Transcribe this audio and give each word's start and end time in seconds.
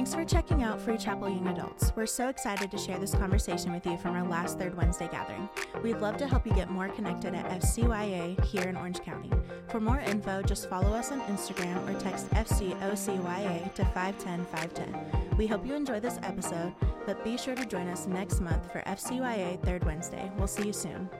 Thanks 0.00 0.14
for 0.14 0.24
checking 0.24 0.62
out 0.62 0.80
Free 0.80 0.96
Chapel 0.96 1.28
Young 1.28 1.48
Adults. 1.48 1.92
We're 1.94 2.06
so 2.06 2.30
excited 2.30 2.70
to 2.70 2.78
share 2.78 2.98
this 2.98 3.12
conversation 3.12 3.70
with 3.70 3.84
you 3.84 3.98
from 3.98 4.16
our 4.16 4.26
last 4.26 4.58
Third 4.58 4.74
Wednesday 4.74 5.10
gathering. 5.12 5.46
We'd 5.82 5.98
love 5.98 6.16
to 6.16 6.26
help 6.26 6.46
you 6.46 6.54
get 6.54 6.70
more 6.70 6.88
connected 6.88 7.34
at 7.34 7.60
FCYA 7.60 8.42
here 8.42 8.62
in 8.62 8.78
Orange 8.78 9.00
County. 9.02 9.30
For 9.68 9.78
more 9.78 10.00
info, 10.00 10.40
just 10.40 10.70
follow 10.70 10.94
us 10.94 11.12
on 11.12 11.20
Instagram 11.24 11.86
or 11.86 12.00
text 12.00 12.30
FCOCYA 12.30 13.74
to 13.74 13.84
510 13.84 14.46
510. 14.46 15.36
We 15.36 15.46
hope 15.46 15.66
you 15.66 15.74
enjoy 15.74 16.00
this 16.00 16.18
episode, 16.22 16.72
but 17.04 17.22
be 17.22 17.36
sure 17.36 17.54
to 17.54 17.66
join 17.66 17.86
us 17.88 18.06
next 18.06 18.40
month 18.40 18.72
for 18.72 18.80
FCYA 18.86 19.62
Third 19.62 19.84
Wednesday. 19.84 20.32
We'll 20.38 20.46
see 20.46 20.64
you 20.64 20.72
soon. 20.72 21.10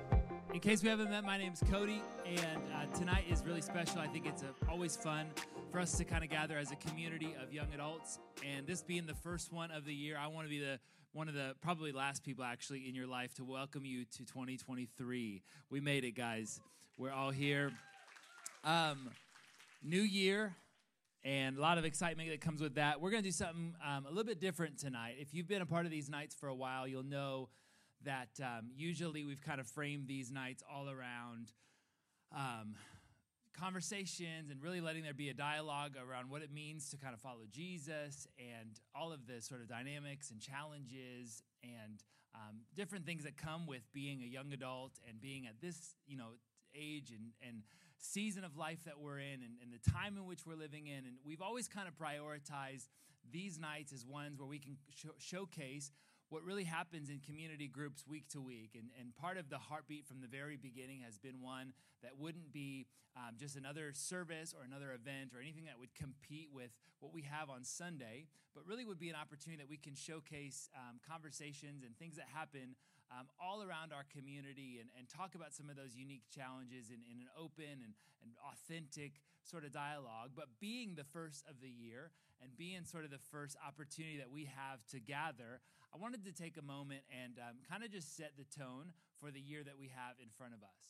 In 0.53 0.59
case 0.59 0.83
we 0.83 0.89
haven't 0.89 1.11
met, 1.11 1.23
my 1.23 1.39
name 1.39 1.53
is 1.53 1.63
Cody, 1.71 2.03
and 2.27 2.61
uh, 2.75 2.99
tonight 2.99 3.25
is 3.31 3.45
really 3.47 3.61
special. 3.61 4.01
I 4.01 4.09
think 4.09 4.27
it's 4.27 4.43
a, 4.43 4.49
always 4.69 4.97
fun 4.97 5.29
for 5.71 5.79
us 5.79 5.97
to 5.99 6.05
kind 6.05 6.25
of 6.25 6.31
gather 6.31 6.59
as 6.59 6.73
a 6.73 6.77
community 6.77 7.37
of 7.41 7.53
young 7.53 7.69
adults. 7.73 8.19
And 8.45 8.67
this 8.67 8.83
being 8.83 9.07
the 9.07 9.15
first 9.15 9.53
one 9.53 9.71
of 9.71 9.85
the 9.85 9.95
year, 9.95 10.19
I 10.21 10.27
want 10.27 10.47
to 10.47 10.51
be 10.51 10.59
the 10.59 10.81
one 11.13 11.29
of 11.29 11.35
the 11.35 11.55
probably 11.63 11.93
last 11.93 12.25
people 12.25 12.43
actually 12.43 12.89
in 12.89 12.97
your 12.97 13.07
life 13.07 13.33
to 13.35 13.45
welcome 13.45 13.85
you 13.85 14.05
to 14.05 14.19
2023. 14.25 15.41
We 15.71 15.81
made 15.81 16.05
it, 16.05 16.17
guys. 16.17 16.61
We're 16.99 17.13
all 17.13 17.31
here. 17.31 17.71
Um, 18.65 19.11
new 19.85 20.03
year, 20.03 20.57
and 21.23 21.59
a 21.59 21.61
lot 21.61 21.79
of 21.79 21.85
excitement 21.85 22.29
that 22.29 22.41
comes 22.41 22.61
with 22.61 22.75
that. 22.75 23.01
We're 23.01 23.11
going 23.11 23.23
to 23.23 23.29
do 23.29 23.33
something 23.33 23.75
um, 23.87 24.05
a 24.05 24.09
little 24.09 24.25
bit 24.25 24.41
different 24.41 24.79
tonight. 24.79 25.15
If 25.21 25.33
you've 25.33 25.49
been 25.49 25.63
a 25.63 25.67
part 25.67 25.85
of 25.85 25.93
these 25.93 26.11
nights 26.11 26.35
for 26.35 26.49
a 26.49 26.55
while, 26.55 26.89
you'll 26.89 27.05
know 27.05 27.51
that 28.05 28.31
um, 28.43 28.71
usually 28.75 29.25
we've 29.25 29.43
kind 29.43 29.61
of 29.61 29.67
framed 29.67 30.09
these 30.09 30.31
nights 30.31 30.63
all 30.71 30.89
around 30.89 31.53
um, 32.35 32.75
conversations 33.59 34.51
and 34.51 34.63
really 34.63 34.81
letting 34.81 35.03
there 35.03 35.15
be 35.15 35.29
a 35.29 35.35
dialogue 35.35 35.93
around 35.97 36.31
what 36.31 36.43
it 36.43 36.53
means 36.53 36.89
to 36.91 36.97
kind 36.97 37.13
of 37.13 37.21
follow 37.21 37.45
Jesus 37.51 38.27
and 38.39 38.81
all 38.95 39.13
of 39.13 39.27
the 39.27 39.43
sort 39.43 39.61
of 39.61 39.69
dynamics 39.69 40.31
and 40.31 40.41
challenges 40.41 41.43
and 41.63 42.03
um, 42.35 42.61
different 42.75 43.05
things 43.05 43.25
that 43.25 43.37
come 43.37 43.67
with 43.67 43.83
being 43.93 44.23
a 44.23 44.27
young 44.27 44.53
adult 44.53 44.93
and 45.09 45.21
being 45.21 45.47
at 45.47 45.61
this, 45.61 45.95
you 46.07 46.17
know, 46.17 46.31
age 46.75 47.11
and, 47.11 47.33
and 47.47 47.63
season 47.99 48.45
of 48.45 48.57
life 48.57 48.85
that 48.85 48.99
we're 48.99 49.19
in 49.19 49.43
and, 49.43 49.59
and 49.63 49.73
the 49.73 49.91
time 49.91 50.17
in 50.17 50.25
which 50.25 50.47
we're 50.47 50.55
living 50.55 50.87
in. 50.87 50.99
And 50.99 51.17
we've 51.25 51.43
always 51.43 51.69
kind 51.69 51.89
of 51.89 51.95
prioritized 51.95 52.89
these 53.31 53.59
nights 53.59 53.93
as 53.93 54.07
ones 54.07 54.39
where 54.39 54.49
we 54.49 54.59
can 54.59 54.77
sh- 54.95 55.07
showcase 55.19 55.91
what 56.31 56.45
really 56.45 56.65
happens 56.65 57.11
in 57.11 57.19
community 57.19 57.67
groups 57.67 58.07
week 58.07 58.29
to 58.31 58.41
week. 58.41 58.71
And, 58.75 58.89
and 58.99 59.15
part 59.17 59.37
of 59.37 59.51
the 59.51 59.59
heartbeat 59.59 60.07
from 60.07 60.21
the 60.23 60.29
very 60.29 60.57
beginning 60.57 61.03
has 61.05 61.19
been 61.19 61.43
one 61.43 61.73
that 62.03 62.17
wouldn't 62.19 62.53
be 62.53 62.87
um, 63.17 63.35
just 63.37 63.57
another 63.57 63.91
service 63.93 64.55
or 64.57 64.65
another 64.65 64.95
event 64.95 65.35
or 65.35 65.43
anything 65.43 65.67
that 65.67 65.79
would 65.79 65.93
compete 65.95 66.49
with 66.55 66.71
what 67.01 67.13
we 67.13 67.23
have 67.23 67.51
on 67.51 67.65
Sunday, 67.65 68.27
but 68.55 68.63
really 68.65 68.85
would 68.85 68.99
be 68.99 69.11
an 69.11 69.17
opportunity 69.19 69.61
that 69.61 69.69
we 69.69 69.77
can 69.77 69.95
showcase 69.95 70.71
um, 70.79 71.03
conversations 71.03 71.83
and 71.83 71.99
things 71.99 72.15
that 72.15 72.27
happen 72.33 72.79
um, 73.11 73.27
all 73.43 73.63
around 73.67 73.93
our 73.93 74.07
community 74.15 74.79
and, 74.79 74.89
and 74.97 75.09
talk 75.11 75.35
about 75.35 75.53
some 75.53 75.69
of 75.69 75.75
those 75.75 75.99
unique 75.99 76.23
challenges 76.31 76.95
in, 76.95 77.03
in 77.11 77.19
an 77.19 77.29
open 77.35 77.83
and, 77.83 77.99
and 78.23 78.31
authentic 78.47 79.19
sort 79.43 79.65
of 79.65 79.73
dialogue. 79.73 80.31
But 80.37 80.47
being 80.61 80.95
the 80.95 81.03
first 81.03 81.43
of 81.51 81.59
the 81.61 81.69
year 81.69 82.13
and 82.43 82.57
being 82.57 82.85
sort 82.85 83.05
of 83.05 83.11
the 83.11 83.23
first 83.31 83.57
opportunity 83.61 84.19
that 84.19 84.31
we 84.31 84.49
have 84.49 84.81
to 84.91 84.99
gather, 85.01 85.61
I 85.93 85.99
wanted 85.99 86.25
to 86.25 86.33
take 86.33 86.57
a 86.57 86.65
moment 86.65 87.03
and 87.11 87.39
um, 87.39 87.61
kind 87.69 87.85
of 87.85 87.91
just 87.91 88.17
set 88.17 88.33
the 88.39 88.49
tone 88.49 88.93
for 89.19 89.31
the 89.31 89.41
year 89.41 89.63
that 89.65 89.77
we 89.79 89.93
have 89.93 90.17
in 90.23 90.29
front 90.37 90.55
of 90.55 90.63
us. 90.63 90.81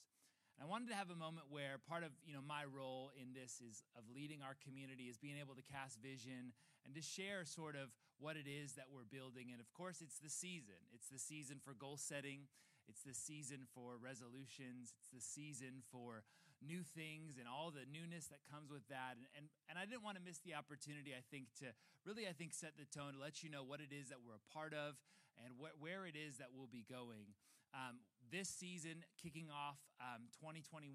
And 0.55 0.63
I 0.63 0.71
wanted 0.71 0.93
to 0.93 0.97
have 0.97 1.09
a 1.11 1.17
moment 1.17 1.49
where 1.49 1.81
part 1.89 2.05
of 2.05 2.13
you 2.23 2.37
know 2.37 2.45
my 2.45 2.69
role 2.69 3.11
in 3.17 3.33
this 3.33 3.65
is 3.65 3.83
of 3.97 4.05
leading 4.13 4.45
our 4.45 4.55
community 4.61 5.09
is 5.09 5.17
being 5.17 5.41
able 5.41 5.57
to 5.57 5.65
cast 5.65 5.99
vision 6.05 6.53
and 6.85 6.95
to 6.95 7.03
share 7.03 7.45
sort 7.45 7.77
of 7.77 7.91
what 8.21 8.37
it 8.37 8.45
is 8.45 8.77
that 8.77 8.93
we're 8.93 9.09
building. 9.09 9.49
And 9.51 9.61
of 9.61 9.73
course, 9.73 10.05
it's 10.05 10.21
the 10.21 10.29
season. 10.29 10.79
It's 10.93 11.09
the 11.09 11.19
season 11.19 11.59
for 11.65 11.73
goal 11.73 11.97
setting. 11.97 12.45
It's 12.89 13.03
the 13.03 13.15
season 13.15 13.65
for 13.73 13.97
resolutions. 13.97 14.93
It's 15.01 15.09
the 15.09 15.25
season 15.25 15.81
for 15.91 16.25
new 16.61 16.85
things 16.85 17.41
and 17.41 17.49
all 17.49 17.73
the 17.73 17.89
newness 17.89 18.29
that 18.29 18.45
comes 18.49 18.69
with 18.69 18.85
that. 18.93 19.17
And, 19.17 19.27
and, 19.37 19.45
and 19.69 19.81
I 19.81 19.89
didn't 19.89 20.05
want 20.05 20.21
to 20.21 20.25
miss 20.25 20.41
the 20.45 20.55
opportunity, 20.55 21.17
I 21.17 21.25
think, 21.33 21.53
to 21.65 21.73
really, 22.05 22.29
I 22.29 22.37
think, 22.37 22.53
set 22.53 22.77
the 22.77 22.89
tone 22.89 23.17
to 23.17 23.21
let 23.21 23.43
you 23.43 23.49
know 23.49 23.65
what 23.65 23.81
it 23.81 23.93
is 23.93 24.13
that 24.13 24.21
we're 24.21 24.37
a 24.37 24.47
part 24.53 24.77
of 24.77 25.01
and 25.41 25.57
wh- 25.57 25.75
where 25.81 26.05
it 26.05 26.15
is 26.15 26.37
that 26.39 26.53
we'll 26.53 26.71
be 26.71 26.85
going. 26.85 27.33
Um, 27.73 28.05
this 28.29 28.49
season, 28.49 29.03
kicking 29.17 29.49
off 29.49 29.81
um, 30.01 30.29
2021, 30.39 30.93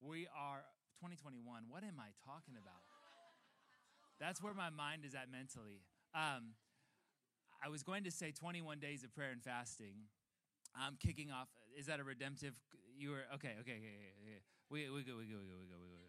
we 0.00 0.28
are 0.34 0.62
2021. 1.00 1.40
What 1.68 1.82
am 1.82 1.98
I 1.98 2.12
talking 2.22 2.54
about? 2.54 2.84
That's 4.20 4.42
where 4.42 4.54
my 4.54 4.70
mind 4.70 5.04
is 5.04 5.14
at 5.14 5.30
mentally. 5.30 5.82
Um, 6.14 6.54
I 7.58 7.68
was 7.68 7.82
going 7.82 8.04
to 8.04 8.10
say 8.10 8.30
21 8.30 8.78
days 8.78 9.02
of 9.02 9.14
prayer 9.14 9.30
and 9.30 9.42
fasting. 9.42 10.10
I'm 10.74 10.96
kicking 10.98 11.30
off. 11.30 11.48
Is 11.78 11.86
that 11.86 12.00
a 12.00 12.04
redemptive? 12.04 12.54
You 13.02 13.10
were 13.10 13.26
okay. 13.34 13.58
Okay. 13.66 13.82
Okay. 13.82 13.98
okay. 14.22 14.38
We 14.70 14.86
we 14.86 15.02
go. 15.02 15.18
We 15.18 15.26
go. 15.26 15.42
We 15.42 15.50
go. 15.50 15.58
We 15.58 15.66
go. 15.66 15.74
We 15.82 15.90
go. 15.90 16.06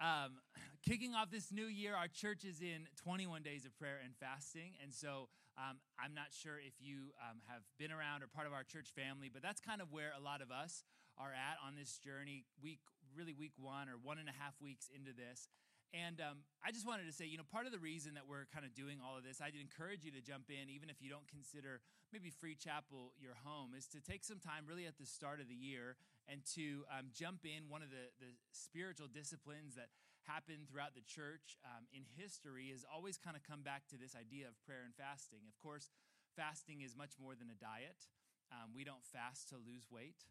Um, 0.00 0.40
kicking 0.88 1.12
off 1.12 1.28
this 1.28 1.52
new 1.52 1.68
year, 1.68 1.92
our 1.92 2.08
church 2.08 2.48
is 2.48 2.64
in 2.64 2.88
21 3.04 3.44
days 3.44 3.68
of 3.68 3.76
prayer 3.76 4.00
and 4.00 4.16
fasting. 4.16 4.72
And 4.80 4.88
so 4.88 5.28
um, 5.60 5.76
I'm 6.00 6.16
not 6.16 6.32
sure 6.32 6.56
if 6.56 6.72
you 6.80 7.12
um, 7.20 7.44
have 7.44 7.60
been 7.76 7.92
around 7.92 8.24
or 8.24 8.28
part 8.32 8.48
of 8.48 8.56
our 8.56 8.64
church 8.64 8.88
family, 8.96 9.28
but 9.28 9.44
that's 9.44 9.60
kind 9.60 9.84
of 9.84 9.92
where 9.92 10.16
a 10.16 10.22
lot 10.22 10.40
of 10.40 10.48
us 10.48 10.80
are 11.20 11.36
at 11.36 11.60
on 11.60 11.76
this 11.76 12.00
journey, 12.00 12.48
week, 12.56 12.80
really 13.12 13.36
week 13.36 13.52
one 13.60 13.92
or 13.92 14.00
one 14.00 14.16
and 14.16 14.32
a 14.32 14.36
half 14.40 14.56
weeks 14.64 14.88
into 14.88 15.12
this. 15.12 15.52
And 15.96 16.20
um, 16.20 16.44
I 16.60 16.68
just 16.68 16.84
wanted 16.84 17.08
to 17.08 17.16
say, 17.16 17.24
you 17.24 17.40
know, 17.40 17.48
part 17.48 17.64
of 17.64 17.72
the 17.72 17.80
reason 17.80 18.12
that 18.20 18.28
we're 18.28 18.44
kind 18.52 18.68
of 18.68 18.76
doing 18.76 19.00
all 19.00 19.16
of 19.16 19.24
this, 19.24 19.40
I'd 19.40 19.56
encourage 19.56 20.04
you 20.04 20.12
to 20.12 20.20
jump 20.20 20.52
in, 20.52 20.68
even 20.68 20.92
if 20.92 21.00
you 21.00 21.08
don't 21.08 21.24
consider 21.24 21.80
maybe 22.12 22.28
Free 22.28 22.52
Chapel 22.52 23.16
your 23.16 23.40
home, 23.40 23.72
is 23.72 23.88
to 23.96 24.04
take 24.04 24.20
some 24.20 24.36
time 24.36 24.68
really 24.68 24.84
at 24.84 25.00
the 25.00 25.08
start 25.08 25.40
of 25.40 25.48
the 25.48 25.56
year 25.56 25.96
and 26.28 26.44
to 26.60 26.84
um, 26.92 27.08
jump 27.16 27.48
in. 27.48 27.72
One 27.72 27.80
of 27.80 27.88
the, 27.88 28.12
the 28.20 28.36
spiritual 28.52 29.08
disciplines 29.08 29.80
that 29.80 29.88
happen 30.28 30.68
throughout 30.68 30.92
the 30.92 31.04
church 31.08 31.56
um, 31.64 31.88
in 31.88 32.04
history 32.20 32.68
has 32.68 32.84
always 32.84 33.16
kind 33.16 33.32
of 33.32 33.40
come 33.40 33.64
back 33.64 33.88
to 33.88 33.96
this 33.96 34.12
idea 34.12 34.44
of 34.44 34.60
prayer 34.68 34.84
and 34.84 34.92
fasting. 34.92 35.48
Of 35.48 35.56
course, 35.56 35.88
fasting 36.36 36.84
is 36.84 36.92
much 36.92 37.16
more 37.16 37.32
than 37.32 37.48
a 37.48 37.56
diet. 37.56 38.12
Um, 38.52 38.76
we 38.76 38.84
don't 38.84 39.04
fast 39.08 39.48
to 39.52 39.56
lose 39.56 39.88
weight, 39.88 40.24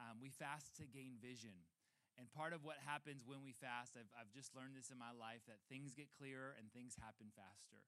um, 0.00 0.16
we 0.20 0.28
fast 0.28 0.72
to 0.80 0.84
gain 0.88 1.20
vision. 1.20 1.64
And 2.14 2.30
part 2.30 2.54
of 2.54 2.62
what 2.62 2.78
happens 2.86 3.26
when 3.26 3.42
we 3.42 3.50
fast, 3.50 3.98
I've, 3.98 4.10
I've 4.14 4.30
just 4.30 4.54
learned 4.54 4.78
this 4.78 4.94
in 4.94 4.98
my 4.98 5.10
life 5.10 5.42
that 5.50 5.58
things 5.66 5.94
get 5.98 6.14
clearer 6.14 6.54
and 6.54 6.70
things 6.70 6.94
happen 6.94 7.34
faster. 7.34 7.82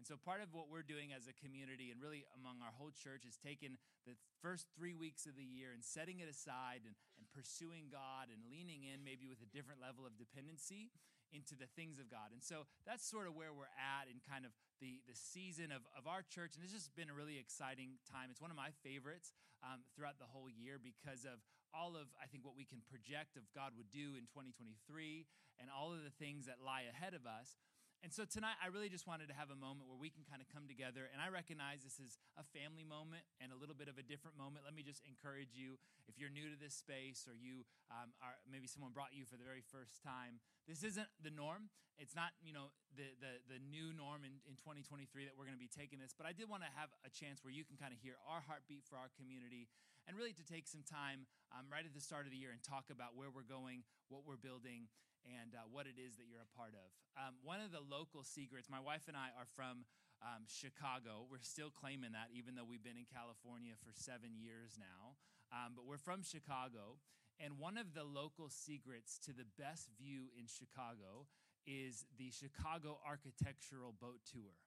And 0.00 0.08
so, 0.08 0.16
part 0.16 0.40
of 0.40 0.56
what 0.56 0.72
we're 0.72 0.84
doing 0.84 1.12
as 1.12 1.28
a 1.28 1.36
community 1.36 1.92
and 1.92 2.00
really 2.00 2.24
among 2.32 2.64
our 2.64 2.72
whole 2.72 2.88
church 2.88 3.28
is 3.28 3.36
taking 3.36 3.76
the 4.08 4.16
first 4.40 4.64
three 4.72 4.96
weeks 4.96 5.28
of 5.28 5.36
the 5.36 5.44
year 5.44 5.76
and 5.76 5.84
setting 5.84 6.24
it 6.24 6.28
aside 6.28 6.88
and, 6.88 6.96
and 7.20 7.28
pursuing 7.36 7.92
God 7.92 8.32
and 8.32 8.40
leaning 8.48 8.88
in 8.88 9.04
maybe 9.04 9.28
with 9.28 9.44
a 9.44 9.50
different 9.52 9.76
level 9.76 10.08
of 10.08 10.16
dependency 10.16 10.88
into 11.36 11.52
the 11.52 11.68
things 11.76 12.00
of 12.00 12.08
God. 12.08 12.32
And 12.32 12.40
so, 12.40 12.64
that's 12.88 13.04
sort 13.04 13.28
of 13.28 13.36
where 13.36 13.52
we're 13.52 13.68
at 13.76 14.08
in 14.08 14.24
kind 14.24 14.48
of 14.48 14.56
the, 14.80 15.04
the 15.04 15.12
season 15.12 15.68
of, 15.68 15.84
of 15.92 16.08
our 16.08 16.24
church. 16.24 16.56
And 16.56 16.64
it's 16.64 16.72
just 16.72 16.96
been 16.96 17.12
a 17.12 17.16
really 17.16 17.36
exciting 17.36 18.00
time. 18.08 18.32
It's 18.32 18.40
one 18.40 18.48
of 18.48 18.56
my 18.56 18.72
favorites 18.80 19.36
um, 19.60 19.84
throughout 19.92 20.16
the 20.16 20.32
whole 20.32 20.48
year 20.48 20.80
because 20.80 21.28
of 21.28 21.44
all 21.74 21.94
of, 21.94 22.10
I 22.18 22.26
think, 22.26 22.44
what 22.44 22.58
we 22.58 22.66
can 22.66 22.82
project 22.86 23.36
of 23.36 23.46
God 23.54 23.74
would 23.78 23.90
do 23.90 24.18
in 24.18 24.26
2023 24.30 25.26
and 25.60 25.68
all 25.70 25.92
of 25.92 26.02
the 26.02 26.14
things 26.16 26.46
that 26.46 26.62
lie 26.64 26.88
ahead 26.88 27.14
of 27.14 27.26
us. 27.26 27.60
And 28.00 28.08
so 28.08 28.24
tonight, 28.24 28.56
I 28.64 28.72
really 28.72 28.88
just 28.88 29.04
wanted 29.04 29.28
to 29.28 29.36
have 29.36 29.52
a 29.52 29.58
moment 29.60 29.84
where 29.84 30.00
we 30.00 30.08
can 30.08 30.24
kind 30.24 30.40
of 30.40 30.48
come 30.48 30.64
together. 30.64 31.12
And 31.12 31.20
I 31.20 31.28
recognize 31.28 31.84
this 31.84 32.00
is 32.00 32.16
a 32.40 32.44
family 32.56 32.80
moment 32.80 33.28
and 33.44 33.52
a 33.52 33.58
little 33.60 33.76
bit 33.76 33.92
of 33.92 34.00
a 34.00 34.04
different 34.04 34.40
moment. 34.40 34.64
Let 34.64 34.72
me 34.72 34.80
just 34.80 35.04
encourage 35.04 35.52
you 35.52 35.76
if 36.08 36.16
you're 36.16 36.32
new 36.32 36.48
to 36.48 36.56
this 36.56 36.72
space 36.72 37.28
or 37.28 37.36
you 37.36 37.68
um, 37.92 38.16
are 38.24 38.40
maybe 38.48 38.64
someone 38.64 38.96
brought 38.96 39.12
you 39.12 39.28
for 39.28 39.36
the 39.36 39.44
very 39.44 39.60
first 39.60 40.00
time, 40.00 40.40
this 40.64 40.80
isn't 40.80 41.12
the 41.20 41.28
norm. 41.28 41.68
It's 42.00 42.16
not, 42.16 42.32
you 42.40 42.56
know, 42.56 42.72
the, 42.96 43.04
the, 43.20 43.36
the 43.52 43.60
new 43.60 43.92
norm 43.92 44.24
in, 44.24 44.40
in 44.48 44.56
2023 44.56 45.28
that 45.28 45.36
we're 45.36 45.44
going 45.44 45.60
to 45.60 45.60
be 45.60 45.68
taking 45.68 46.00
this. 46.00 46.16
But 46.16 46.24
I 46.24 46.32
did 46.32 46.48
want 46.48 46.64
to 46.64 46.72
have 46.72 46.88
a 47.04 47.12
chance 47.12 47.44
where 47.44 47.52
you 47.52 47.68
can 47.68 47.76
kind 47.76 47.92
of 47.92 48.00
hear 48.00 48.16
our 48.24 48.40
heartbeat 48.48 48.88
for 48.88 48.96
our 48.96 49.12
community 49.20 49.68
and 50.10 50.18
really 50.18 50.34
to 50.34 50.42
take 50.42 50.66
some 50.66 50.82
time 50.82 51.22
um, 51.54 51.70
right 51.70 51.86
at 51.86 51.94
the 51.94 52.02
start 52.02 52.26
of 52.26 52.34
the 52.34 52.40
year 52.42 52.50
and 52.50 52.58
talk 52.66 52.90
about 52.90 53.14
where 53.14 53.30
we're 53.30 53.46
going, 53.46 53.86
what 54.10 54.26
we're 54.26 54.34
building 54.34 54.90
and 55.22 55.54
uh, 55.54 55.62
what 55.70 55.86
it 55.86 56.02
is 56.02 56.18
that 56.18 56.26
you're 56.26 56.42
a 56.42 56.50
part 56.58 56.74
of. 56.74 56.90
Um, 57.14 57.38
one 57.46 57.62
of 57.62 57.70
the 57.70 57.78
local 57.78 58.26
secrets, 58.26 58.66
my 58.66 58.82
wife 58.82 59.06
and 59.06 59.14
I 59.14 59.30
are 59.38 59.46
from 59.54 59.86
um, 60.18 60.50
Chicago. 60.50 61.30
We're 61.30 61.46
still 61.46 61.70
claiming 61.70 62.18
that, 62.18 62.34
even 62.34 62.58
though 62.58 62.66
we've 62.66 62.82
been 62.82 62.98
in 62.98 63.06
California 63.06 63.78
for 63.78 63.94
seven 63.94 64.34
years 64.34 64.74
now. 64.74 65.14
Um, 65.54 65.78
but 65.78 65.86
we're 65.86 66.02
from 66.02 66.26
Chicago. 66.26 66.98
And 67.38 67.62
one 67.62 67.78
of 67.78 67.94
the 67.94 68.02
local 68.02 68.50
secrets 68.50 69.14
to 69.30 69.30
the 69.30 69.46
best 69.54 69.94
view 69.94 70.26
in 70.34 70.50
Chicago 70.50 71.30
is 71.70 72.02
the 72.18 72.34
Chicago 72.34 72.98
Architectural 73.06 73.94
Boat 73.94 74.26
Tour. 74.26 74.58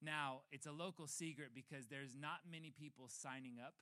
Now, 0.00 0.48
it's 0.48 0.64
a 0.64 0.72
local 0.72 1.04
secret 1.04 1.52
because 1.52 1.92
there's 1.92 2.16
not 2.16 2.48
many 2.48 2.72
people 2.72 3.12
signing 3.12 3.60
up 3.60 3.76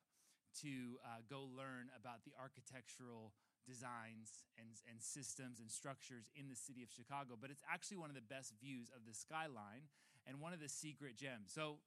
to 0.63 0.99
uh, 1.07 1.23
go 1.29 1.47
learn 1.55 1.89
about 1.95 2.25
the 2.27 2.35
architectural 2.39 3.33
designs 3.67 4.43
and, 4.59 4.67
and 4.91 4.99
systems 4.99 5.61
and 5.61 5.71
structures 5.71 6.27
in 6.35 6.49
the 6.49 6.57
city 6.59 6.83
of 6.83 6.91
Chicago, 6.91 7.39
but 7.41 7.51
it's 7.51 7.63
actually 7.71 7.99
one 7.99 8.11
of 8.11 8.19
the 8.19 8.25
best 8.25 8.53
views 8.59 8.91
of 8.91 9.07
the 9.07 9.15
skyline. 9.15 9.87
and 10.27 10.41
one 10.41 10.53
of 10.53 10.61
the 10.61 10.69
secret 10.69 11.17
gems. 11.17 11.53
So, 11.53 11.81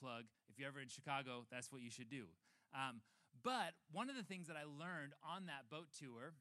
plug, 0.00 0.24
if 0.50 0.58
you're 0.58 0.68
ever 0.68 0.80
in 0.80 0.88
Chicago, 0.88 1.46
that's 1.50 1.70
what 1.70 1.82
you 1.82 1.90
should 1.90 2.10
do. 2.10 2.26
Um, 2.74 3.00
but 3.42 3.74
one 3.90 4.10
of 4.10 4.16
the 4.16 4.22
things 4.26 4.48
that 4.48 4.56
I 4.56 4.66
learned 4.66 5.14
on 5.22 5.46
that 5.46 5.70
boat 5.70 5.88
tour 5.98 6.34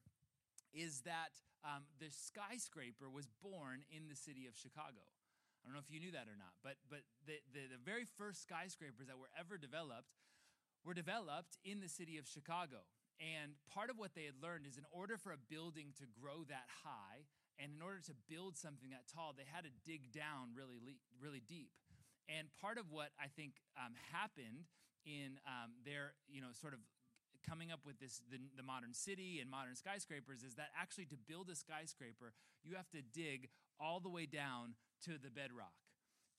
is 0.73 1.01
that 1.05 1.35
um, 1.63 1.85
the 1.99 2.09
skyscraper 2.09 3.09
was 3.09 3.27
born 3.41 3.83
in 3.91 4.07
the 4.09 4.15
city 4.15 4.47
of 4.47 4.55
Chicago. 4.57 5.03
I 5.61 5.69
don't 5.69 5.77
know 5.77 5.83
if 5.83 5.93
you 5.93 6.01
knew 6.01 6.13
that 6.17 6.25
or 6.25 6.37
not, 6.37 6.57
but, 6.65 6.81
but 6.89 7.05
the, 7.29 7.37
the, 7.53 7.77
the 7.77 7.81
very 7.81 8.05
first 8.17 8.41
skyscrapers 8.41 9.05
that 9.05 9.17
were 9.19 9.29
ever 9.37 9.61
developed 9.61 10.09
were 10.85 10.93
developed 10.93 11.57
in 11.63 11.79
the 11.79 11.89
city 11.89 12.17
of 12.17 12.27
Chicago. 12.27 12.85
And 13.21 13.53
part 13.69 13.89
of 13.93 14.01
what 14.01 14.17
they 14.17 14.25
had 14.25 14.41
learned 14.41 14.65
is 14.65 14.77
in 14.77 14.85
order 14.89 15.17
for 15.17 15.31
a 15.31 15.37
building 15.37 15.93
to 16.01 16.09
grow 16.09 16.41
that 16.49 16.65
high, 16.81 17.29
and 17.61 17.69
in 17.69 17.81
order 17.81 18.01
to 18.09 18.17
build 18.25 18.57
something 18.57 18.89
that 18.89 19.05
tall, 19.05 19.37
they 19.37 19.45
had 19.45 19.61
to 19.69 19.73
dig 19.85 20.09
down 20.09 20.57
really, 20.57 20.81
really 21.21 21.43
deep. 21.45 21.69
And 22.25 22.49
part 22.57 22.81
of 22.81 22.89
what 22.89 23.13
I 23.21 23.29
think 23.29 23.61
um, 23.77 23.93
happened 24.09 24.65
in 25.05 25.37
um, 25.45 25.77
their, 25.85 26.17
you 26.25 26.41
know, 26.41 26.49
sort 26.57 26.73
of 26.73 26.81
coming 27.45 27.71
up 27.71 27.81
with 27.85 27.99
this 27.99 28.21
the, 28.29 28.37
the, 28.55 28.63
modern 28.63 28.93
city 28.93 29.39
and 29.41 29.49
modern 29.49 29.75
skyscrapers 29.75 30.43
is 30.43 30.55
that 30.55 30.69
actually 30.79 31.05
to 31.05 31.17
build 31.17 31.49
a 31.49 31.55
skyscraper 31.55 32.33
you 32.63 32.75
have 32.75 32.89
to 32.91 33.01
dig 33.01 33.49
all 33.79 33.99
the 33.99 34.09
way 34.09 34.27
down 34.27 34.75
to 35.03 35.17
the 35.17 35.31
bedrock 35.33 35.80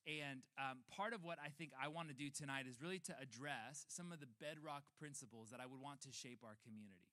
and 0.03 0.43
um, 0.59 0.83
part 0.91 1.15
of 1.15 1.23
what 1.23 1.39
I 1.39 1.47
think 1.47 1.71
I 1.79 1.87
want 1.87 2.11
to 2.11 2.17
do 2.17 2.27
tonight 2.27 2.67
is 2.67 2.83
really 2.83 2.99
to 3.07 3.15
address 3.15 3.87
some 3.87 4.11
of 4.11 4.19
the 4.19 4.27
bedrock 4.39 4.83
principles 4.99 5.49
that 5.55 5.63
I 5.63 5.67
would 5.67 5.79
want 5.79 6.03
to 6.03 6.11
shape 6.11 6.43
our 6.43 6.59
community. 6.67 7.07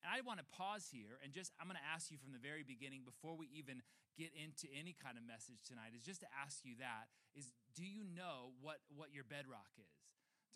And 0.00 0.08
I 0.08 0.24
want 0.24 0.40
to 0.40 0.48
pause 0.48 0.88
here 0.88 1.20
and 1.20 1.36
just, 1.36 1.52
I'm 1.60 1.68
going 1.68 1.76
to 1.76 1.90
ask 1.92 2.08
you 2.08 2.16
from 2.16 2.32
the 2.32 2.40
very 2.40 2.64
beginning, 2.64 3.04
before 3.04 3.36
we 3.36 3.52
even 3.52 3.84
get 4.16 4.32
into 4.32 4.64
any 4.72 4.96
kind 4.96 5.20
of 5.20 5.24
message 5.28 5.60
tonight, 5.68 5.92
is 5.92 6.00
just 6.00 6.24
to 6.24 6.30
ask 6.32 6.64
you 6.64 6.80
that 6.80 7.12
is 7.36 7.52
do 7.76 7.84
you 7.84 8.02
know 8.16 8.56
what, 8.64 8.80
what 8.88 9.12
your 9.12 9.28
bedrock 9.28 9.70
is? 9.76 9.92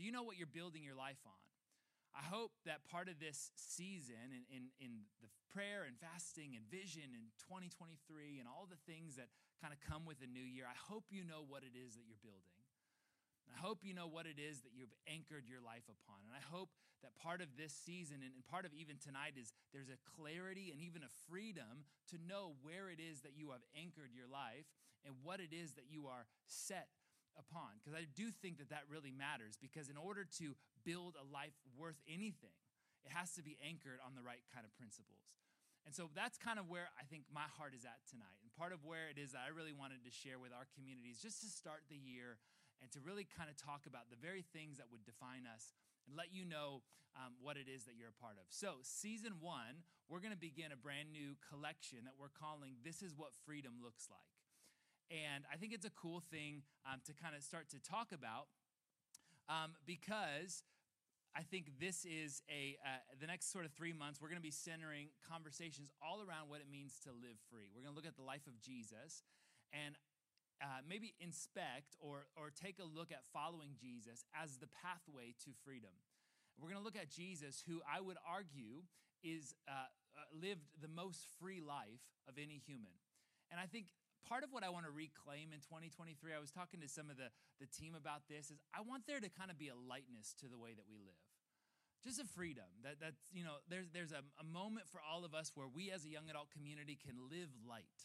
Do 0.01 0.03
you 0.03 0.11
know 0.11 0.25
what 0.25 0.41
you're 0.41 0.51
building 0.51 0.83
your 0.83 0.97
life 0.97 1.21
on? 1.29 1.39
I 2.15 2.23
hope 2.23 2.55
that 2.63 2.87
part 2.87 3.11
of 3.11 3.19
this 3.19 3.51
season 3.59 4.31
in, 4.31 4.47
in, 4.47 4.63
in, 4.79 4.93
the 5.19 5.27
prayer 5.51 5.83
and 5.83 5.99
fasting 5.99 6.55
and 6.55 6.63
vision 6.71 7.11
in 7.11 7.31
2023 7.51 8.39
and 8.39 8.47
all 8.47 8.71
the 8.71 8.79
things 8.87 9.19
that 9.19 9.31
kind 9.59 9.75
of 9.75 9.83
come 9.83 10.07
with 10.07 10.23
the 10.23 10.31
new 10.31 10.43
year, 10.43 10.67
I 10.67 10.79
hope 10.79 11.11
you 11.11 11.27
know 11.27 11.43
what 11.43 11.67
it 11.67 11.75
is 11.75 11.99
that 11.99 12.07
you're 12.07 12.23
building. 12.23 12.55
I 13.51 13.59
hope 13.59 13.83
you 13.83 13.95
know 13.95 14.07
what 14.07 14.27
it 14.27 14.39
is 14.39 14.63
that 14.63 14.75
you've 14.75 14.95
anchored 15.07 15.47
your 15.47 15.63
life 15.63 15.87
upon. 15.91 16.23
And 16.27 16.35
I 16.35 16.43
hope 16.43 16.71
that 17.03 17.15
part 17.21 17.43
of 17.43 17.55
this 17.59 17.75
season 17.75 18.23
and, 18.25 18.33
and 18.35 18.43
part 18.47 18.65
of 18.65 18.73
even 18.73 18.97
tonight 18.97 19.37
is 19.37 19.53
there's 19.75 19.93
a 19.93 20.01
clarity 20.17 20.73
and 20.73 20.81
even 20.81 21.05
a 21.05 21.13
freedom 21.29 21.85
to 22.11 22.17
know 22.25 22.57
where 22.65 22.89
it 22.89 22.99
is 22.99 23.21
that 23.23 23.37
you 23.37 23.53
have 23.53 23.63
anchored 23.77 24.15
your 24.15 24.31
life 24.31 24.67
and 25.05 25.13
what 25.23 25.39
it 25.39 25.53
is 25.53 25.77
that 25.77 25.91
you 25.91 26.09
are 26.09 26.25
set 26.49 26.89
upon. 27.39 27.79
Because 27.79 27.97
I 27.97 28.07
do 28.07 28.31
think 28.31 28.59
that 28.59 28.71
that 28.71 28.87
really 28.89 29.13
matters. 29.13 29.59
Because 29.61 29.89
in 29.89 29.97
order 29.97 30.27
to 30.41 30.55
build 30.83 31.19
a 31.19 31.27
life 31.27 31.57
worth 31.77 31.99
anything, 32.07 32.55
it 33.05 33.13
has 33.13 33.37
to 33.37 33.43
be 33.45 33.61
anchored 33.61 34.01
on 34.01 34.17
the 34.17 34.25
right 34.25 34.43
kind 34.51 34.65
of 34.65 34.73
principles. 34.75 35.25
And 35.85 35.93
so 35.93 36.09
that's 36.17 36.41
kind 36.41 36.57
of 36.57 36.73
where 36.73 36.89
I 36.97 37.05
think 37.05 37.29
my 37.29 37.45
heart 37.61 37.77
is 37.77 37.85
at 37.85 38.01
tonight. 38.09 38.41
And 38.41 38.49
part 38.57 38.73
of 38.73 38.89
where 38.89 39.13
it 39.13 39.21
is 39.21 39.37
that 39.37 39.45
I 39.45 39.53
really 39.53 39.77
wanted 39.77 40.01
to 40.09 40.13
share 40.13 40.41
with 40.41 40.57
our 40.57 40.65
communities 40.73 41.21
just 41.21 41.45
to 41.45 41.49
start 41.53 41.85
the 41.93 42.01
year 42.01 42.41
and 42.81 42.89
to 42.97 43.05
really 43.05 43.29
kind 43.29 43.53
of 43.53 43.57
talk 43.61 43.85
about 43.85 44.09
the 44.09 44.17
very 44.17 44.41
things 44.41 44.81
that 44.81 44.89
would 44.89 45.05
define 45.05 45.45
us 45.45 45.77
and 46.09 46.17
let 46.17 46.33
you 46.33 46.49
know 46.49 46.81
um, 47.15 47.37
what 47.39 47.61
it 47.61 47.69
is 47.69 47.85
that 47.85 47.95
you're 48.01 48.11
a 48.11 48.21
part 48.21 48.41
of. 48.41 48.49
So, 48.49 48.81
season 48.83 49.39
one, 49.39 49.87
we're 50.09 50.25
going 50.25 50.35
to 50.35 50.41
begin 50.41 50.73
a 50.73 50.81
brand 50.81 51.13
new 51.13 51.39
collection 51.47 52.05
that 52.05 52.19
we're 52.19 52.33
calling 52.33 52.81
This 52.83 53.05
is 53.05 53.15
What 53.15 53.37
Freedom 53.47 53.79
Looks 53.85 54.09
Like. 54.11 54.44
And 55.11 55.45
I 55.53 55.57
think 55.57 55.73
it's 55.73 55.85
a 55.85 55.91
cool 55.91 56.23
thing 56.31 56.63
um, 56.91 57.01
to 57.07 57.13
kind 57.15 57.37
of 57.37 57.43
start 57.43 57.69
to 57.71 57.79
talk 57.79 58.13
about 58.13 58.47
um, 59.49 59.77
because 59.87 60.63
I 61.37 61.43
think 61.43 61.81
this 61.81 62.07
is 62.07 62.43
a 62.47 62.79
uh, 62.87 63.03
the 63.21 63.27
next 63.27 63.51
sort 63.51 63.65
of 63.65 63.73
three 63.73 63.93
months. 63.93 64.23
We're 64.23 64.31
going 64.31 64.41
to 64.41 64.45
be 64.45 64.55
centering 64.55 65.09
conversations 65.27 65.91
all 66.01 66.23
around 66.23 66.49
what 66.49 66.61
it 66.61 66.71
means 66.71 67.01
to 67.05 67.11
live 67.11 67.37
free. 67.51 67.67
We're 67.75 67.83
going 67.83 67.93
to 67.93 67.99
look 67.99 68.07
at 68.07 68.17
the 68.17 68.23
life 68.23 68.47
of 68.47 68.55
Jesus, 68.63 69.27
and 69.75 69.99
uh, 70.63 70.87
maybe 70.87 71.15
inspect 71.19 71.99
or 71.99 72.31
or 72.39 72.55
take 72.55 72.79
a 72.79 72.87
look 72.87 73.11
at 73.11 73.27
following 73.35 73.75
Jesus 73.75 74.25
as 74.31 74.63
the 74.63 74.71
pathway 74.71 75.35
to 75.43 75.51
freedom. 75.67 75.91
We're 76.55 76.71
going 76.71 76.81
to 76.81 76.87
look 76.87 76.97
at 76.97 77.11
Jesus, 77.11 77.67
who 77.67 77.83
I 77.83 78.01
would 78.01 78.17
argue 78.23 78.87
is 79.27 79.59
uh, 79.67 79.91
uh 80.15 80.31
lived 80.31 80.71
the 80.79 80.89
most 80.89 81.27
free 81.43 81.59
life 81.59 82.07
of 82.31 82.39
any 82.39 82.63
human, 82.63 82.95
and 83.51 83.59
I 83.59 83.67
think 83.67 83.91
part 84.25 84.43
of 84.43 84.51
what 84.53 84.65
I 84.65 84.71
want 84.73 84.89
to 84.89 84.93
reclaim 84.93 85.53
in 85.53 85.61
2023, 85.61 86.33
I 86.33 86.41
was 86.41 86.51
talking 86.51 86.81
to 86.81 86.89
some 86.89 87.13
of 87.13 87.17
the, 87.17 87.29
the 87.61 87.69
team 87.69 87.95
about 87.95 88.27
this, 88.29 88.51
is 88.51 88.59
I 88.73 88.81
want 88.81 89.07
there 89.07 89.21
to 89.21 89.29
kind 89.29 89.53
of 89.53 89.59
be 89.61 89.69
a 89.69 89.77
lightness 89.77 90.35
to 90.41 90.49
the 90.49 90.59
way 90.59 90.73
that 90.73 90.89
we 90.89 90.97
live. 90.99 91.21
Just 92.05 92.21
a 92.21 92.29
freedom. 92.29 92.69
That 92.85 93.01
that's, 93.01 93.21
you 93.33 93.45
know, 93.45 93.65
there's 93.69 93.89
there's 93.93 94.13
a, 94.13 94.21
a 94.37 94.45
moment 94.45 94.89
for 94.93 95.01
all 95.01 95.25
of 95.25 95.33
us 95.33 95.53
where 95.55 95.69
we 95.69 95.91
as 95.91 96.05
a 96.05 96.13
young 96.13 96.29
adult 96.29 96.53
community 96.53 96.99
can 97.01 97.17
live 97.33 97.49
light. 97.65 97.97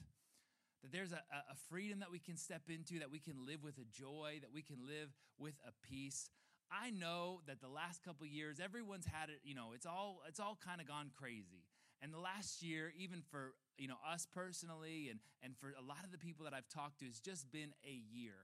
That 0.83 0.93
there's 0.95 1.11
a, 1.11 1.19
a 1.19 1.57
freedom 1.67 1.99
that 1.99 2.11
we 2.11 2.19
can 2.19 2.37
step 2.37 2.63
into, 2.71 2.99
that 2.99 3.11
we 3.11 3.19
can 3.19 3.45
live 3.45 3.59
with 3.61 3.75
a 3.77 3.83
joy, 3.91 4.39
that 4.39 4.53
we 4.53 4.61
can 4.61 4.87
live 4.87 5.11
with 5.37 5.59
a 5.67 5.75
peace. 5.83 6.31
I 6.71 6.91
know 6.91 7.41
that 7.47 7.59
the 7.59 7.67
last 7.67 8.03
couple 8.03 8.25
years, 8.25 8.61
everyone's 8.63 9.05
had 9.05 9.29
it, 9.29 9.41
you 9.43 9.55
know, 9.55 9.73
it's 9.75 9.85
all 9.85 10.21
it's 10.27 10.39
all 10.39 10.57
kind 10.63 10.79
of 10.79 10.87
gone 10.87 11.11
crazy. 11.19 11.58
And 12.01 12.13
the 12.13 12.19
last 12.19 12.61
year, 12.63 12.93
even 12.97 13.21
for 13.21 13.53
you 13.77 13.87
know, 13.87 13.99
us 14.07 14.27
personally 14.27 15.07
and, 15.09 15.19
and 15.43 15.55
for 15.57 15.71
a 15.75 15.85
lot 15.85 16.03
of 16.03 16.11
the 16.11 16.17
people 16.17 16.45
that 16.45 16.53
I've 16.53 16.67
talked 16.69 16.99
to, 16.99 17.05
has 17.05 17.19
just 17.19 17.51
been 17.51 17.71
a 17.83 17.95
year. 18.11 18.35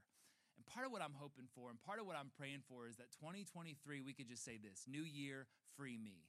And 0.55 0.65
part 0.65 0.85
of 0.85 0.91
what 0.91 1.01
I'm 1.01 1.15
hoping 1.15 1.47
for 1.53 1.69
and 1.69 1.79
part 1.83 1.99
of 1.99 2.07
what 2.07 2.15
I'm 2.15 2.31
praying 2.37 2.63
for 2.67 2.87
is 2.87 2.95
that 2.95 3.11
2023, 3.19 4.01
we 4.01 4.13
could 4.13 4.27
just 4.27 4.43
say 4.43 4.57
this 4.57 4.87
New 4.87 5.03
Year, 5.03 5.47
free 5.75 5.97
me. 5.97 6.23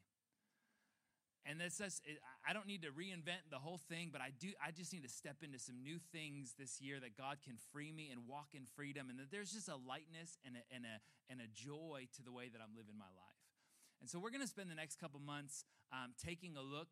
And 1.46 1.61
that's 1.61 1.78
just, 1.78 2.02
I 2.43 2.52
don't 2.52 2.67
need 2.67 2.82
to 2.82 2.90
reinvent 2.90 3.55
the 3.55 3.62
whole 3.62 3.78
thing, 3.78 4.11
but 4.11 4.20
I 4.20 4.34
do, 4.34 4.50
I 4.58 4.75
just 4.75 4.93
need 4.93 5.06
to 5.06 5.08
step 5.08 5.46
into 5.46 5.61
some 5.62 5.78
new 5.78 6.02
things 6.11 6.58
this 6.58 6.82
year 6.82 6.99
that 6.99 7.17
God 7.17 7.38
can 7.46 7.55
free 7.70 7.93
me 7.94 8.11
and 8.11 8.26
walk 8.26 8.58
in 8.58 8.67
freedom. 8.75 9.11
And 9.11 9.19
that 9.20 9.31
there's 9.31 9.55
just 9.55 9.70
a 9.70 9.78
lightness 9.78 10.43
and 10.43 10.58
a, 10.58 10.62
and 10.75 10.82
a, 10.82 10.99
and 11.31 11.38
a 11.38 11.46
joy 11.55 12.11
to 12.19 12.23
the 12.26 12.34
way 12.34 12.50
that 12.50 12.58
I'm 12.58 12.75
living 12.75 12.99
my 12.99 13.06
life. 13.14 13.46
And 14.02 14.11
so 14.11 14.19
we're 14.19 14.34
going 14.34 14.43
to 14.43 14.50
spend 14.50 14.75
the 14.75 14.75
next 14.75 14.99
couple 14.99 15.20
months 15.23 15.62
um, 15.94 16.19
taking 16.19 16.58
a 16.58 16.62
look 16.67 16.90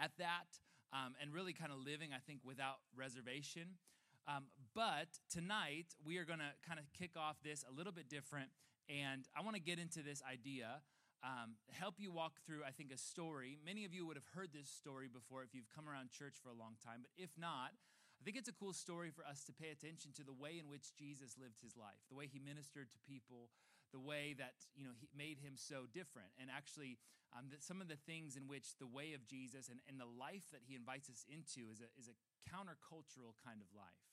at 0.00 0.12
that 0.18 0.60
um, 0.92 1.14
and 1.20 1.32
really 1.32 1.52
kind 1.52 1.72
of 1.72 1.78
living, 1.78 2.10
I 2.12 2.20
think, 2.20 2.40
without 2.44 2.78
reservation. 2.96 3.80
Um, 4.28 4.44
but 4.74 5.18
tonight, 5.30 5.96
we 6.04 6.18
are 6.18 6.24
going 6.24 6.38
to 6.38 6.52
kind 6.66 6.78
of 6.78 6.86
kick 6.92 7.16
off 7.16 7.36
this 7.42 7.64
a 7.66 7.72
little 7.72 7.92
bit 7.92 8.08
different. 8.08 8.50
And 8.88 9.26
I 9.36 9.42
want 9.42 9.56
to 9.56 9.62
get 9.62 9.78
into 9.78 10.02
this 10.02 10.22
idea, 10.22 10.82
um, 11.24 11.56
help 11.70 11.96
you 11.98 12.12
walk 12.12 12.38
through, 12.46 12.62
I 12.66 12.70
think, 12.70 12.92
a 12.92 12.98
story. 12.98 13.58
Many 13.64 13.84
of 13.84 13.94
you 13.94 14.06
would 14.06 14.16
have 14.16 14.28
heard 14.34 14.50
this 14.52 14.68
story 14.68 15.08
before 15.08 15.42
if 15.42 15.54
you've 15.54 15.70
come 15.74 15.88
around 15.88 16.10
church 16.10 16.36
for 16.42 16.50
a 16.50 16.58
long 16.58 16.76
time. 16.84 17.02
But 17.02 17.10
if 17.16 17.30
not, 17.38 17.74
I 17.74 18.22
think 18.22 18.36
it's 18.36 18.48
a 18.48 18.54
cool 18.54 18.72
story 18.72 19.10
for 19.10 19.26
us 19.26 19.42
to 19.50 19.52
pay 19.52 19.74
attention 19.74 20.14
to 20.14 20.22
the 20.22 20.32
way 20.32 20.54
in 20.54 20.70
which 20.70 20.94
Jesus 20.94 21.34
lived 21.34 21.58
his 21.58 21.74
life, 21.74 21.98
the 22.06 22.14
way 22.14 22.30
he 22.30 22.38
ministered 22.38 22.86
to 22.94 22.98
people, 23.02 23.50
the 23.92 24.00
way 24.00 24.34
that 24.36 24.56
you 24.74 24.84
know 24.84 24.96
he 24.98 25.08
made 25.12 25.38
him 25.38 25.54
so 25.54 25.84
different. 25.92 26.32
And 26.40 26.48
actually 26.48 26.98
um, 27.32 27.48
some 27.60 27.80
of 27.80 27.88
the 27.88 27.96
things 27.96 28.36
in 28.36 28.44
which 28.44 28.76
the 28.76 28.88
way 28.88 29.12
of 29.16 29.24
jesus 29.24 29.68
and, 29.68 29.80
and 29.88 29.96
the 29.96 30.08
life 30.08 30.48
that 30.52 30.64
he 30.64 30.74
invites 30.74 31.08
us 31.08 31.24
into 31.28 31.68
is 31.72 31.80
a, 31.80 31.88
is 31.96 32.08
a 32.08 32.16
countercultural 32.48 33.36
kind 33.40 33.60
of 33.60 33.68
life. 33.72 34.04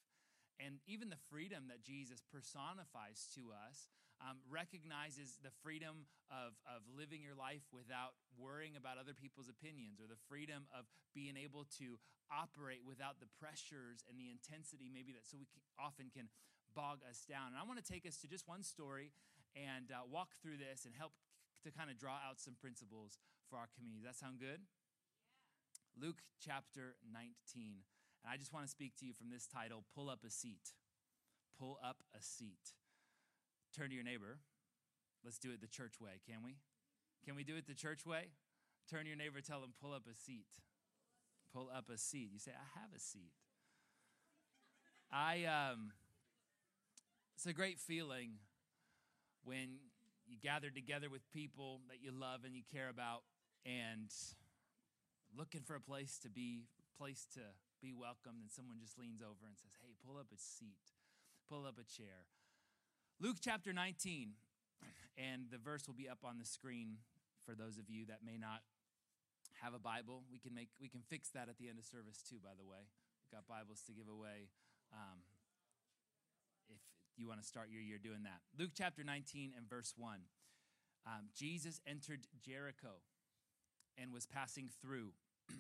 And 0.59 0.83
even 0.87 1.07
the 1.07 1.19
freedom 1.31 1.71
that 1.71 1.83
jesus 1.83 2.23
personifies 2.23 3.27
to 3.35 3.51
us 3.51 3.87
um, 4.19 4.43
recognizes 4.51 5.39
the 5.39 5.51
freedom 5.63 6.03
of, 6.27 6.51
of 6.67 6.83
living 6.91 7.23
your 7.23 7.39
life 7.39 7.63
without 7.71 8.19
worrying 8.35 8.75
about 8.75 8.99
other 8.99 9.15
people's 9.15 9.47
opinions 9.47 10.03
or 10.03 10.11
the 10.11 10.19
freedom 10.27 10.67
of 10.75 10.83
being 11.15 11.39
able 11.39 11.63
to 11.79 11.95
operate 12.27 12.83
without 12.83 13.23
the 13.23 13.31
pressures 13.39 14.03
and 14.11 14.19
the 14.19 14.27
intensity 14.27 14.91
maybe 14.91 15.15
that 15.15 15.23
so 15.23 15.39
we 15.39 15.47
can, 15.47 15.63
often 15.79 16.11
can 16.11 16.27
bog 16.75 16.99
us 17.07 17.25
down. 17.25 17.55
And 17.55 17.57
i 17.57 17.63
want 17.63 17.79
to 17.81 17.87
take 17.87 18.05
us 18.05 18.19
to 18.21 18.27
just 18.27 18.45
one 18.45 18.61
story 18.61 19.15
and 19.55 19.91
uh, 19.91 20.05
walk 20.09 20.35
through 20.41 20.57
this 20.57 20.85
and 20.85 20.93
help 20.93 21.13
to 21.63 21.71
kind 21.71 21.89
of 21.89 21.97
draw 21.97 22.17
out 22.23 22.39
some 22.39 22.55
principles 22.55 23.17
for 23.49 23.57
our 23.57 23.67
community. 23.75 24.01
Does 24.03 24.15
that 24.15 24.19
sound 24.19 24.39
good? 24.39 24.61
Yeah. 24.63 26.07
Luke 26.07 26.21
chapter 26.39 26.95
19. 27.11 27.83
And 28.23 28.29
I 28.29 28.37
just 28.37 28.53
want 28.53 28.65
to 28.65 28.71
speak 28.71 28.95
to 28.99 29.05
you 29.05 29.13
from 29.13 29.29
this 29.29 29.47
title 29.47 29.83
Pull 29.95 30.09
Up 30.09 30.23
a 30.25 30.31
Seat. 30.31 30.75
Pull 31.57 31.79
up 31.83 32.03
a 32.15 32.23
seat. 32.23 32.75
Turn 33.75 33.89
to 33.89 33.95
your 33.95 34.03
neighbor. 34.03 34.39
Let's 35.23 35.37
do 35.37 35.51
it 35.51 35.61
the 35.61 35.67
church 35.67 35.99
way, 35.99 36.21
can 36.25 36.43
we? 36.43 36.55
Can 37.25 37.35
we 37.35 37.43
do 37.43 37.57
it 37.57 37.67
the 37.67 37.73
church 37.73 38.05
way? 38.05 38.31
Turn 38.89 39.03
to 39.03 39.07
your 39.07 39.17
neighbor, 39.17 39.41
tell 39.41 39.59
them, 39.59 39.73
pull 39.81 39.93
up 39.93 40.03
a 40.09 40.15
seat. 40.15 40.47
Pull 41.53 41.69
up 41.75 41.89
a 41.93 41.97
seat. 41.97 42.29
You 42.31 42.39
say, 42.39 42.51
I 42.51 42.79
have 42.79 42.89
a 42.95 42.99
seat. 42.99 43.33
I, 45.11 45.43
um, 45.45 45.91
it's 47.35 47.45
a 47.45 47.53
great 47.53 47.79
feeling 47.79 48.37
when 49.43 49.79
you 50.27 50.37
gather 50.41 50.69
together 50.69 51.09
with 51.09 51.21
people 51.31 51.81
that 51.89 52.03
you 52.03 52.11
love 52.11 52.41
and 52.45 52.55
you 52.55 52.63
care 52.71 52.89
about 52.89 53.23
and 53.65 54.13
looking 55.35 55.61
for 55.61 55.75
a 55.75 55.81
place 55.81 56.19
to 56.19 56.29
be 56.29 56.65
place 56.97 57.25
to 57.33 57.39
be 57.81 57.93
welcomed 57.93 58.43
and 58.43 58.51
someone 58.51 58.75
just 58.77 58.99
leans 58.99 59.21
over 59.21 59.47
and 59.47 59.55
says 59.55 59.71
hey 59.81 59.95
pull 60.03 60.19
up 60.19 60.27
a 60.35 60.37
seat 60.37 60.91
pull 61.49 61.65
up 61.65 61.81
a 61.81 61.87
chair. 61.89 62.29
Luke 63.19 63.41
chapter 63.41 63.73
19, 63.73 64.37
and 65.17 65.49
the 65.49 65.57
verse 65.57 65.89
will 65.89 65.97
be 65.97 66.07
up 66.07 66.21
on 66.23 66.37
the 66.37 66.45
screen 66.45 67.01
for 67.43 67.57
those 67.57 67.81
of 67.81 67.89
you 67.89 68.05
that 68.05 68.21
may 68.23 68.37
not 68.37 68.61
have 69.65 69.73
a 69.73 69.81
Bible. 69.81 70.21
We 70.31 70.37
can 70.37 70.53
make 70.53 70.69
we 70.79 70.87
can 70.87 71.01
fix 71.09 71.33
that 71.33 71.49
at 71.49 71.57
the 71.57 71.67
end 71.67 71.81
of 71.81 71.85
service 71.89 72.21
too. 72.21 72.37
By 72.37 72.53
the 72.53 72.63
way, 72.63 72.85
we've 72.85 73.33
got 73.33 73.49
Bibles 73.49 73.81
to 73.89 73.97
give 73.97 74.05
away. 74.07 74.53
Um, 74.93 75.25
you 77.19 77.27
want 77.27 77.41
to 77.41 77.47
start 77.47 77.67
your 77.69 77.81
year 77.81 77.97
doing 78.01 78.23
that, 78.23 78.39
Luke 78.57 78.71
chapter 78.73 79.03
19 79.03 79.51
and 79.57 79.69
verse 79.69 79.93
1. 79.97 80.19
Um, 81.05 81.27
Jesus 81.35 81.81
entered 81.85 82.27
Jericho 82.45 83.01
and 83.97 84.13
was 84.13 84.25
passing 84.25 84.69
through. 84.81 85.09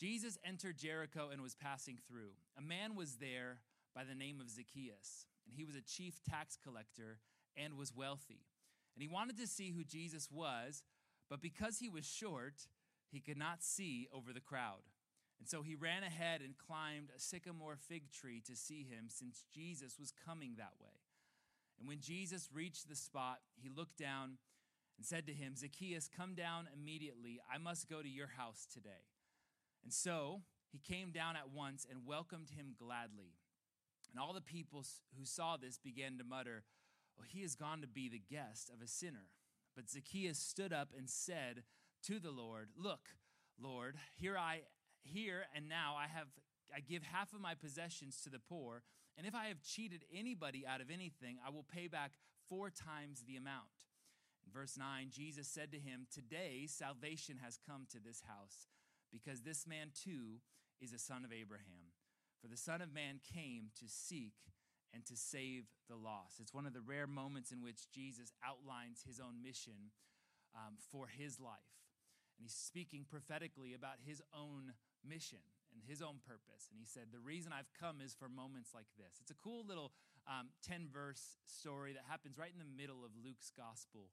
Jesus 0.00 0.38
entered 0.44 0.78
Jericho 0.78 1.28
and 1.32 1.40
was 1.40 1.54
passing 1.54 1.98
through. 2.08 2.32
A 2.58 2.62
man 2.62 2.96
was 2.96 3.16
there 3.16 3.58
by 3.94 4.04
the 4.04 4.14
name 4.14 4.40
of 4.40 4.50
Zacchaeus, 4.50 5.26
and 5.46 5.54
he 5.54 5.64
was 5.64 5.76
a 5.76 5.80
chief 5.80 6.20
tax 6.28 6.58
collector 6.62 7.18
and 7.56 7.76
was 7.76 7.94
wealthy. 7.94 8.40
And 8.94 9.02
he 9.02 9.08
wanted 9.08 9.38
to 9.38 9.46
see 9.46 9.70
who 9.70 9.84
Jesus 9.84 10.28
was, 10.30 10.82
but 11.30 11.40
because 11.40 11.78
he 11.78 11.88
was 11.88 12.04
short, 12.04 12.66
he 13.10 13.20
could 13.20 13.38
not 13.38 13.62
see 13.62 14.08
over 14.12 14.32
the 14.32 14.40
crowd. 14.40 14.82
And 15.42 15.48
so 15.48 15.62
he 15.62 15.74
ran 15.74 16.04
ahead 16.04 16.40
and 16.40 16.54
climbed 16.56 17.08
a 17.16 17.18
sycamore 17.18 17.74
fig 17.74 18.12
tree 18.12 18.40
to 18.46 18.54
see 18.54 18.86
him, 18.88 19.06
since 19.08 19.42
Jesus 19.52 19.98
was 19.98 20.12
coming 20.24 20.54
that 20.56 20.74
way. 20.80 21.02
And 21.80 21.88
when 21.88 21.98
Jesus 21.98 22.48
reached 22.54 22.88
the 22.88 22.94
spot, 22.94 23.40
he 23.56 23.68
looked 23.68 23.98
down 23.98 24.38
and 24.96 25.04
said 25.04 25.26
to 25.26 25.32
him, 25.32 25.56
Zacchaeus, 25.56 26.08
come 26.16 26.36
down 26.36 26.68
immediately. 26.72 27.40
I 27.52 27.58
must 27.58 27.90
go 27.90 28.02
to 28.02 28.08
your 28.08 28.28
house 28.28 28.68
today. 28.72 29.10
And 29.82 29.92
so 29.92 30.42
he 30.70 30.78
came 30.78 31.10
down 31.10 31.34
at 31.34 31.50
once 31.52 31.84
and 31.90 32.06
welcomed 32.06 32.50
him 32.50 32.76
gladly. 32.78 33.34
And 34.12 34.20
all 34.20 34.32
the 34.32 34.40
people 34.40 34.84
who 35.18 35.24
saw 35.24 35.56
this 35.56 35.76
began 35.76 36.18
to 36.18 36.24
mutter, 36.24 36.62
Well, 37.18 37.26
he 37.28 37.42
has 37.42 37.56
gone 37.56 37.80
to 37.80 37.88
be 37.88 38.08
the 38.08 38.22
guest 38.30 38.70
of 38.72 38.80
a 38.80 38.86
sinner. 38.86 39.26
But 39.74 39.90
Zacchaeus 39.90 40.38
stood 40.38 40.72
up 40.72 40.90
and 40.96 41.10
said 41.10 41.64
to 42.04 42.20
the 42.20 42.30
Lord, 42.30 42.68
Look, 42.76 43.08
Lord, 43.60 43.96
here 44.14 44.38
I 44.38 44.60
here 45.04 45.44
and 45.54 45.68
now 45.68 45.94
I 45.98 46.06
have 46.08 46.28
I 46.74 46.80
give 46.80 47.02
half 47.02 47.34
of 47.34 47.40
my 47.40 47.54
possessions 47.54 48.20
to 48.24 48.30
the 48.30 48.38
poor, 48.38 48.82
and 49.18 49.26
if 49.26 49.34
I 49.34 49.48
have 49.48 49.62
cheated 49.62 50.04
anybody 50.10 50.64
out 50.66 50.80
of 50.80 50.90
anything, 50.90 51.36
I 51.46 51.50
will 51.50 51.64
pay 51.64 51.86
back 51.86 52.12
four 52.48 52.70
times 52.70 53.24
the 53.26 53.36
amount. 53.36 53.84
In 54.46 54.52
verse 54.52 54.78
9, 54.78 55.08
Jesus 55.10 55.46
said 55.46 55.70
to 55.72 55.78
him, 55.78 56.06
Today 56.10 56.66
salvation 56.66 57.38
has 57.44 57.58
come 57.68 57.86
to 57.92 57.98
this 58.00 58.22
house, 58.26 58.68
because 59.12 59.42
this 59.42 59.66
man 59.66 59.88
too 59.92 60.40
is 60.80 60.94
a 60.94 60.98
son 60.98 61.26
of 61.26 61.32
Abraham. 61.32 61.92
For 62.42 62.48
the 62.48 62.56
Son 62.56 62.82
of 62.82 62.92
Man 62.92 63.20
came 63.22 63.70
to 63.78 63.86
seek 63.86 64.34
and 64.92 65.06
to 65.06 65.16
save 65.16 65.66
the 65.88 65.94
lost. 65.94 66.40
It's 66.40 66.52
one 66.52 66.66
of 66.66 66.74
the 66.74 66.80
rare 66.80 67.06
moments 67.06 67.52
in 67.52 67.62
which 67.62 67.88
Jesus 67.94 68.32
outlines 68.44 69.04
his 69.06 69.20
own 69.20 69.40
mission 69.40 69.94
um, 70.54 70.74
for 70.90 71.06
his 71.06 71.38
life. 71.38 71.78
And 72.36 72.42
he's 72.44 72.52
speaking 72.52 73.06
prophetically 73.08 73.74
about 73.74 74.02
his 74.04 74.20
own 74.36 74.74
mission 75.06 75.42
and 75.74 75.82
his 75.84 76.00
own 76.00 76.20
purpose. 76.24 76.68
And 76.70 76.76
he 76.78 76.86
said, 76.86 77.10
The 77.10 77.22
reason 77.22 77.52
I've 77.52 77.70
come 77.76 78.00
is 78.00 78.14
for 78.14 78.28
moments 78.28 78.72
like 78.72 78.88
this. 78.96 79.18
It's 79.20 79.32
a 79.32 79.40
cool 79.40 79.64
little 79.66 79.92
10 80.26 80.46
um, 80.76 80.82
verse 80.92 81.42
story 81.46 81.92
that 81.92 82.06
happens 82.06 82.38
right 82.38 82.52
in 82.52 82.60
the 82.60 82.68
middle 82.68 83.04
of 83.04 83.10
Luke's 83.18 83.50
gospel, 83.50 84.12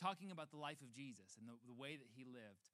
talking 0.00 0.32
about 0.32 0.50
the 0.50 0.60
life 0.60 0.82
of 0.82 0.90
Jesus 0.90 1.38
and 1.38 1.46
the, 1.46 1.54
the 1.68 1.76
way 1.76 1.94
that 1.94 2.10
he 2.16 2.24
lived. 2.24 2.72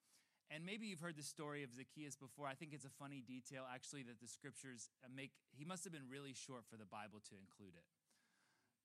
And 0.51 0.67
maybe 0.67 0.91
you've 0.91 1.01
heard 1.01 1.15
the 1.15 1.27
story 1.27 1.63
of 1.63 1.71
Zacchaeus 1.71 2.19
before. 2.19 2.51
I 2.51 2.59
think 2.59 2.75
it's 2.75 2.89
a 2.89 2.91
funny 2.99 3.23
detail, 3.23 3.63
actually, 3.71 4.03
that 4.11 4.19
the 4.19 4.27
scriptures 4.27 4.91
make. 5.07 5.31
He 5.55 5.65
must 5.65 5.85
have 5.85 5.93
been 5.93 6.11
really 6.11 6.35
short 6.35 6.67
for 6.67 6.75
the 6.75 6.89
Bible 6.89 7.23
to 7.31 7.39
include 7.39 7.79
it. 7.79 7.87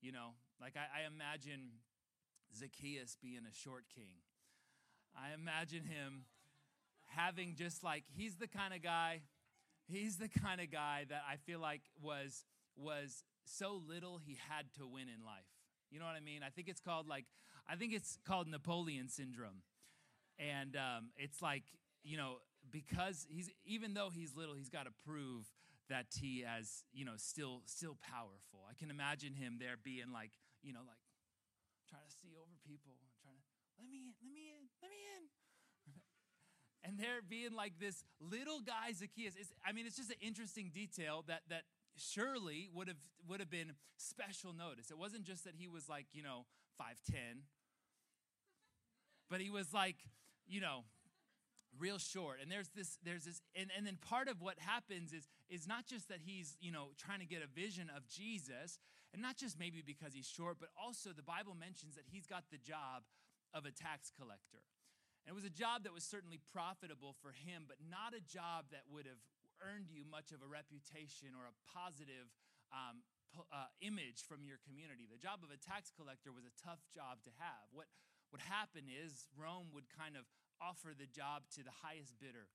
You 0.01 0.11
know, 0.11 0.37
like 0.61 0.77
I, 0.77 1.01
I 1.01 1.09
imagine 1.09 1.81
Zacchaeus 2.53 3.17
being 3.17 3.49
a 3.49 3.55
short 3.55 3.89
king. 3.89 4.21
I 5.17 5.33
imagine 5.33 5.89
him 5.89 6.29
having 7.07 7.55
just 7.55 7.83
like, 7.83 8.03
he's 8.15 8.35
the 8.35 8.47
kind 8.47 8.73
of 8.73 8.81
guy, 8.81 9.21
he's 9.87 10.17
the 10.17 10.29
kind 10.29 10.61
of 10.61 10.71
guy 10.71 11.05
that 11.09 11.21
I 11.29 11.37
feel 11.37 11.59
like 11.59 11.81
was, 12.01 12.45
was 12.75 13.23
so 13.43 13.81
little 13.87 14.17
he 14.17 14.37
had 14.49 14.65
to 14.77 14.87
win 14.87 15.03
in 15.03 15.25
life. 15.25 15.45
You 15.91 15.99
know 15.99 16.05
what 16.05 16.15
I 16.15 16.19
mean? 16.19 16.41
I 16.43 16.49
think 16.49 16.67
it's 16.67 16.81
called 16.81 17.07
like, 17.07 17.25
I 17.67 17.75
think 17.75 17.93
it's 17.93 18.17
called 18.25 18.47
Napoleon 18.47 19.09
syndrome 19.09 19.61
and 20.39 20.75
um, 20.75 21.09
it's 21.17 21.41
like 21.41 21.63
you 22.03 22.17
know 22.17 22.37
because 22.71 23.25
he's 23.29 23.49
even 23.65 23.93
though 23.93 24.09
he's 24.13 24.35
little 24.35 24.53
he's 24.55 24.69
got 24.69 24.85
to 24.85 24.93
prove 25.05 25.45
that 25.89 26.07
he 26.19 26.43
has 26.45 26.83
you 26.93 27.05
know 27.05 27.15
still 27.15 27.61
still 27.65 27.97
powerful 28.01 28.65
i 28.69 28.73
can 28.73 28.89
imagine 28.89 29.33
him 29.33 29.57
there 29.59 29.77
being 29.81 30.11
like 30.11 30.31
you 30.63 30.73
know 30.73 30.83
like 30.83 31.01
trying 31.87 32.03
to 32.03 32.13
see 32.13 32.33
over 32.35 32.57
people 32.65 32.97
trying 33.21 33.37
to 33.37 33.43
let 33.77 33.87
me 33.87 34.01
in 34.01 34.11
let 34.21 34.33
me 34.33 34.49
in 34.49 34.65
let 34.81 34.89
me 34.89 34.99
in 35.17 35.23
and 36.85 36.99
there 36.99 37.21
being 37.27 37.53
like 37.55 37.73
this 37.79 38.03
little 38.19 38.61
guy 38.61 38.91
zacchaeus. 38.93 39.33
It's, 39.39 39.51
i 39.65 39.71
mean 39.71 39.85
it's 39.85 39.97
just 39.97 40.09
an 40.09 40.21
interesting 40.21 40.71
detail 40.73 41.23
that 41.27 41.41
that 41.49 41.63
surely 41.95 42.69
would 42.73 42.87
have 42.87 42.97
would 43.27 43.39
have 43.39 43.49
been 43.49 43.73
special 43.97 44.53
notice. 44.53 44.91
It 44.91 44.97
wasn't 44.97 45.23
just 45.23 45.43
that 45.45 45.55
he 45.57 45.67
was 45.67 45.89
like 45.89 46.05
you 46.13 46.23
know 46.23 46.45
510 46.77 47.43
but 49.29 49.41
he 49.41 49.49
was 49.49 49.73
like 49.73 49.97
you 50.47 50.61
know, 50.61 50.83
real 51.79 51.97
short. 51.97 52.37
And 52.41 52.51
there's 52.51 52.69
this 52.75 52.97
there's 53.03 53.25
this 53.25 53.41
and, 53.55 53.69
and 53.75 53.85
then 53.85 53.97
part 53.97 54.27
of 54.27 54.41
what 54.41 54.55
happens 54.59 55.13
is 55.13 55.27
is 55.49 55.67
not 55.67 55.85
just 55.85 56.09
that 56.09 56.19
he's 56.23 56.57
you 56.61 56.71
know 56.71 56.89
trying 56.97 57.19
to 57.19 57.25
get 57.25 57.41
a 57.43 57.47
vision 57.47 57.91
of 57.95 58.07
jesus 58.07 58.79
and 59.13 59.21
not 59.21 59.37
just 59.37 59.59
maybe 59.59 59.83
because 59.85 60.13
he's 60.13 60.27
short 60.27 60.57
but 60.59 60.69
also 60.81 61.11
the 61.11 61.21
bible 61.21 61.53
mentions 61.53 61.95
that 61.95 62.05
he's 62.09 62.25
got 62.25 62.43
the 62.49 62.57
job 62.57 63.03
of 63.53 63.65
a 63.65 63.71
tax 63.71 64.11
collector 64.17 64.63
and 65.25 65.33
it 65.33 65.37
was 65.37 65.47
a 65.47 65.53
job 65.53 65.83
that 65.89 65.93
was 65.93 66.05
certainly 66.05 66.37
profitable 66.53 67.17
for 67.19 67.33
him 67.33 67.65
but 67.65 67.81
not 67.81 68.13
a 68.13 68.21
job 68.21 68.69
that 68.69 68.85
would 68.87 69.09
have 69.09 69.19
earned 69.59 69.89
you 69.89 70.05
much 70.05 70.29
of 70.29 70.45
a 70.45 70.49
reputation 70.49 71.33
or 71.33 71.49
a 71.49 71.55
positive 71.73 72.29
um, 72.69 73.01
uh, 73.51 73.67
image 73.81 74.23
from 74.23 74.45
your 74.45 74.61
community 74.63 75.09
the 75.09 75.19
job 75.19 75.41
of 75.41 75.49
a 75.49 75.59
tax 75.59 75.89
collector 75.91 76.29
was 76.31 76.47
a 76.47 76.55
tough 76.55 76.83
job 76.93 77.19
to 77.25 77.31
have 77.41 77.67
what 77.73 77.89
would 78.31 78.41
happen 78.41 78.89
is 78.91 79.31
Rome 79.37 79.71
would 79.71 79.87
kind 79.93 80.19
of 80.19 80.25
offer 80.59 80.91
the 80.91 81.09
job 81.09 81.47
to 81.55 81.63
the 81.63 81.73
highest 81.83 82.19
bidder. 82.19 82.47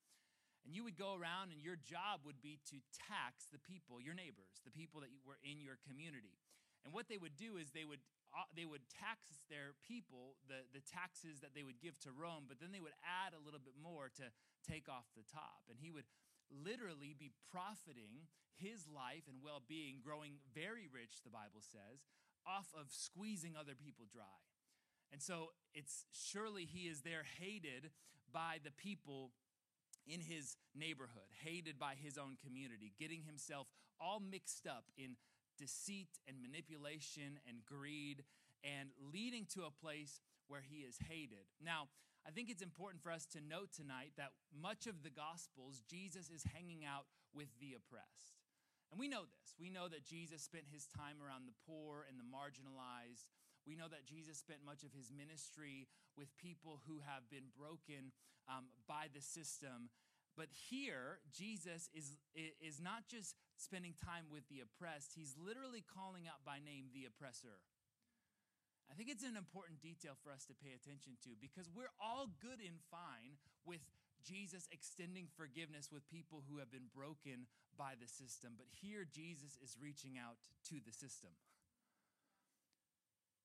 And 0.64 0.76
you 0.76 0.84
would 0.84 0.96
go 1.00 1.16
around, 1.16 1.56
and 1.56 1.60
your 1.60 1.76
job 1.80 2.20
would 2.28 2.44
be 2.44 2.60
to 2.68 2.84
tax 2.92 3.48
the 3.48 3.60
people, 3.64 3.96
your 3.96 4.12
neighbors, 4.12 4.60
the 4.60 4.74
people 4.74 5.00
that 5.00 5.08
were 5.24 5.40
in 5.40 5.64
your 5.64 5.80
community. 5.88 6.36
And 6.84 6.92
what 6.92 7.08
they 7.08 7.16
would 7.16 7.36
do 7.36 7.56
is 7.56 7.72
they 7.72 7.88
would 7.88 8.04
Uh, 8.30 8.46
they 8.54 8.64
would 8.64 8.86
tax 8.86 9.42
their 9.50 9.74
people 9.82 10.38
the, 10.46 10.62
the 10.70 10.84
taxes 10.86 11.42
that 11.42 11.50
they 11.50 11.66
would 11.66 11.82
give 11.82 11.98
to 12.06 12.14
Rome, 12.14 12.46
but 12.46 12.62
then 12.62 12.70
they 12.70 12.82
would 12.82 12.94
add 13.02 13.34
a 13.34 13.42
little 13.42 13.58
bit 13.58 13.74
more 13.74 14.06
to 14.22 14.30
take 14.62 14.86
off 14.86 15.10
the 15.18 15.26
top. 15.26 15.66
And 15.66 15.78
he 15.82 15.90
would 15.90 16.06
literally 16.50 17.14
be 17.18 17.34
profiting 17.50 18.30
his 18.54 18.86
life 18.86 19.26
and 19.26 19.42
well 19.42 19.62
being, 19.66 19.98
growing 19.98 20.38
very 20.54 20.86
rich, 20.86 21.22
the 21.26 21.34
Bible 21.34 21.62
says, 21.62 22.06
off 22.46 22.70
of 22.78 22.92
squeezing 22.94 23.58
other 23.58 23.74
people 23.74 24.06
dry. 24.06 24.38
And 25.12 25.20
so 25.22 25.50
it's 25.74 26.06
surely 26.12 26.64
he 26.64 26.86
is 26.86 27.02
there 27.02 27.26
hated 27.40 27.90
by 28.32 28.62
the 28.62 28.70
people 28.70 29.32
in 30.06 30.20
his 30.20 30.56
neighborhood, 30.74 31.28
hated 31.42 31.78
by 31.78 31.94
his 31.98 32.16
own 32.16 32.36
community, 32.44 32.92
getting 32.98 33.22
himself 33.22 33.66
all 34.00 34.20
mixed 34.20 34.66
up 34.66 34.84
in 34.96 35.16
deceit 35.60 36.16
and 36.24 36.40
manipulation 36.40 37.36
and 37.44 37.60
greed 37.68 38.24
and 38.64 38.88
leading 39.12 39.44
to 39.52 39.68
a 39.68 39.76
place 39.84 40.24
where 40.48 40.64
he 40.64 40.88
is 40.88 40.96
hated. 41.04 41.44
Now, 41.60 41.92
I 42.24 42.32
think 42.32 42.48
it's 42.48 42.64
important 42.64 43.04
for 43.04 43.12
us 43.12 43.28
to 43.36 43.44
note 43.44 43.76
tonight 43.76 44.16
that 44.16 44.32
much 44.48 44.88
of 44.88 45.04
the 45.04 45.12
Gospels, 45.12 45.84
Jesus 45.84 46.32
is 46.32 46.44
hanging 46.56 46.84
out 46.88 47.04
with 47.36 47.48
the 47.60 47.76
oppressed. 47.76 48.40
And 48.90 48.98
we 48.98 49.08
know 49.08 49.28
this. 49.28 49.54
We 49.60 49.68
know 49.68 49.86
that 49.88 50.04
Jesus 50.08 50.42
spent 50.42 50.64
his 50.72 50.88
time 50.88 51.20
around 51.20 51.44
the 51.44 51.56
poor 51.68 52.08
and 52.08 52.16
the 52.16 52.26
marginalized 52.26 53.28
we 53.66 53.76
know 53.76 53.88
that 53.92 54.08
Jesus 54.08 54.38
spent 54.38 54.64
much 54.64 54.84
of 54.84 54.92
his 54.92 55.12
ministry 55.12 55.88
with 56.16 56.32
people 56.36 56.80
who 56.88 57.00
have 57.04 57.28
been 57.28 57.52
broken 57.52 58.12
um, 58.48 58.72
by 58.88 59.12
the 59.12 59.20
system. 59.20 59.92
But 60.36 60.48
here, 60.70 61.20
Jesus 61.34 61.90
is, 61.92 62.16
is 62.34 62.80
not 62.80 63.08
just 63.10 63.34
spending 63.56 63.94
time 63.98 64.30
with 64.32 64.48
the 64.48 64.62
oppressed, 64.64 65.12
he's 65.14 65.36
literally 65.36 65.84
calling 65.84 66.24
out 66.30 66.40
by 66.46 66.58
name 66.62 66.88
the 66.94 67.04
oppressor. 67.04 67.60
I 68.90 68.98
think 68.98 69.06
it's 69.06 69.22
an 69.22 69.38
important 69.38 69.78
detail 69.78 70.18
for 70.18 70.34
us 70.34 70.46
to 70.50 70.54
pay 70.58 70.74
attention 70.74 71.14
to 71.22 71.38
because 71.38 71.70
we're 71.70 71.94
all 72.02 72.26
good 72.42 72.58
and 72.58 72.82
fine 72.90 73.38
with 73.62 73.84
Jesus 74.26 74.66
extending 74.74 75.30
forgiveness 75.38 75.94
with 75.94 76.02
people 76.10 76.42
who 76.50 76.58
have 76.58 76.74
been 76.74 76.90
broken 76.90 77.46
by 77.78 77.94
the 77.96 78.10
system. 78.10 78.58
But 78.58 78.66
here, 78.68 79.06
Jesus 79.06 79.56
is 79.62 79.78
reaching 79.78 80.18
out 80.18 80.36
to 80.68 80.82
the 80.82 80.92
system. 80.92 81.30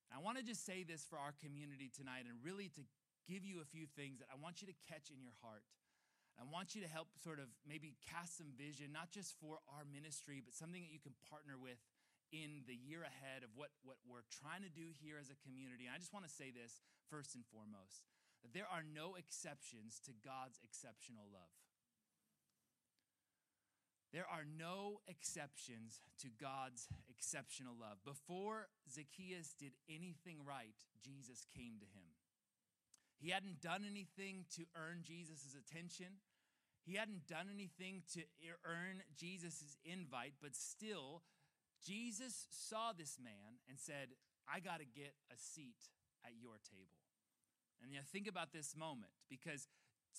I 0.10 0.20
want 0.20 0.38
to 0.38 0.44
just 0.44 0.66
say 0.66 0.84
this 0.84 1.06
for 1.06 1.20
our 1.20 1.36
community 1.44 1.92
tonight 1.92 2.26
and 2.26 2.40
really 2.42 2.72
to 2.76 2.84
give 3.28 3.44
you 3.44 3.60
a 3.62 3.68
few 3.68 3.86
things 3.98 4.20
that 4.20 4.30
I 4.32 4.38
want 4.40 4.62
you 4.62 4.68
to 4.70 4.78
catch 4.88 5.10
in 5.12 5.22
your 5.22 5.36
heart. 5.42 5.66
I 6.36 6.44
want 6.44 6.76
you 6.76 6.84
to 6.84 6.92
help 6.92 7.08
sort 7.24 7.40
of 7.40 7.48
maybe 7.64 7.96
cast 8.12 8.38
some 8.38 8.52
vision, 8.60 8.92
not 8.92 9.12
just 9.12 9.40
for 9.40 9.64
our 9.72 9.88
ministry, 9.88 10.44
but 10.44 10.52
something 10.52 10.84
that 10.84 10.92
you 10.92 11.00
can 11.00 11.16
partner 11.32 11.56
with 11.56 11.80
in 12.36 12.68
the 12.68 12.76
year 12.76 13.08
ahead 13.08 13.48
of 13.48 13.56
what, 13.56 13.72
what 13.88 13.96
we're 14.04 14.28
trying 14.28 14.66
to 14.68 14.74
do 14.74 14.92
here 15.00 15.16
as 15.16 15.32
a 15.32 15.38
community. 15.48 15.88
And 15.88 15.96
I 15.96 16.00
just 16.00 16.12
want 16.12 16.28
to 16.28 16.34
say 16.34 16.52
this 16.52 16.84
first 17.08 17.40
and 17.40 17.48
foremost 17.48 18.04
that 18.44 18.52
there 18.52 18.68
are 18.68 18.84
no 18.84 19.16
exceptions 19.16 20.04
to 20.06 20.12
God's 20.22 20.60
exceptional 20.62 21.26
love. 21.32 21.56
There 24.14 24.28
are 24.32 24.46
no 24.46 25.02
exceptions 25.08 26.00
to 26.24 26.30
God's 26.40 26.88
exceptional 27.10 27.76
love. 27.76 28.00
Before 28.06 28.68
Zacchaeus 28.88 29.56
did 29.60 29.74
anything 29.90 30.40
right, 30.46 30.78
Jesus 31.04 31.44
came 31.52 31.80
to 31.80 31.90
him. 31.92 32.05
He 33.20 33.30
hadn't 33.30 33.62
done 33.62 33.84
anything 33.90 34.46
to 34.56 34.64
earn 34.76 35.02
Jesus' 35.04 35.56
attention. 35.56 36.20
He 36.86 36.96
hadn't 36.96 37.28
done 37.28 37.48
anything 37.54 38.04
to 38.14 38.22
earn 38.66 39.02
Jesus' 39.18 39.78
invite, 39.84 40.34
but 40.42 40.56
still, 40.56 41.24
Jesus 41.84 42.48
saw 42.52 42.92
this 42.94 43.18
man 43.24 43.58
and 43.68 43.80
said, 43.80 44.14
I 44.48 44.60
got 44.60 44.80
to 44.80 44.86
get 44.86 45.16
a 45.32 45.38
seat 45.38 45.90
at 46.24 46.34
your 46.40 46.58
table. 46.70 47.02
And 47.82 47.92
you 47.92 47.98
know, 47.98 48.06
think 48.12 48.28
about 48.28 48.54
this 48.54 48.76
moment 48.76 49.12
because 49.30 49.68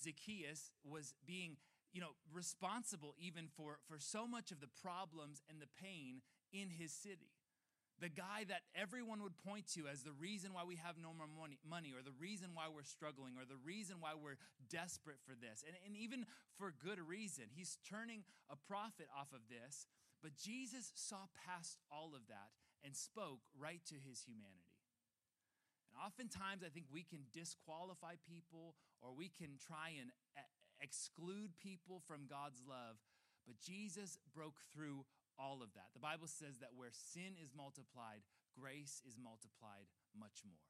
Zacchaeus 0.01 0.71
was 0.83 1.13
being 1.25 1.57
you 1.93 2.01
know, 2.01 2.15
responsible 2.33 3.15
even 3.17 3.47
for, 3.55 3.79
for 3.87 3.97
so 3.99 4.27
much 4.27 4.51
of 4.51 4.59
the 4.59 4.69
problems 4.81 5.41
and 5.49 5.61
the 5.61 5.71
pain 5.81 6.21
in 6.51 6.69
his 6.69 6.91
city. 6.91 7.31
The 7.97 8.13
guy 8.13 8.45
that 8.47 8.61
everyone 8.77 9.25
would 9.25 9.33
point 9.41 9.65
to 9.73 9.89
as 9.89 10.05
the 10.05 10.13
reason 10.13 10.53
why 10.53 10.61
we 10.61 10.77
have 10.77 11.01
no 11.01 11.17
more 11.17 11.25
money, 11.25 11.57
money, 11.65 11.97
or 11.97 12.05
the 12.05 12.13
reason 12.21 12.53
why 12.53 12.69
we're 12.69 12.85
struggling, 12.85 13.33
or 13.41 13.45
the 13.45 13.57
reason 13.65 13.97
why 13.97 14.13
we're 14.13 14.37
desperate 14.69 15.17
for 15.25 15.33
this, 15.33 15.65
and, 15.65 15.73
and 15.81 15.97
even 15.97 16.29
for 16.61 16.69
good 16.77 17.01
reason. 17.01 17.49
He's 17.49 17.81
turning 17.89 18.21
a 18.53 18.57
profit 18.69 19.09
off 19.09 19.33
of 19.33 19.41
this, 19.49 19.89
but 20.21 20.37
Jesus 20.37 20.93
saw 20.93 21.25
past 21.33 21.81
all 21.89 22.13
of 22.13 22.29
that 22.29 22.53
and 22.85 22.93
spoke 22.93 23.41
right 23.57 23.81
to 23.89 23.97
his 23.97 24.21
humanity. 24.21 24.77
And 25.89 25.97
oftentimes, 25.97 26.61
I 26.61 26.69
think 26.69 26.85
we 26.93 27.01
can 27.01 27.25
disqualify 27.33 28.21
people 28.29 28.77
or 29.01 29.13
we 29.17 29.29
can 29.29 29.57
try 29.57 29.97
and 29.97 30.13
uh, 30.37 30.45
exclude 30.81 31.57
people 31.57 32.01
from 32.05 32.29
God's 32.29 32.61
love, 32.61 33.01
but 33.45 33.57
Jesus 33.57 34.17
broke 34.35 34.61
through 34.73 35.05
all 35.37 35.61
of 35.61 35.73
that. 35.77 35.93
The 35.93 36.03
Bible 36.03 36.27
says 36.27 36.59
that 36.59 36.73
where 36.73 36.91
sin 36.91 37.37
is 37.37 37.53
multiplied, 37.53 38.25
grace 38.57 39.01
is 39.05 39.17
multiplied 39.17 39.89
much 40.17 40.41
more. 40.45 40.65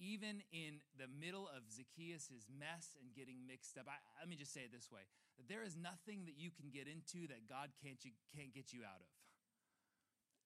Even 0.00 0.40
in 0.48 0.80
the 0.96 1.12
middle 1.12 1.44
of 1.52 1.68
Zacchaeus' 1.68 2.48
mess 2.48 2.96
and 2.96 3.12
getting 3.12 3.44
mixed 3.44 3.76
up, 3.76 3.84
I, 3.84 4.00
let 4.20 4.32
me 4.32 4.36
just 4.36 4.56
say 4.56 4.64
it 4.64 4.72
this 4.72 4.88
way 4.88 5.04
that 5.36 5.48
there 5.48 5.64
is 5.64 5.76
nothing 5.76 6.24
that 6.24 6.40
you 6.40 6.48
can 6.48 6.72
get 6.72 6.88
into 6.88 7.28
that 7.28 7.48
God 7.48 7.72
can't, 7.80 8.00
you, 8.00 8.16
can't 8.32 8.52
get 8.52 8.72
you 8.72 8.80
out 8.84 9.00
of. 9.00 9.12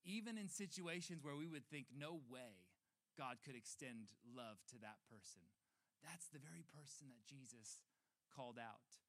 Even 0.02 0.38
in 0.38 0.50
situations 0.50 1.22
where 1.22 1.38
we 1.38 1.46
would 1.46 1.66
think, 1.70 1.86
no 1.94 2.18
way 2.30 2.66
God 3.14 3.38
could 3.46 3.54
extend 3.54 4.10
love 4.26 4.58
to 4.74 4.76
that 4.82 4.98
person, 5.06 5.42
that's 6.02 6.28
the 6.34 6.42
very 6.42 6.66
person 6.74 7.14
that 7.14 7.22
Jesus 7.26 7.78
called 8.34 8.58
out. 8.58 9.03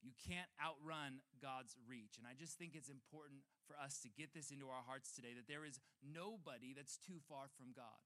You 0.00 0.16
can't 0.16 0.48
outrun 0.56 1.20
God's 1.40 1.76
reach. 1.84 2.16
And 2.16 2.24
I 2.24 2.32
just 2.32 2.56
think 2.56 2.72
it's 2.72 2.88
important 2.88 3.44
for 3.68 3.76
us 3.76 4.00
to 4.02 4.08
get 4.08 4.32
this 4.32 4.50
into 4.50 4.68
our 4.72 4.84
hearts 4.84 5.12
today 5.12 5.36
that 5.36 5.48
there 5.48 5.64
is 5.64 5.80
nobody 6.00 6.72
that's 6.72 6.96
too 6.96 7.20
far 7.28 7.52
from 7.56 7.76
God. 7.76 8.00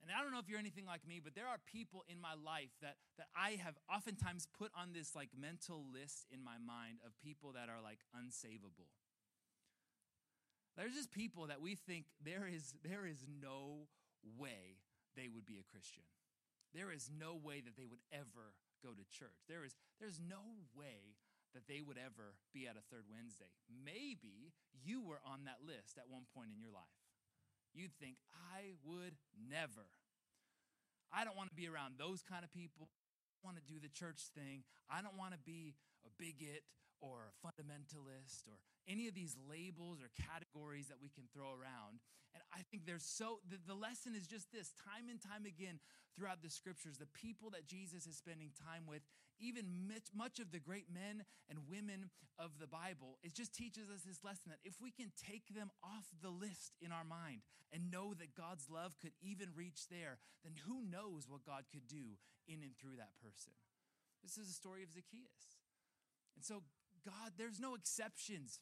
And 0.00 0.08
I 0.08 0.24
don't 0.24 0.32
know 0.32 0.40
if 0.40 0.48
you're 0.48 0.60
anything 0.60 0.88
like 0.88 1.04
me, 1.04 1.20
but 1.20 1.34
there 1.36 1.48
are 1.48 1.60
people 1.68 2.04
in 2.08 2.20
my 2.20 2.32
life 2.32 2.72
that, 2.80 2.96
that 3.20 3.28
I 3.36 3.60
have 3.60 3.76
oftentimes 3.84 4.48
put 4.48 4.72
on 4.72 4.92
this 4.96 5.12
like 5.12 5.28
mental 5.36 5.84
list 5.92 6.24
in 6.32 6.40
my 6.40 6.56
mind 6.56 7.04
of 7.04 7.12
people 7.20 7.52
that 7.52 7.68
are 7.68 7.84
like 7.84 8.00
unsavable. 8.16 8.88
There's 10.76 10.94
just 10.94 11.12
people 11.12 11.48
that 11.48 11.60
we 11.60 11.74
think 11.74 12.06
there 12.24 12.48
is, 12.48 12.72
there 12.80 13.04
is 13.04 13.26
no 13.28 13.88
way 14.38 14.80
they 15.16 15.28
would 15.28 15.44
be 15.44 15.60
a 15.60 15.68
Christian. 15.68 16.04
There 16.72 16.92
is 16.92 17.10
no 17.12 17.36
way 17.36 17.60
that 17.60 17.76
they 17.76 17.84
would 17.84 18.00
ever 18.12 18.56
go 18.82 18.96
to 18.96 19.04
church. 19.12 19.44
There 19.48 19.64
is, 19.64 19.76
there's 20.00 20.20
no 20.20 20.64
way 20.74 21.20
that 21.54 21.66
they 21.66 21.82
would 21.82 21.98
ever 21.98 22.38
be 22.54 22.66
at 22.66 22.78
a 22.78 22.84
third 22.88 23.10
Wednesday. 23.10 23.50
Maybe 23.66 24.54
you 24.72 25.02
were 25.02 25.20
on 25.26 25.44
that 25.44 25.66
list 25.66 25.98
at 25.98 26.06
one 26.06 26.26
point 26.30 26.54
in 26.54 26.58
your 26.62 26.70
life. 26.70 26.98
You'd 27.74 27.94
think, 27.98 28.18
I 28.34 28.74
would 28.86 29.18
never. 29.34 29.86
I 31.10 31.26
don't 31.26 31.36
want 31.36 31.50
to 31.50 31.58
be 31.58 31.66
around 31.66 31.98
those 31.98 32.22
kind 32.22 32.42
of 32.42 32.50
people. 32.54 32.86
I 32.86 33.42
don't 33.42 33.54
want 33.54 33.58
to 33.58 33.66
do 33.66 33.78
the 33.82 33.90
church 33.90 34.30
thing. 34.34 34.62
I 34.86 35.02
don't 35.02 35.18
want 35.18 35.34
to 35.34 35.42
be 35.42 35.74
a 36.06 36.10
bigot 36.18 36.62
or 37.00 37.32
fundamentalist 37.44 38.46
or 38.48 38.60
any 38.88 39.08
of 39.08 39.14
these 39.14 39.36
labels 39.48 40.00
or 40.00 40.08
categories 40.16 40.88
that 40.88 41.00
we 41.00 41.08
can 41.08 41.24
throw 41.32 41.50
around. 41.52 42.00
And 42.34 42.42
I 42.54 42.62
think 42.70 42.86
there's 42.86 43.04
so, 43.04 43.40
the, 43.48 43.58
the, 43.66 43.74
lesson 43.74 44.14
is 44.14 44.26
just 44.26 44.52
this 44.52 44.70
time 44.86 45.10
and 45.10 45.18
time 45.18 45.46
again 45.46 45.80
throughout 46.14 46.42
the 46.42 46.50
scriptures, 46.50 46.98
the 46.98 47.10
people 47.10 47.50
that 47.50 47.66
Jesus 47.66 48.06
is 48.06 48.16
spending 48.16 48.50
time 48.54 48.86
with, 48.86 49.02
even 49.40 49.88
much, 49.88 50.12
much 50.14 50.38
of 50.38 50.52
the 50.52 50.60
great 50.60 50.86
men 50.92 51.24
and 51.48 51.66
women 51.66 52.10
of 52.38 52.60
the 52.60 52.68
Bible, 52.68 53.18
it 53.22 53.34
just 53.34 53.54
teaches 53.54 53.90
us 53.90 54.02
this 54.06 54.22
lesson 54.22 54.54
that 54.54 54.62
if 54.62 54.78
we 54.80 54.90
can 54.90 55.10
take 55.16 55.54
them 55.54 55.70
off 55.82 56.06
the 56.22 56.30
list 56.30 56.76
in 56.80 56.92
our 56.92 57.04
mind 57.04 57.42
and 57.72 57.90
know 57.90 58.14
that 58.14 58.36
God's 58.36 58.68
love 58.70 58.94
could 59.00 59.16
even 59.22 59.48
reach 59.56 59.88
there, 59.90 60.18
then 60.44 60.54
who 60.66 60.84
knows 60.86 61.26
what 61.26 61.44
God 61.44 61.64
could 61.72 61.88
do 61.88 62.20
in 62.46 62.62
and 62.62 62.76
through 62.78 62.98
that 62.98 63.16
person. 63.18 63.52
This 64.22 64.36
is 64.36 64.50
a 64.50 64.56
story 64.56 64.82
of 64.82 64.92
Zacchaeus. 64.92 65.60
And 66.36 66.44
so, 66.44 66.62
God, 67.04 67.32
there's 67.38 67.60
no 67.60 67.74
exceptions 67.74 68.60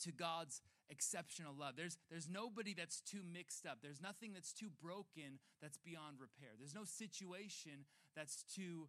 to 0.00 0.12
God's 0.12 0.62
exceptional 0.90 1.54
love. 1.58 1.74
There's, 1.76 1.96
there's 2.10 2.28
nobody 2.28 2.74
that's 2.74 3.00
too 3.00 3.22
mixed 3.22 3.66
up. 3.66 3.78
There's 3.82 4.02
nothing 4.02 4.32
that's 4.32 4.52
too 4.52 4.68
broken 4.82 5.40
that's 5.60 5.78
beyond 5.78 6.20
repair. 6.20 6.52
There's 6.58 6.74
no 6.74 6.84
situation 6.84 7.86
that's 8.14 8.44
too 8.44 8.88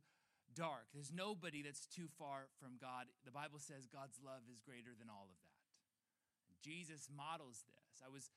dark. 0.53 0.85
There's 0.93 1.11
nobody 1.13 1.61
that's 1.63 1.87
too 1.87 2.07
far 2.19 2.51
from 2.59 2.77
God. 2.81 3.07
The 3.25 3.31
Bible 3.31 3.57
says 3.57 3.87
God's 3.87 4.19
love 4.19 4.45
is 4.51 4.59
greater 4.59 4.91
than 4.97 5.09
all 5.09 5.29
of 5.29 5.37
that. 5.41 5.53
Jesus 6.61 7.09
models 7.11 7.65
this. 7.67 7.99
I 8.03 8.09
was 8.11 8.31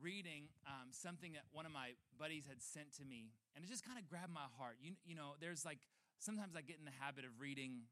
reading 0.00 0.48
um, 0.66 0.88
something 0.94 1.32
that 1.34 1.44
one 1.50 1.66
of 1.66 1.72
my 1.72 1.98
buddies 2.18 2.46
had 2.46 2.62
sent 2.62 2.94
to 2.96 3.04
me, 3.04 3.34
and 3.54 3.64
it 3.64 3.68
just 3.68 3.84
kind 3.84 3.98
of 3.98 4.06
grabbed 4.06 4.32
my 4.32 4.46
heart. 4.56 4.78
You, 4.80 4.94
you 5.04 5.14
know, 5.14 5.34
there's 5.40 5.64
like, 5.64 5.78
sometimes 6.18 6.54
I 6.54 6.62
get 6.62 6.78
in 6.78 6.86
the 6.86 6.94
habit 7.02 7.24
of 7.24 7.34
reading 7.40 7.90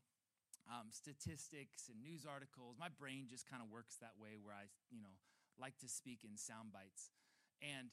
um, 0.67 0.91
statistics 0.91 1.89
and 1.89 2.03
news 2.03 2.27
articles. 2.27 2.77
My 2.79 2.91
brain 2.91 3.27
just 3.31 3.49
kind 3.49 3.63
of 3.63 3.71
works 3.71 3.97
that 4.03 4.19
way 4.19 4.35
where 4.39 4.55
I, 4.55 4.67
you 4.91 5.03
know, 5.03 5.15
like 5.59 5.79
to 5.81 5.89
speak 5.89 6.27
in 6.27 6.37
sound 6.37 6.73
bites. 6.73 7.11
And 7.63 7.89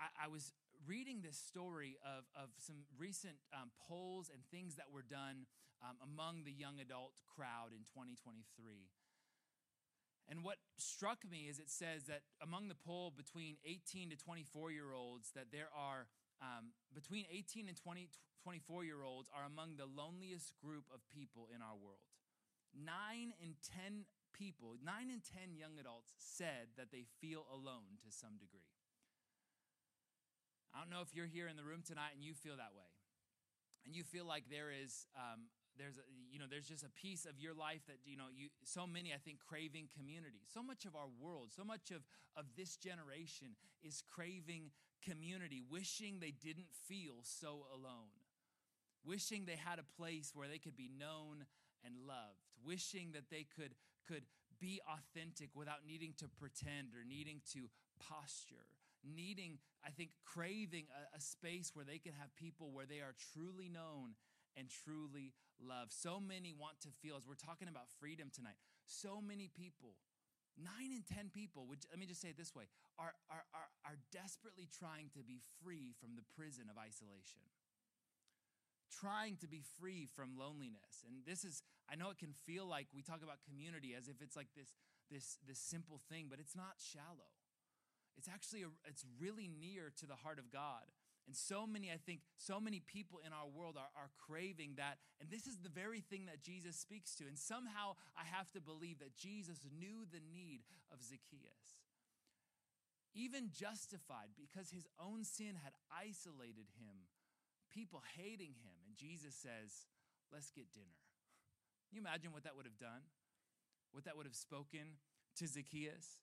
I, 0.00 0.26
I 0.26 0.28
was 0.28 0.52
reading 0.86 1.22
this 1.22 1.36
story 1.36 1.96
of, 2.02 2.24
of 2.34 2.50
some 2.58 2.88
recent 2.98 3.36
um, 3.52 3.70
polls 3.88 4.30
and 4.32 4.42
things 4.50 4.76
that 4.76 4.90
were 4.92 5.04
done 5.04 5.46
um, 5.82 5.96
among 6.02 6.44
the 6.44 6.52
young 6.52 6.80
adult 6.80 7.20
crowd 7.28 7.76
in 7.76 7.84
2023. 7.92 8.88
And 10.28 10.40
what 10.42 10.56
struck 10.78 11.20
me 11.28 11.52
is 11.52 11.58
it 11.58 11.68
says 11.68 12.08
that 12.08 12.24
among 12.40 12.68
the 12.68 12.74
poll 12.74 13.12
between 13.12 13.56
18 13.64 14.10
to 14.10 14.16
24 14.16 14.72
year 14.72 14.92
olds, 14.96 15.30
that 15.36 15.52
there 15.52 15.68
are 15.76 16.08
um, 16.40 16.72
between 16.94 17.26
18 17.30 17.68
and 17.68 17.76
20, 17.76 18.08
24 18.42 18.84
year 18.84 19.02
olds 19.04 19.28
are 19.36 19.44
among 19.44 19.76
the 19.76 19.86
loneliest 19.86 20.52
group 20.64 20.84
of 20.92 21.00
people 21.12 21.48
in 21.54 21.60
our 21.60 21.76
world. 21.76 22.13
Nine 22.74 23.32
in 23.38 23.54
10 23.86 24.04
people, 24.34 24.74
nine 24.82 25.08
in 25.10 25.22
10 25.22 25.54
young 25.54 25.78
adults 25.78 26.12
said 26.18 26.74
that 26.76 26.90
they 26.90 27.06
feel 27.22 27.46
alone 27.54 28.02
to 28.02 28.10
some 28.10 28.34
degree. 28.36 28.66
I 30.74 30.82
don't 30.82 30.90
know 30.90 31.06
if 31.06 31.14
you're 31.14 31.30
here 31.30 31.46
in 31.46 31.54
the 31.54 31.62
room 31.62 31.86
tonight 31.86 32.18
and 32.18 32.24
you 32.26 32.34
feel 32.34 32.58
that 32.58 32.74
way. 32.74 32.90
And 33.86 33.94
you 33.94 34.02
feel 34.02 34.26
like 34.26 34.50
there 34.50 34.74
is 34.74 35.06
um, 35.14 35.46
there's 35.78 35.98
a, 35.98 36.06
you 36.30 36.38
know 36.38 36.46
there's 36.48 36.68
just 36.68 36.84
a 36.84 36.90
piece 36.90 37.24
of 37.26 37.38
your 37.38 37.54
life 37.54 37.82
that 37.86 37.98
you 38.04 38.16
know 38.16 38.30
you 38.34 38.48
so 38.64 38.86
many 38.86 39.12
i 39.12 39.18
think 39.18 39.38
craving 39.42 39.88
community 39.96 40.42
so 40.52 40.62
much 40.62 40.84
of 40.84 40.94
our 40.94 41.10
world 41.20 41.50
so 41.50 41.64
much 41.64 41.90
of 41.90 42.02
of 42.36 42.44
this 42.56 42.76
generation 42.76 43.56
is 43.82 44.02
craving 44.10 44.70
community 45.02 45.62
wishing 45.68 46.18
they 46.20 46.32
didn't 46.32 46.70
feel 46.88 47.20
so 47.22 47.66
alone 47.74 48.14
wishing 49.04 49.44
they 49.44 49.58
had 49.58 49.78
a 49.78 50.00
place 50.00 50.32
where 50.34 50.48
they 50.48 50.58
could 50.58 50.76
be 50.76 50.90
known 50.98 51.44
and 51.84 51.94
loved 52.06 52.40
wishing 52.64 53.12
that 53.12 53.30
they 53.30 53.46
could 53.56 53.74
could 54.08 54.24
be 54.60 54.80
authentic 54.88 55.50
without 55.54 55.84
needing 55.86 56.14
to 56.16 56.26
pretend 56.28 56.94
or 56.94 57.04
needing 57.06 57.40
to 57.52 57.68
posture 58.00 58.66
needing 59.04 59.58
i 59.84 59.90
think 59.90 60.10
craving 60.24 60.86
a, 60.94 61.16
a 61.16 61.20
space 61.20 61.72
where 61.74 61.84
they 61.84 61.98
can 61.98 62.12
have 62.12 62.34
people 62.36 62.70
where 62.72 62.86
they 62.86 63.00
are 63.00 63.14
truly 63.32 63.68
known 63.68 64.14
and 64.56 64.70
truly 64.70 65.34
loved. 65.62 65.92
So 65.92 66.18
many 66.18 66.54
want 66.54 66.80
to 66.82 66.90
feel, 67.02 67.16
as 67.16 67.26
we're 67.26 67.38
talking 67.38 67.68
about 67.68 67.90
freedom 68.00 68.30
tonight, 68.32 68.58
so 68.86 69.20
many 69.20 69.50
people, 69.50 69.98
nine 70.58 70.94
in 70.94 71.02
10 71.02 71.30
people, 71.30 71.66
would, 71.68 71.82
let 71.90 71.98
me 71.98 72.06
just 72.06 72.22
say 72.22 72.30
it 72.30 72.38
this 72.38 72.54
way, 72.54 72.70
are, 72.98 73.14
are, 73.30 73.44
are, 73.54 73.70
are 73.84 73.98
desperately 74.12 74.68
trying 74.70 75.10
to 75.14 75.22
be 75.22 75.42
free 75.62 75.94
from 75.98 76.14
the 76.16 76.24
prison 76.34 76.70
of 76.70 76.78
isolation. 76.78 77.42
Trying 79.00 79.36
to 79.40 79.48
be 79.48 79.62
free 79.80 80.06
from 80.14 80.38
loneliness. 80.38 81.04
And 81.06 81.24
this 81.26 81.44
is, 81.44 81.62
I 81.90 81.96
know 81.96 82.10
it 82.10 82.18
can 82.18 82.34
feel 82.46 82.66
like 82.66 82.86
we 82.94 83.02
talk 83.02 83.22
about 83.22 83.42
community 83.48 83.94
as 83.96 84.08
if 84.08 84.22
it's 84.22 84.36
like 84.36 84.48
this, 84.56 84.68
this, 85.10 85.38
this 85.46 85.58
simple 85.58 86.00
thing, 86.08 86.26
but 86.30 86.38
it's 86.38 86.54
not 86.54 86.78
shallow. 86.78 87.32
It's 88.16 88.28
actually, 88.28 88.62
a, 88.62 88.70
it's 88.86 89.04
really 89.18 89.48
near 89.48 89.90
to 89.98 90.06
the 90.06 90.14
heart 90.14 90.38
of 90.38 90.52
God. 90.52 90.86
And 91.26 91.34
so 91.34 91.66
many, 91.66 91.90
I 91.90 91.96
think, 91.96 92.20
so 92.36 92.60
many 92.60 92.80
people 92.80 93.18
in 93.24 93.32
our 93.32 93.48
world 93.48 93.76
are, 93.80 93.88
are 93.96 94.12
craving 94.28 94.76
that. 94.76 94.98
And 95.20 95.30
this 95.30 95.46
is 95.46 95.56
the 95.56 95.72
very 95.72 96.00
thing 96.00 96.26
that 96.26 96.42
Jesus 96.44 96.76
speaks 96.76 97.14
to. 97.16 97.24
And 97.24 97.38
somehow 97.38 97.96
I 98.12 98.28
have 98.28 98.50
to 98.52 98.60
believe 98.60 98.98
that 99.00 99.16
Jesus 99.16 99.64
knew 99.64 100.04
the 100.12 100.20
need 100.20 100.60
of 100.92 101.00
Zacchaeus. 101.00 101.80
Even 103.14 103.48
justified 103.54 104.36
because 104.36 104.70
his 104.70 104.86
own 105.00 105.24
sin 105.24 105.56
had 105.62 105.72
isolated 105.88 106.68
him, 106.76 107.08
people 107.74 108.02
hating 108.16 108.54
him. 108.62 108.78
And 108.86 108.96
Jesus 108.96 109.34
says, 109.34 109.90
Let's 110.32 110.50
get 110.50 110.72
dinner. 110.72 110.98
Can 111.88 111.96
you 111.98 112.02
imagine 112.02 112.32
what 112.32 112.44
that 112.44 112.56
would 112.56 112.66
have 112.66 112.78
done? 112.78 113.06
What 113.92 114.04
that 114.04 114.16
would 114.16 114.26
have 114.26 114.34
spoken 114.34 114.98
to 115.38 115.46
Zacchaeus? 115.46 116.22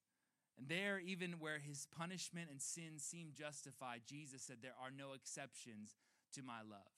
And 0.57 0.67
there, 0.67 0.99
even 0.99 1.39
where 1.39 1.59
his 1.59 1.87
punishment 1.95 2.49
and 2.51 2.61
sin 2.61 2.99
seemed 2.99 3.35
justified, 3.35 4.01
Jesus 4.07 4.41
said, 4.41 4.57
There 4.61 4.75
are 4.81 4.91
no 4.91 5.13
exceptions 5.13 5.95
to 6.35 6.41
my 6.41 6.59
love. 6.63 6.91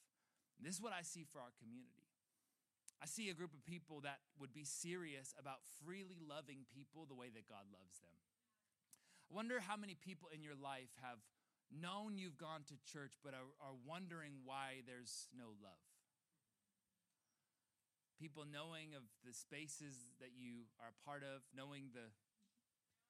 And 0.57 0.65
this 0.65 0.75
is 0.75 0.81
what 0.81 0.93
I 0.93 1.01
see 1.01 1.25
for 1.25 1.39
our 1.39 1.53
community. 1.61 2.03
I 3.01 3.05
see 3.05 3.29
a 3.29 3.35
group 3.35 3.53
of 3.53 3.65
people 3.65 3.99
that 4.07 4.23
would 4.39 4.53
be 4.53 4.63
serious 4.63 5.35
about 5.37 5.59
freely 5.83 6.23
loving 6.23 6.63
people 6.71 7.03
the 7.03 7.17
way 7.17 7.27
that 7.33 7.49
God 7.49 7.67
loves 7.67 7.99
them. 7.99 8.15
I 9.27 9.35
wonder 9.35 9.59
how 9.59 9.75
many 9.75 9.97
people 9.97 10.29
in 10.31 10.41
your 10.41 10.55
life 10.55 10.93
have 11.03 11.19
known 11.73 12.17
you've 12.17 12.37
gone 12.37 12.63
to 12.69 12.75
church 12.85 13.17
but 13.25 13.33
are, 13.33 13.49
are 13.59 13.75
wondering 13.85 14.45
why 14.45 14.85
there's 14.85 15.27
no 15.33 15.57
love. 15.61 15.83
People 18.21 18.45
knowing 18.47 18.93
of 18.95 19.03
the 19.25 19.33
spaces 19.33 20.13
that 20.21 20.31
you 20.37 20.69
are 20.79 20.93
a 20.93 20.99
part 21.03 21.25
of, 21.25 21.43
knowing 21.51 21.91
the 21.91 22.13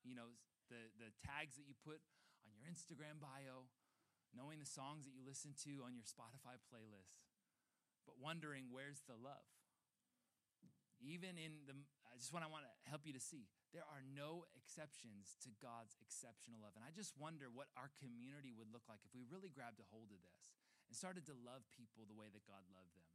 you 0.04 0.16
know, 0.16 0.36
the, 0.68 0.92
the 1.00 1.10
tags 1.24 1.56
that 1.56 1.66
you 1.66 1.76
put 1.80 2.04
on 2.44 2.52
your 2.60 2.68
Instagram 2.68 3.24
bio, 3.24 3.72
knowing 4.36 4.60
the 4.60 4.68
songs 4.68 5.08
that 5.08 5.16
you 5.16 5.24
listen 5.24 5.56
to 5.64 5.84
on 5.88 5.96
your 5.96 6.04
Spotify 6.04 6.60
playlist, 6.68 7.24
but 8.04 8.20
wondering 8.20 8.68
where's 8.70 9.02
the 9.08 9.16
love. 9.16 9.48
Even 11.00 11.40
in 11.40 11.68
the, 11.68 11.76
I 12.08 12.16
just 12.20 12.32
want 12.32 12.44
to 12.44 12.52
want 12.52 12.68
to 12.68 12.72
help 12.88 13.04
you 13.04 13.16
to 13.16 13.24
see 13.24 13.48
there 13.74 13.90
are 13.90 14.06
no 14.06 14.46
exceptions 14.54 15.34
to 15.42 15.50
God's 15.58 15.98
exceptional 15.98 16.62
love. 16.62 16.78
And 16.78 16.86
I 16.86 16.94
just 16.94 17.18
wonder 17.18 17.50
what 17.50 17.74
our 17.74 17.90
community 17.98 18.54
would 18.54 18.70
look 18.70 18.86
like 18.86 19.02
if 19.02 19.12
we 19.18 19.26
really 19.26 19.50
grabbed 19.50 19.82
a 19.82 19.88
hold 19.90 20.14
of 20.14 20.22
this 20.22 20.54
and 20.88 20.94
started 20.94 21.26
to 21.26 21.36
love 21.42 21.66
people 21.74 22.06
the 22.06 22.14
way 22.14 22.30
that 22.30 22.46
God 22.46 22.62
loved 22.70 22.94
them. 22.94 23.10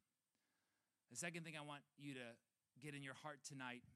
The 1.14 1.16
second 1.16 1.46
thing 1.46 1.54
I 1.54 1.62
want 1.62 1.86
you 1.94 2.18
to 2.18 2.28
get 2.82 2.98
in 2.98 3.06
your 3.06 3.16
heart 3.22 3.46
tonight 3.46 3.86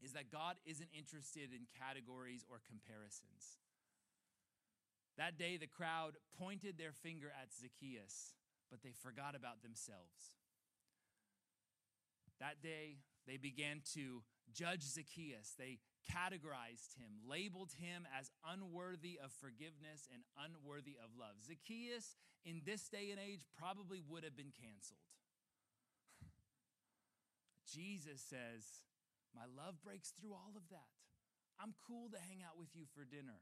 is 0.00 0.16
that 0.16 0.32
God 0.32 0.56
isn't 0.64 0.90
interested 0.96 1.52
in 1.52 1.68
categories 1.78 2.42
or 2.48 2.58
comparisons. 2.64 3.60
That 5.20 5.36
day, 5.36 5.60
the 5.60 5.68
crowd 5.68 6.16
pointed 6.40 6.80
their 6.80 6.92
finger 6.92 7.28
at 7.30 7.52
Zacchaeus, 7.52 8.32
but 8.72 8.82
they 8.82 8.96
forgot 8.96 9.36
about 9.36 9.62
themselves. 9.62 10.40
That 12.40 12.64
day, 12.64 13.04
they 13.28 13.36
began 13.36 13.82
to 13.94 14.24
judge 14.52 14.82
Zacchaeus. 14.82 15.54
They 15.58 15.78
categorized 16.10 16.98
him, 16.98 17.22
labeled 17.28 17.72
him 17.78 18.06
as 18.18 18.30
unworthy 18.44 19.18
of 19.22 19.32
forgiveness 19.32 20.08
and 20.12 20.22
unworthy 20.36 20.96
of 21.02 21.14
love. 21.18 21.40
Zacchaeus, 21.46 22.16
in 22.44 22.62
this 22.64 22.88
day 22.88 23.10
and 23.10 23.20
age, 23.20 23.46
probably 23.58 24.02
would 24.08 24.24
have 24.24 24.36
been 24.36 24.52
canceled. 24.52 25.06
Jesus 27.72 28.20
says, 28.20 28.86
my 29.34 29.48
love 29.48 29.80
breaks 29.84 30.12
through 30.12 30.32
all 30.32 30.52
of 30.56 30.68
that. 30.70 30.92
I'm 31.60 31.74
cool 31.86 32.08
to 32.12 32.20
hang 32.20 32.44
out 32.44 32.58
with 32.58 32.74
you 32.76 32.84
for 32.92 33.04
dinner. 33.04 33.40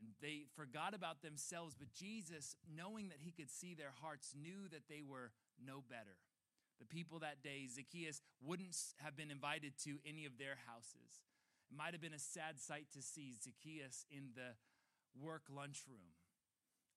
And 0.00 0.10
they 0.20 0.46
forgot 0.56 0.94
about 0.94 1.22
themselves, 1.22 1.76
but 1.78 1.92
Jesus, 1.92 2.56
knowing 2.66 3.08
that 3.08 3.22
he 3.22 3.30
could 3.30 3.50
see 3.50 3.74
their 3.74 3.94
hearts, 4.02 4.34
knew 4.34 4.68
that 4.72 4.88
they 4.88 5.02
were 5.06 5.30
no 5.60 5.82
better. 5.86 6.18
The 6.78 6.88
people 6.88 7.20
that 7.20 7.42
day, 7.42 7.66
Zacchaeus 7.70 8.20
wouldn't 8.42 8.76
have 9.02 9.16
been 9.16 9.30
invited 9.30 9.78
to 9.84 9.98
any 10.02 10.26
of 10.26 10.38
their 10.38 10.58
houses. 10.66 11.22
It 11.70 11.76
might 11.76 11.94
have 11.94 12.02
been 12.02 12.16
a 12.16 12.20
sad 12.20 12.58
sight 12.58 12.90
to 12.92 13.02
see 13.02 13.34
Zacchaeus 13.38 14.04
in 14.10 14.34
the 14.34 14.58
work 15.14 15.46
lunchroom 15.48 16.18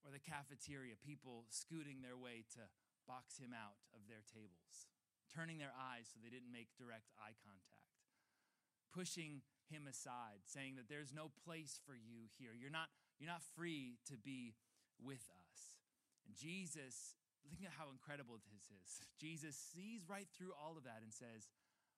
or 0.01 0.09
the 0.11 0.23
cafeteria, 0.23 0.97
people 0.97 1.45
scooting 1.49 2.01
their 2.01 2.17
way 2.17 2.43
to 2.57 2.65
box 3.05 3.37
him 3.37 3.53
out 3.53 3.77
of 3.93 4.09
their 4.09 4.25
tables, 4.25 4.89
turning 5.29 5.61
their 5.61 5.73
eyes 5.77 6.09
so 6.09 6.19
they 6.19 6.33
didn't 6.33 6.51
make 6.51 6.73
direct 6.75 7.13
eye 7.21 7.37
contact 7.45 7.87
pushing 8.97 9.41
him 9.69 9.85
aside, 9.85 10.41
saying 10.45 10.75
that 10.75 10.89
there's 10.89 11.13
no 11.13 11.29
place 11.45 11.79
for 11.85 11.93
you 11.93 12.31
here. 12.39 12.51
You're 12.57 12.73
not, 12.73 12.89
you're 13.19 13.29
not 13.29 13.43
free 13.55 13.99
to 14.09 14.17
be 14.17 14.55
with 14.97 15.21
us. 15.29 15.77
And 16.25 16.33
Jesus, 16.35 17.13
look 17.49 17.63
at 17.63 17.73
how 17.75 17.89
incredible 17.89 18.39
this 18.51 18.67
is. 18.69 19.01
Jesus 19.23 19.55
sees 19.55 20.07
right 20.07 20.27
through 20.35 20.55
all 20.55 20.75
of 20.75 20.83
that 20.83 21.01
and 21.01 21.11
says, 21.11 21.47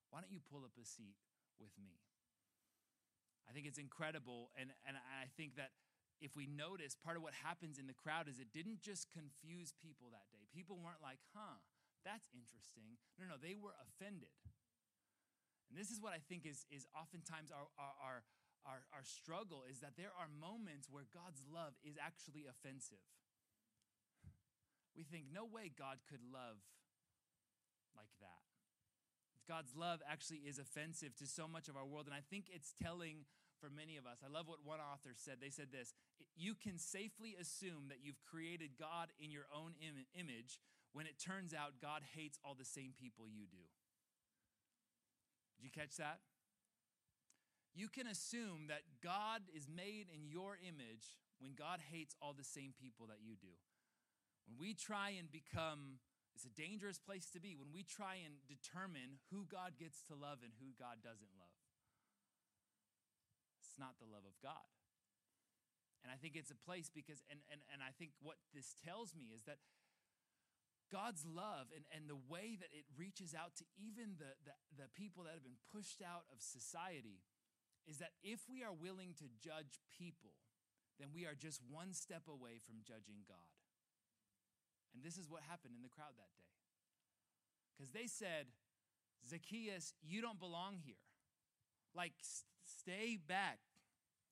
Why 0.10 0.22
don't 0.22 0.34
you 0.34 0.42
pull 0.42 0.66
up 0.66 0.74
a 0.78 0.86
seat 0.86 1.18
with 1.58 1.74
me? 1.78 2.00
I 3.50 3.52
think 3.52 3.66
it's 3.66 3.82
incredible. 3.82 4.54
And, 4.54 4.70
and 4.86 4.94
I 4.96 5.26
think 5.34 5.58
that 5.58 5.74
if 6.22 6.38
we 6.38 6.46
notice, 6.46 6.94
part 6.94 7.18
of 7.18 7.24
what 7.26 7.34
happens 7.34 7.82
in 7.82 7.90
the 7.90 7.98
crowd 7.98 8.30
is 8.30 8.38
it 8.38 8.54
didn't 8.54 8.84
just 8.84 9.10
confuse 9.10 9.74
people 9.82 10.14
that 10.14 10.30
day. 10.30 10.46
People 10.54 10.78
weren't 10.78 11.02
like, 11.02 11.18
huh, 11.34 11.58
that's 12.06 12.30
interesting. 12.30 13.00
No, 13.18 13.26
no, 13.26 13.42
they 13.42 13.58
were 13.58 13.74
offended. 13.82 14.32
And 15.72 15.78
this 15.78 15.90
is 15.90 15.98
what 15.98 16.14
I 16.14 16.22
think 16.22 16.46
is, 16.46 16.66
is 16.70 16.86
oftentimes 16.94 17.50
our, 17.50 17.66
our, 17.78 18.22
our, 18.66 18.82
our 18.94 19.06
struggle 19.06 19.64
is 19.66 19.80
that 19.80 19.96
there 19.96 20.12
are 20.14 20.28
moments 20.30 20.90
where 20.90 21.08
God's 21.10 21.42
love 21.46 21.78
is 21.82 21.96
actually 21.96 22.46
offensive. 22.50 23.02
We 24.96 25.04
think, 25.04 25.26
no 25.34 25.46
way 25.46 25.72
God 25.72 25.98
could 26.10 26.22
love 26.34 26.60
like 27.96 28.12
that. 28.20 28.44
God's 29.48 29.74
love 29.76 30.02
actually 30.06 30.46
is 30.46 30.60
offensive 30.60 31.16
to 31.18 31.26
so 31.26 31.48
much 31.48 31.70
of 31.70 31.76
our 31.76 31.86
world. 31.86 32.06
And 32.06 32.14
I 32.14 32.22
think 32.30 32.46
it's 32.54 32.74
telling 32.82 33.26
for 33.60 33.70
many 33.70 33.98
of 33.98 34.06
us. 34.06 34.24
I 34.24 34.32
love 34.32 34.48
what 34.48 34.64
one 34.64 34.80
author 34.80 35.12
said. 35.16 35.38
They 35.42 35.50
said 35.50 35.72
this 35.72 35.94
You 36.36 36.56
can 36.56 36.78
safely 36.78 37.36
assume 37.40 37.90
that 37.90 38.00
you've 38.02 38.22
created 38.24 38.80
God 38.80 39.10
in 39.20 39.32
your 39.32 39.46
own 39.54 39.74
Im- 39.82 40.08
image 40.16 40.60
when 40.94 41.06
it 41.06 41.20
turns 41.20 41.54
out 41.54 41.82
God 41.82 42.02
hates 42.16 42.40
all 42.44 42.56
the 42.56 42.66
same 42.66 42.94
people 42.98 43.26
you 43.28 43.46
do. 43.50 43.66
Did 45.58 45.66
you 45.66 45.72
catch 45.72 45.98
that? 45.98 46.20
You 47.76 47.88
can 47.88 48.08
assume 48.08 48.68
that 48.68 48.82
God 49.04 49.42
is 49.54 49.68
made 49.68 50.08
in 50.14 50.26
your 50.26 50.58
image 50.62 51.20
when 51.40 51.54
God 51.54 51.80
hates 51.92 52.16
all 52.22 52.34
the 52.34 52.44
same 52.44 52.74
people 52.80 53.08
that 53.08 53.20
you 53.22 53.36
do. 53.40 53.54
When 54.50 54.58
we 54.58 54.74
try 54.74 55.14
and 55.14 55.30
become, 55.30 56.02
it's 56.34 56.50
a 56.50 56.54
dangerous 56.58 56.98
place 56.98 57.30
to 57.38 57.40
be, 57.40 57.54
when 57.54 57.70
we 57.70 57.86
try 57.86 58.18
and 58.18 58.42
determine 58.50 59.22
who 59.30 59.46
God 59.46 59.78
gets 59.78 60.02
to 60.10 60.18
love 60.18 60.42
and 60.42 60.50
who 60.58 60.74
God 60.74 61.06
doesn't 61.06 61.30
love. 61.38 61.62
It's 63.62 63.78
not 63.78 64.02
the 64.02 64.10
love 64.10 64.26
of 64.26 64.34
God. 64.42 64.66
And 66.02 66.10
I 66.10 66.18
think 66.18 66.34
it's 66.34 66.50
a 66.50 66.58
place 66.58 66.90
because, 66.90 67.22
and, 67.30 67.38
and, 67.54 67.62
and 67.70 67.86
I 67.86 67.94
think 67.94 68.18
what 68.26 68.42
this 68.50 68.74
tells 68.82 69.14
me 69.14 69.30
is 69.30 69.46
that 69.46 69.62
God's 70.90 71.22
love 71.30 71.70
and, 71.70 71.86
and 71.94 72.10
the 72.10 72.18
way 72.18 72.58
that 72.58 72.74
it 72.74 72.90
reaches 72.98 73.38
out 73.38 73.54
to 73.62 73.66
even 73.78 74.18
the, 74.18 74.34
the, 74.42 74.56
the 74.74 74.90
people 74.98 75.30
that 75.30 75.38
have 75.38 75.46
been 75.46 75.62
pushed 75.70 76.02
out 76.02 76.26
of 76.34 76.42
society 76.42 77.22
is 77.86 78.02
that 78.02 78.18
if 78.26 78.50
we 78.50 78.66
are 78.66 78.74
willing 78.74 79.14
to 79.22 79.30
judge 79.38 79.78
people, 79.94 80.34
then 80.98 81.14
we 81.14 81.30
are 81.30 81.38
just 81.38 81.62
one 81.70 81.94
step 81.94 82.26
away 82.26 82.58
from 82.58 82.82
judging 82.82 83.22
God. 83.30 83.59
And 84.94 85.04
this 85.04 85.18
is 85.18 85.30
what 85.30 85.42
happened 85.50 85.74
in 85.76 85.82
the 85.82 85.90
crowd 85.90 86.14
that 86.18 86.32
day. 86.38 86.50
Because 87.76 87.92
they 87.92 88.08
said, 88.08 88.48
Zacchaeus, 89.28 89.94
you 90.02 90.22
don't 90.22 90.40
belong 90.40 90.78
here. 90.84 91.00
Like, 91.96 92.14
stay 92.64 93.18
back. 93.28 93.60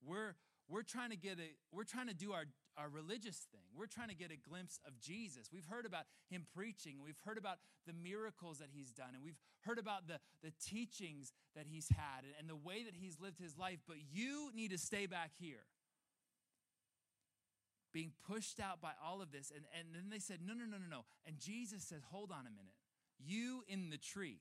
We're, 0.06 0.36
we're 0.68 0.84
trying 0.84 1.12
to 1.12 1.18
get 1.18 1.40
a, 1.40 1.50
we're 1.72 1.84
trying 1.84 2.08
to 2.08 2.14
do 2.14 2.34
our, 2.34 2.46
our 2.78 2.90
religious 2.90 3.48
thing. 3.52 3.62
We're 3.76 3.88
trying 3.88 4.10
to 4.10 4.16
get 4.16 4.32
a 4.32 4.38
glimpse 4.38 4.80
of 4.86 5.00
Jesus. 5.00 5.50
We've 5.52 5.66
heard 5.66 5.86
about 5.86 6.04
him 6.30 6.46
preaching, 6.56 6.98
we've 7.04 7.20
heard 7.26 7.38
about 7.38 7.58
the 7.86 7.94
miracles 7.94 8.60
that 8.60 8.68
he's 8.74 8.92
done, 8.92 9.10
and 9.14 9.24
we've 9.24 9.40
heard 9.62 9.80
about 9.80 10.08
the, 10.08 10.20
the 10.44 10.52
teachings 10.64 11.32
that 11.56 11.66
he's 11.68 11.90
had 11.90 12.24
and, 12.24 12.34
and 12.40 12.50
the 12.50 12.56
way 12.56 12.84
that 12.84 12.94
he's 12.94 13.20
lived 13.20 13.40
his 13.40 13.58
life, 13.58 13.80
but 13.88 13.98
you 14.12 14.52
need 14.54 14.72
to 14.72 14.78
stay 14.78 15.06
back 15.06 15.32
here. 15.40 15.66
Being 17.94 18.12
pushed 18.28 18.60
out 18.60 18.82
by 18.82 18.92
all 19.04 19.22
of 19.22 19.32
this. 19.32 19.52
And, 19.54 19.66
and 19.78 19.96
then 19.96 20.10
they 20.12 20.20
said, 20.20 20.40
No, 20.46 20.54
no, 20.54 20.66
no, 20.66 20.78
no, 20.78 20.90
no. 20.90 21.02
And 21.26 21.40
Jesus 21.40 21.84
says, 21.84 22.02
Hold 22.12 22.32
on 22.32 22.46
a 22.46 22.52
minute. 22.52 22.76
You 23.18 23.64
in 23.68 23.90
the 23.90 23.98
tree, 23.98 24.40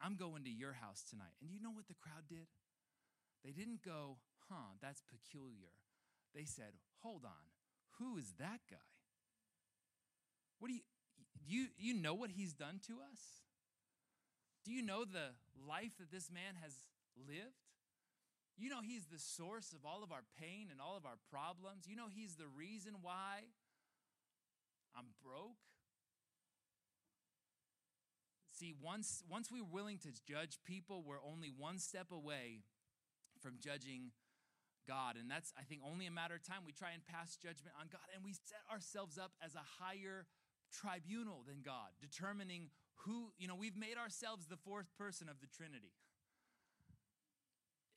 I'm 0.00 0.16
going 0.16 0.44
to 0.44 0.50
your 0.50 0.72
house 0.72 1.04
tonight. 1.08 1.36
And 1.40 1.50
you 1.50 1.60
know 1.60 1.70
what 1.70 1.88
the 1.88 1.94
crowd 1.94 2.24
did? 2.28 2.46
They 3.44 3.52
didn't 3.52 3.84
go, 3.84 4.16
Huh, 4.48 4.78
that's 4.80 5.02
peculiar 5.02 5.72
they 6.34 6.44
said, 6.44 6.72
Hold 7.02 7.24
on, 7.24 7.44
who 7.98 8.16
is 8.16 8.34
that 8.38 8.60
guy? 8.70 8.76
What 10.58 10.68
do 10.68 10.74
you, 10.74 10.80
you, 11.44 11.66
you 11.76 11.94
know 11.94 12.14
what 12.14 12.30
he's 12.30 12.52
done 12.52 12.80
to 12.86 12.94
us? 13.10 13.20
Do 14.64 14.72
you 14.72 14.82
know 14.82 15.04
the 15.04 15.34
life 15.68 15.98
that 15.98 16.10
this 16.12 16.30
man 16.30 16.54
has 16.62 16.72
lived? 17.16 17.61
You 18.56 18.68
know 18.68 18.80
He's 18.82 19.06
the 19.06 19.18
source 19.18 19.72
of 19.72 19.84
all 19.84 20.02
of 20.02 20.12
our 20.12 20.24
pain 20.38 20.68
and 20.70 20.80
all 20.80 20.96
of 20.96 21.06
our 21.06 21.18
problems. 21.30 21.88
You 21.88 21.96
know 21.96 22.08
He's 22.12 22.36
the 22.36 22.48
reason 22.48 22.94
why 23.02 23.48
I'm 24.96 25.06
broke. 25.24 25.58
See, 28.62 28.74
once, 28.80 29.24
once 29.28 29.50
we're 29.50 29.64
willing 29.64 29.98
to 29.98 30.12
judge 30.28 30.58
people, 30.64 31.02
we're 31.02 31.22
only 31.26 31.50
one 31.50 31.78
step 31.78 32.12
away 32.12 32.62
from 33.40 33.58
judging 33.58 34.12
God. 34.86 35.16
And 35.18 35.30
that's, 35.30 35.52
I 35.58 35.62
think, 35.62 35.80
only 35.82 36.06
a 36.06 36.10
matter 36.10 36.34
of 36.34 36.46
time. 36.46 36.62
We 36.64 36.72
try 36.72 36.94
and 36.94 37.02
pass 37.04 37.34
judgment 37.34 37.74
on 37.80 37.88
God, 37.90 38.06
and 38.14 38.22
we 38.22 38.34
set 38.34 38.62
ourselves 38.70 39.18
up 39.18 39.32
as 39.42 39.54
a 39.54 39.66
higher 39.82 40.26
tribunal 40.70 41.42
than 41.46 41.62
God, 41.64 41.90
determining 42.00 42.70
who, 43.04 43.32
you 43.38 43.48
know, 43.48 43.56
we've 43.58 43.76
made 43.76 43.98
ourselves 43.98 44.46
the 44.46 44.56
fourth 44.56 44.86
person 44.96 45.28
of 45.28 45.40
the 45.40 45.50
Trinity. 45.50 45.90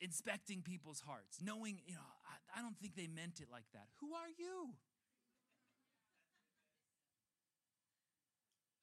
Inspecting 0.00 0.60
people's 0.62 1.00
hearts, 1.00 1.38
knowing, 1.40 1.80
you 1.86 1.94
know, 1.94 2.04
I, 2.28 2.60
I 2.60 2.62
don't 2.62 2.76
think 2.78 2.96
they 2.96 3.08
meant 3.08 3.40
it 3.40 3.48
like 3.50 3.64
that. 3.72 3.88
Who 4.00 4.12
are 4.12 4.28
you? 4.36 4.76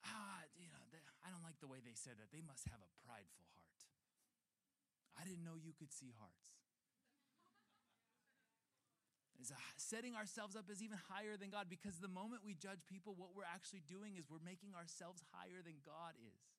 ah, 0.06 0.44
you 0.60 0.68
know, 0.70 0.84
they, 0.92 1.00
I 1.24 1.32
don't 1.32 1.44
like 1.44 1.58
the 1.64 1.72
way 1.72 1.80
they 1.80 1.96
said 1.96 2.20
that. 2.20 2.30
They 2.30 2.44
must 2.44 2.68
have 2.68 2.80
a 2.84 2.92
prideful 3.08 3.48
heart. 3.56 3.80
I 5.16 5.24
didn't 5.24 5.48
know 5.48 5.56
you 5.56 5.74
could 5.74 5.92
see 5.92 6.12
hearts. 6.20 6.54
Is 9.42 9.52
setting 9.76 10.16
ourselves 10.16 10.56
up 10.56 10.72
as 10.72 10.80
even 10.80 10.96
higher 11.12 11.36
than 11.36 11.52
God 11.52 11.68
because 11.68 12.00
the 12.00 12.08
moment 12.08 12.48
we 12.48 12.56
judge 12.56 12.80
people, 12.88 13.12
what 13.12 13.36
we're 13.36 13.50
actually 13.50 13.84
doing 13.84 14.16
is 14.16 14.32
we're 14.32 14.40
making 14.40 14.72
ourselves 14.72 15.20
higher 15.36 15.60
than 15.60 15.84
God 15.84 16.16
is. 16.16 16.53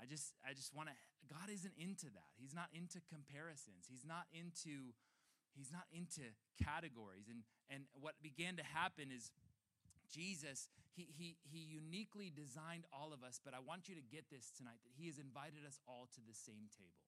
I 0.00 0.06
just, 0.06 0.34
I 0.42 0.52
just 0.52 0.74
want 0.74 0.88
to. 0.90 0.96
God 1.30 1.48
isn't 1.48 1.74
into 1.80 2.12
that. 2.12 2.30
He's 2.36 2.52
not 2.52 2.68
into 2.74 3.00
comparisons. 3.08 3.88
He's 3.88 4.04
not 4.04 4.28
into, 4.34 4.92
he's 5.56 5.72
not 5.72 5.88
into 5.94 6.24
categories. 6.60 7.32
And 7.32 7.46
and 7.72 7.88
what 7.96 8.20
began 8.20 8.56
to 8.60 8.66
happen 8.66 9.08
is 9.08 9.32
Jesus, 10.12 10.68
he, 10.92 11.08
he, 11.10 11.36
he 11.42 11.58
uniquely 11.58 12.30
designed 12.30 12.84
all 12.92 13.12
of 13.12 13.24
us, 13.24 13.40
but 13.42 13.54
I 13.56 13.58
want 13.58 13.88
you 13.88 13.96
to 13.96 14.04
get 14.04 14.28
this 14.30 14.52
tonight 14.52 14.78
that 14.84 14.94
He 14.94 15.08
has 15.08 15.18
invited 15.18 15.64
us 15.66 15.80
all 15.88 16.08
to 16.14 16.20
the 16.22 16.36
same 16.36 16.68
table. 16.76 17.02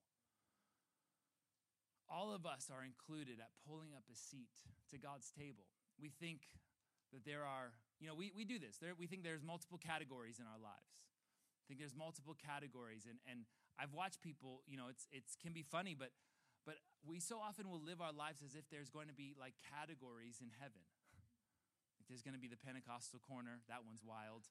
All 2.08 2.32
of 2.32 2.46
us 2.46 2.70
are 2.70 2.86
included 2.86 3.42
at 3.42 3.50
pulling 3.66 3.94
up 3.94 4.06
a 4.10 4.16
seat 4.16 4.54
to 4.90 4.98
God's 4.98 5.30
table. 5.34 5.66
We 5.98 6.10
think 6.10 6.46
that 7.12 7.26
there 7.26 7.42
are, 7.42 7.74
you 7.98 8.06
know, 8.06 8.14
we, 8.14 8.30
we 8.34 8.46
do 8.46 8.58
this. 8.58 8.78
There, 8.78 8.94
we 8.94 9.06
think 9.06 9.22
there's 9.22 9.42
multiple 9.42 9.78
categories 9.78 10.38
in 10.38 10.46
our 10.46 10.58
lives. 10.62 10.94
I 11.66 11.68
think 11.68 11.82
there's 11.82 11.98
multiple 11.98 12.38
categories. 12.38 13.10
And, 13.10 13.18
and 13.26 13.42
I've 13.74 13.90
watched 13.92 14.22
people, 14.22 14.62
you 14.70 14.78
know, 14.78 14.86
it's, 14.86 15.10
it's 15.10 15.34
can 15.34 15.50
be 15.50 15.66
funny, 15.66 15.98
but, 15.98 16.14
but 16.62 16.78
we 17.02 17.18
so 17.18 17.42
often 17.42 17.66
will 17.66 17.82
live 17.82 17.98
our 17.98 18.14
lives 18.14 18.38
as 18.46 18.54
if 18.54 18.70
there's 18.70 18.88
going 18.88 19.10
to 19.10 19.18
be 19.18 19.34
like 19.34 19.58
categories 19.66 20.38
in 20.38 20.54
heaven 20.62 20.86
there's 22.08 22.22
going 22.22 22.34
to 22.34 22.40
be 22.42 22.50
the 22.50 22.58
Pentecostal 22.58 23.18
corner. 23.18 23.62
That 23.66 23.82
one's 23.82 24.02
wild. 24.02 24.46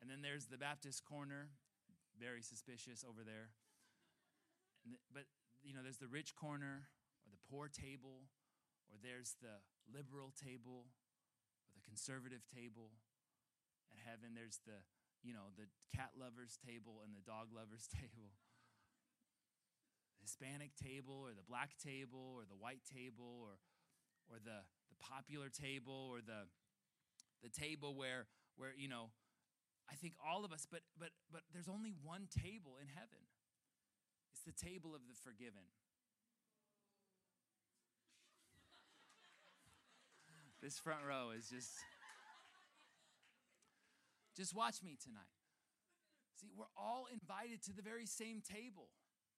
And 0.00 0.10
then 0.10 0.20
there's 0.20 0.46
the 0.46 0.60
Baptist 0.60 1.04
corner. 1.04 1.48
Very 2.20 2.44
suspicious 2.44 3.04
over 3.06 3.24
there. 3.24 3.48
The, 4.84 5.00
but, 5.08 5.24
you 5.64 5.72
know, 5.72 5.80
there's 5.80 6.02
the 6.02 6.10
rich 6.10 6.36
corner 6.36 6.84
or 7.24 7.28
the 7.32 7.40
poor 7.48 7.72
table, 7.72 8.28
or 8.92 9.00
there's 9.00 9.38
the 9.40 9.62
liberal 9.88 10.34
table 10.36 10.84
or 10.84 11.72
the 11.72 11.84
conservative 11.86 12.44
table. 12.44 12.92
At 13.88 14.04
heaven, 14.04 14.36
there's 14.36 14.60
the, 14.68 14.84
you 15.22 15.32
know, 15.32 15.54
the 15.54 15.70
cat 15.94 16.10
lovers 16.18 16.58
table 16.58 17.00
and 17.06 17.14
the 17.14 17.22
dog 17.22 17.54
lovers 17.54 17.86
table. 17.94 18.34
The 20.18 20.26
Hispanic 20.26 20.74
table 20.78 21.22
or 21.22 21.34
the 21.34 21.46
black 21.46 21.78
table 21.78 22.34
or 22.34 22.42
the 22.46 22.58
white 22.58 22.82
table 22.86 23.42
or, 23.42 23.58
or 24.30 24.38
the 24.38 24.66
the 24.90 24.98
popular 24.98 25.48
table 25.48 26.10
or 26.10 26.20
the 26.22 26.46
the 27.42 27.50
table 27.50 27.94
where 27.94 28.26
where 28.56 28.70
you 28.76 28.88
know 28.88 29.10
I 29.90 29.94
think 29.94 30.14
all 30.22 30.44
of 30.44 30.52
us 30.52 30.66
but 30.70 30.82
but 30.98 31.10
but 31.30 31.42
there's 31.52 31.68
only 31.68 31.94
one 32.02 32.28
table 32.30 32.78
in 32.80 32.88
heaven. 32.88 33.26
It's 34.30 34.42
the 34.42 34.52
table 34.52 34.94
of 34.94 35.02
the 35.08 35.14
forgiven. 35.14 35.66
this 40.62 40.78
front 40.78 41.04
row 41.06 41.30
is 41.36 41.50
just 41.50 41.78
just 44.36 44.54
watch 44.54 44.82
me 44.82 44.96
tonight. 44.96 45.36
See, 46.40 46.50
we're 46.56 46.72
all 46.76 47.06
invited 47.12 47.62
to 47.68 47.72
the 47.72 47.82
very 47.82 48.06
same 48.06 48.42
table. 48.42 48.88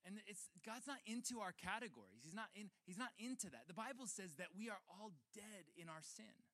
And 0.05 0.21
it's 0.29 0.53
God's 0.61 0.87
not 0.87 1.01
into 1.09 1.41
our 1.41 1.53
categories. 1.53 2.25
He's 2.25 2.37
not 2.37 2.53
in 2.53 2.69
he's 2.85 3.01
not 3.01 3.17
into 3.17 3.49
that. 3.51 3.65
The 3.69 3.77
Bible 3.77 4.05
says 4.05 4.37
that 4.37 4.53
we 4.53 4.69
are 4.69 4.81
all 4.89 5.17
dead 5.33 5.73
in 5.81 5.89
our 5.89 6.05
sin. 6.05 6.45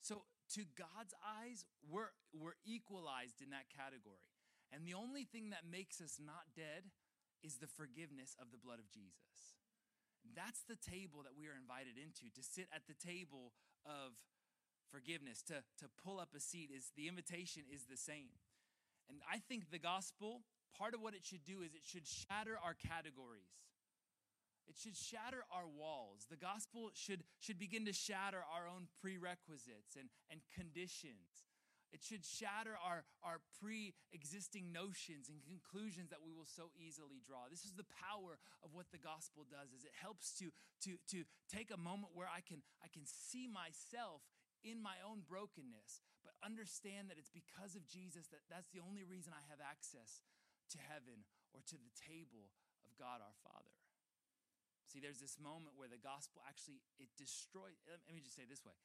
So 0.00 0.24
to 0.56 0.64
God's 0.72 1.12
eyes, 1.20 1.64
we're 1.84 2.12
we're 2.32 2.56
equalized 2.64 3.44
in 3.44 3.52
that 3.52 3.68
category. 3.68 4.24
And 4.72 4.88
the 4.88 4.96
only 4.96 5.28
thing 5.28 5.52
that 5.52 5.68
makes 5.68 6.00
us 6.00 6.16
not 6.16 6.56
dead 6.56 6.88
is 7.44 7.60
the 7.60 7.68
forgiveness 7.68 8.32
of 8.40 8.48
the 8.48 8.56
blood 8.56 8.80
of 8.80 8.88
Jesus. 8.88 9.60
That's 10.32 10.64
the 10.64 10.80
table 10.80 11.20
that 11.28 11.36
we 11.36 11.50
are 11.52 11.58
invited 11.58 12.00
into 12.00 12.32
to 12.32 12.40
sit 12.40 12.70
at 12.72 12.88
the 12.88 12.96
table 12.96 13.52
of 13.84 14.16
forgiveness, 14.92 15.42
to, 15.48 15.64
to 15.80 15.88
pull 16.04 16.20
up 16.20 16.36
a 16.36 16.40
seat 16.40 16.70
is 16.70 16.92
the 16.96 17.08
invitation 17.08 17.62
is 17.72 17.88
the 17.88 17.96
same. 17.96 18.36
And 19.08 19.18
I 19.24 19.40
think 19.40 19.70
the 19.70 19.80
gospel 19.80 20.42
part 20.76 20.94
of 20.94 21.00
what 21.00 21.14
it 21.14 21.24
should 21.24 21.44
do 21.44 21.64
is 21.64 21.74
it 21.74 21.84
should 21.84 22.06
shatter 22.06 22.56
our 22.60 22.76
categories. 22.76 23.56
It 24.68 24.76
should 24.78 24.96
shatter 24.96 25.42
our 25.50 25.66
walls. 25.66 26.26
The 26.30 26.38
gospel 26.38 26.90
should, 26.94 27.24
should 27.40 27.58
begin 27.58 27.84
to 27.86 27.92
shatter 27.92 28.44
our 28.46 28.68
own 28.68 28.86
prerequisites 29.00 29.98
and, 29.98 30.08
and 30.30 30.40
conditions. 30.54 31.50
It 31.92 32.00
should 32.00 32.24
shatter 32.24 32.72
our, 32.80 33.04
our 33.20 33.44
pre 33.60 33.92
existing 34.16 34.72
notions 34.72 35.28
and 35.28 35.44
conclusions 35.44 36.08
that 36.08 36.24
we 36.24 36.32
will 36.32 36.48
so 36.48 36.72
easily 36.72 37.20
draw. 37.20 37.52
This 37.52 37.68
is 37.68 37.76
the 37.76 37.84
power 37.84 38.40
of 38.64 38.72
what 38.72 38.88
the 38.96 39.02
gospel 39.02 39.44
does 39.44 39.76
is 39.76 39.84
it 39.84 39.92
helps 39.92 40.32
to, 40.40 40.48
to, 40.88 40.96
to 41.12 41.28
take 41.52 41.68
a 41.68 41.76
moment 41.76 42.16
where 42.16 42.32
I 42.32 42.40
can, 42.40 42.64
I 42.80 42.88
can 42.88 43.04
see 43.04 43.44
myself 43.44 44.24
in 44.62 44.78
my 44.82 44.98
own 45.02 45.26
brokenness, 45.26 46.02
but 46.22 46.38
understand 46.42 47.10
that 47.10 47.18
it's 47.18 47.32
because 47.32 47.74
of 47.74 47.86
Jesus 47.86 48.30
that 48.30 48.46
that's 48.46 48.70
the 48.70 48.82
only 48.82 49.02
reason 49.02 49.34
I 49.34 49.42
have 49.50 49.62
access 49.62 50.22
to 50.72 50.78
heaven 50.78 51.26
or 51.52 51.60
to 51.68 51.76
the 51.76 51.92
table 51.98 52.54
of 52.86 52.94
God 52.96 53.20
our 53.20 53.36
Father. 53.42 53.74
See, 54.88 55.00
there's 55.00 55.22
this 55.22 55.40
moment 55.40 55.74
where 55.76 55.88
the 55.88 56.00
gospel 56.00 56.44
actually 56.44 56.84
it 57.00 57.08
destroys. 57.16 57.80
Let 57.88 58.12
me 58.12 58.20
just 58.20 58.36
say 58.36 58.44
this 58.44 58.64
way. 58.64 58.76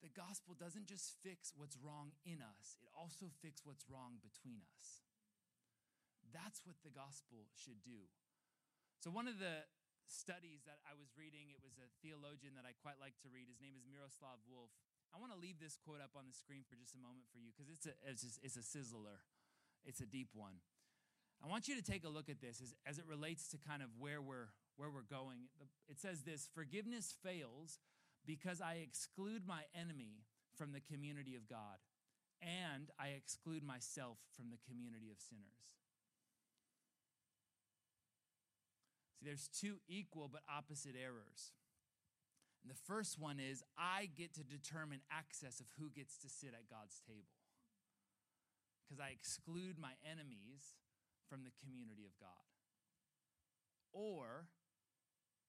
The 0.00 0.10
gospel 0.10 0.58
doesn't 0.58 0.90
just 0.90 1.14
fix 1.22 1.54
what's 1.54 1.78
wrong 1.78 2.16
in 2.26 2.42
us, 2.42 2.74
it 2.82 2.90
also 2.90 3.30
fixes 3.38 3.62
what's 3.62 3.86
wrong 3.86 4.18
between 4.18 4.66
us. 4.74 5.04
That's 6.34 6.64
what 6.64 6.80
the 6.82 6.90
gospel 6.90 7.46
should 7.52 7.84
do. 7.84 8.08
So 9.04 9.12
one 9.12 9.28
of 9.28 9.36
the 9.36 9.68
studies 10.08 10.64
that 10.64 10.80
I 10.88 10.96
was 10.96 11.12
reading, 11.14 11.52
it 11.52 11.60
was 11.60 11.76
a 11.76 11.92
theologian 12.00 12.56
that 12.56 12.64
I 12.66 12.72
quite 12.80 12.98
like 12.98 13.14
to 13.22 13.28
read. 13.28 13.52
His 13.52 13.60
name 13.60 13.76
is 13.76 13.84
Miroslav 13.84 14.40
Volf. 14.48 14.72
I 15.12 15.20
want 15.20 15.32
to 15.32 15.38
leave 15.38 15.60
this 15.60 15.76
quote 15.76 16.00
up 16.00 16.16
on 16.16 16.24
the 16.24 16.32
screen 16.32 16.64
for 16.64 16.76
just 16.76 16.96
a 16.96 17.00
moment 17.00 17.28
for 17.28 17.38
you 17.38 17.52
because 17.52 17.68
it's 17.68 17.84
a, 17.84 17.94
it's, 18.08 18.24
just, 18.24 18.40
it's 18.42 18.56
a 18.56 18.64
sizzler. 18.64 19.20
It's 19.84 20.00
a 20.00 20.06
deep 20.06 20.28
one. 20.32 20.64
I 21.44 21.48
want 21.48 21.68
you 21.68 21.76
to 21.76 21.82
take 21.82 22.04
a 22.04 22.08
look 22.08 22.30
at 22.30 22.40
this 22.40 22.62
as, 22.62 22.74
as 22.86 22.98
it 22.98 23.04
relates 23.06 23.48
to 23.48 23.58
kind 23.58 23.82
of 23.82 23.88
where 23.98 24.22
we're, 24.22 24.48
where 24.76 24.88
we're 24.88 25.08
going. 25.08 25.50
It 25.88 26.00
says 26.00 26.22
this 26.22 26.48
Forgiveness 26.54 27.14
fails 27.22 27.78
because 28.24 28.60
I 28.60 28.74
exclude 28.82 29.42
my 29.46 29.62
enemy 29.74 30.24
from 30.56 30.72
the 30.72 30.80
community 30.80 31.34
of 31.34 31.48
God, 31.48 31.82
and 32.40 32.90
I 32.98 33.08
exclude 33.08 33.64
myself 33.64 34.18
from 34.36 34.50
the 34.50 34.58
community 34.70 35.10
of 35.10 35.18
sinners. 35.18 35.82
See, 39.18 39.26
there's 39.26 39.48
two 39.48 39.76
equal 39.88 40.28
but 40.30 40.42
opposite 40.48 40.94
errors. 40.94 41.52
And 42.62 42.70
the 42.70 42.78
first 42.86 43.18
one 43.18 43.42
is 43.42 43.62
I 43.76 44.08
get 44.14 44.34
to 44.34 44.44
determine 44.46 45.02
access 45.10 45.58
of 45.58 45.66
who 45.78 45.90
gets 45.90 46.16
to 46.22 46.28
sit 46.30 46.54
at 46.54 46.70
God's 46.70 47.02
table. 47.02 47.34
Because 48.86 49.02
I 49.02 49.10
exclude 49.10 49.78
my 49.78 49.98
enemies 50.06 50.78
from 51.28 51.42
the 51.42 51.54
community 51.58 52.06
of 52.06 52.14
God. 52.22 52.46
Or 53.92 54.46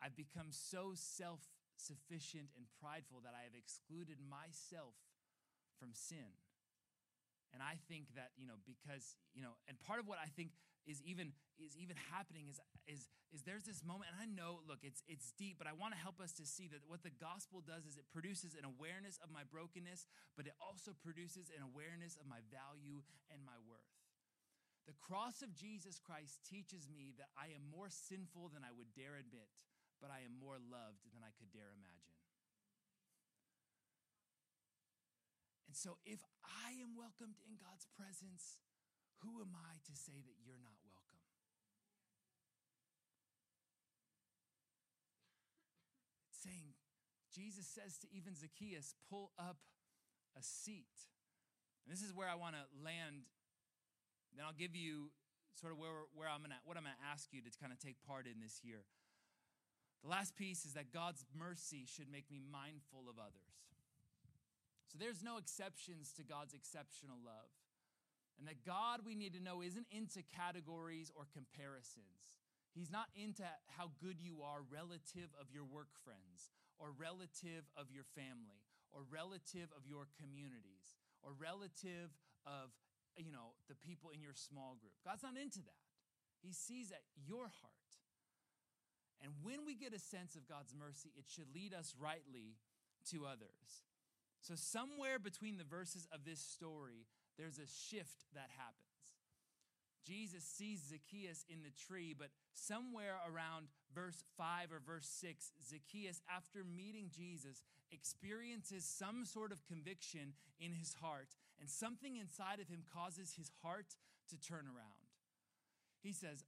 I've 0.02 0.18
become 0.18 0.50
so 0.50 0.94
self 0.96 1.40
sufficient 1.78 2.54
and 2.56 2.66
prideful 2.82 3.22
that 3.26 3.34
I 3.34 3.44
have 3.44 3.58
excluded 3.58 4.18
myself 4.22 4.94
from 5.80 5.94
sin. 5.94 6.38
And 7.54 7.62
I 7.62 7.78
think 7.86 8.14
that, 8.18 8.34
you 8.38 8.50
know, 8.50 8.58
because, 8.66 9.18
you 9.34 9.42
know, 9.42 9.54
and 9.70 9.78
part 9.86 10.02
of 10.02 10.10
what 10.10 10.18
I 10.18 10.30
think 10.34 10.58
is 10.90 11.02
even 11.06 11.34
is 11.62 11.78
even 11.78 11.96
happening 12.10 12.50
is 12.50 12.60
is 12.88 13.10
is 13.34 13.42
there's 13.44 13.66
this 13.66 13.82
moment 13.82 14.12
and 14.14 14.18
I 14.22 14.28
know 14.30 14.62
look 14.68 14.84
it's 14.84 15.02
it's 15.08 15.34
deep 15.38 15.58
but 15.58 15.66
I 15.66 15.74
want 15.74 15.94
to 15.94 16.00
help 16.00 16.22
us 16.22 16.34
to 16.38 16.46
see 16.46 16.68
that 16.70 16.86
what 16.86 17.02
the 17.02 17.14
gospel 17.18 17.64
does 17.66 17.86
is 17.88 17.98
it 17.98 18.06
produces 18.14 18.54
an 18.54 18.66
awareness 18.66 19.18
of 19.24 19.32
my 19.32 19.42
brokenness 19.48 20.06
but 20.38 20.46
it 20.46 20.54
also 20.62 20.92
produces 20.94 21.50
an 21.50 21.64
awareness 21.64 22.20
of 22.20 22.28
my 22.30 22.44
value 22.52 23.02
and 23.32 23.42
my 23.42 23.58
worth 23.66 23.88
The 24.88 24.96
cross 25.00 25.40
of 25.42 25.56
Jesus 25.56 26.00
Christ 26.00 26.44
teaches 26.44 26.92
me 26.92 27.16
that 27.16 27.32
I 27.40 27.56
am 27.56 27.64
more 27.72 27.88
sinful 27.88 28.52
than 28.52 28.68
I 28.68 28.76
would 28.76 28.92
dare 28.92 29.16
admit, 29.16 29.48
but 30.04 30.12
I 30.12 30.28
am 30.28 30.36
more 30.36 30.60
loved 30.60 31.08
than 31.16 31.24
I 31.24 31.32
could 31.40 31.52
dare 31.56 31.72
imagine. 31.72 32.20
And 35.68 35.76
so, 35.78 35.98
if 36.06 36.20
I 36.44 36.76
am 36.84 37.00
welcomed 37.00 37.40
in 37.48 37.56
God's 37.56 37.88
presence, 37.96 38.60
who 39.24 39.40
am 39.42 39.56
I 39.56 39.80
to 39.88 39.94
say 39.96 40.20
that 40.20 40.38
you're 40.44 40.60
not 40.60 40.78
welcome? 40.84 41.24
It's 46.30 46.33
saying, 46.44 46.76
Jesus 47.32 47.66
says 47.66 47.98
to 48.04 48.08
even 48.12 48.36
Zacchaeus, 48.36 48.94
pull 49.10 49.32
up 49.40 49.58
a 50.38 50.44
seat. 50.44 51.10
And 51.86 51.90
this 51.92 52.04
is 52.04 52.14
where 52.14 52.28
I 52.28 52.36
want 52.36 52.56
to 52.56 52.64
land. 52.84 53.26
Then 54.36 54.46
I'll 54.46 54.58
give 54.58 54.76
you 54.76 55.10
sort 55.56 55.74
of 55.74 55.80
where, 55.80 56.10
where 56.14 56.28
I'm 56.28 56.42
gonna, 56.42 56.60
what 56.66 56.78
I'm 56.78 56.84
gonna 56.84 57.00
ask 57.12 57.32
you 57.32 57.42
to 57.42 57.50
kind 57.62 57.72
of 57.72 57.80
take 57.80 57.98
part 58.06 58.26
in 58.28 58.42
this 58.42 58.62
year. 58.64 58.84
The 60.04 60.10
last 60.10 60.36
piece 60.36 60.66
is 60.66 60.74
that 60.74 60.92
God's 60.92 61.24
mercy 61.32 61.88
should 61.88 62.12
make 62.12 62.30
me 62.30 62.42
mindful 62.44 63.08
of 63.08 63.16
others. 63.16 63.56
So 64.92 65.00
there's 65.00 65.24
no 65.24 65.38
exceptions 65.38 66.12
to 66.20 66.24
God's 66.24 66.54
exceptional 66.54 67.18
love. 67.24 67.50
And 68.38 68.48
that 68.48 68.66
God, 68.66 69.02
we 69.06 69.16
need 69.16 69.34
to 69.34 69.42
know, 69.42 69.62
isn't 69.62 69.88
into 69.90 70.22
categories 70.36 71.10
or 71.16 71.26
comparisons. 71.32 72.43
He's 72.74 72.90
not 72.90 73.14
into 73.14 73.46
how 73.78 73.94
good 74.02 74.18
you 74.18 74.42
are 74.42 74.66
relative 74.66 75.30
of 75.38 75.54
your 75.54 75.64
work 75.64 75.94
friends, 76.04 76.50
or 76.82 76.90
relative 76.90 77.70
of 77.78 77.94
your 77.94 78.04
family, 78.18 78.66
or 78.90 79.06
relative 79.06 79.70
of 79.78 79.86
your 79.86 80.10
communities, 80.18 80.98
or 81.22 81.38
relative 81.38 82.10
of 82.50 82.74
you 83.16 83.32
know 83.32 83.54
the 83.70 83.78
people 83.78 84.10
in 84.10 84.26
your 84.26 84.34
small 84.34 84.76
group. 84.82 84.98
God's 85.06 85.22
not 85.22 85.38
into 85.38 85.62
that. 85.62 85.86
He 86.42 86.52
sees 86.52 86.92
at 86.92 87.06
your 87.14 87.46
heart. 87.46 87.90
And 89.22 89.32
when 89.42 89.64
we 89.66 89.76
get 89.76 89.94
a 89.94 90.00
sense 90.00 90.36
of 90.36 90.50
God's 90.50 90.74
mercy, 90.76 91.14
it 91.16 91.24
should 91.30 91.48
lead 91.56 91.74
us 91.74 91.96
rightly 91.98 92.58
to 93.12 93.26
others. 93.26 93.88
So, 94.42 94.56
somewhere 94.56 95.20
between 95.20 95.56
the 95.56 95.64
verses 95.64 96.06
of 96.12 96.26
this 96.26 96.40
story, 96.44 97.08
there's 97.38 97.58
a 97.58 97.70
shift 97.88 98.28
that 98.36 98.52
happens. 98.58 98.93
Jesus 100.06 100.44
sees 100.44 100.92
Zacchaeus 100.92 101.46
in 101.50 101.64
the 101.64 101.72
tree, 101.88 102.16
but 102.18 102.30
somewhere 102.54 103.16
around 103.28 103.68
verse 103.96 104.24
5 104.38 104.72
or 104.72 104.82
verse 104.86 105.08
6, 105.08 105.52
Zacchaeus, 105.64 106.22
after 106.30 106.64
meeting 106.64 107.10
Jesus, 107.10 107.64
experiences 107.92 108.84
some 108.86 109.26
sort 109.26 109.52
of 109.52 109.66
conviction 109.66 110.34
in 110.60 110.74
his 110.74 110.96
heart, 111.02 111.36
and 111.60 111.70
something 111.70 112.18
inside 112.18 112.60
of 112.60 112.68
him 112.68 112.84
causes 112.94 113.34
his 113.38 113.52
heart 113.62 113.96
to 114.30 114.38
turn 114.40 114.66
around. 114.68 115.08
He 116.02 116.12
says, 116.12 116.44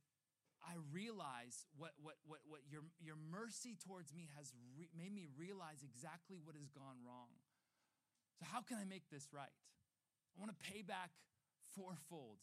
I 0.65 0.75
realize 0.91 1.69
what, 1.77 1.93
what, 2.01 2.17
what, 2.25 2.41
what 2.49 2.61
your, 2.67 2.81
your 2.97 3.15
mercy 3.15 3.77
towards 3.77 4.13
me 4.13 4.27
has 4.35 4.51
re- 4.75 4.89
made 4.97 5.13
me 5.13 5.29
realize 5.37 5.85
exactly 5.85 6.41
what 6.41 6.57
has 6.57 6.67
gone 6.73 6.97
wrong. 7.05 7.29
So, 8.41 8.49
how 8.49 8.65
can 8.65 8.81
I 8.81 8.83
make 8.83 9.07
this 9.13 9.29
right? 9.31 9.53
I 10.33 10.35
want 10.41 10.51
to 10.51 10.59
pay 10.59 10.81
back 10.81 11.13
fourfold. 11.77 12.41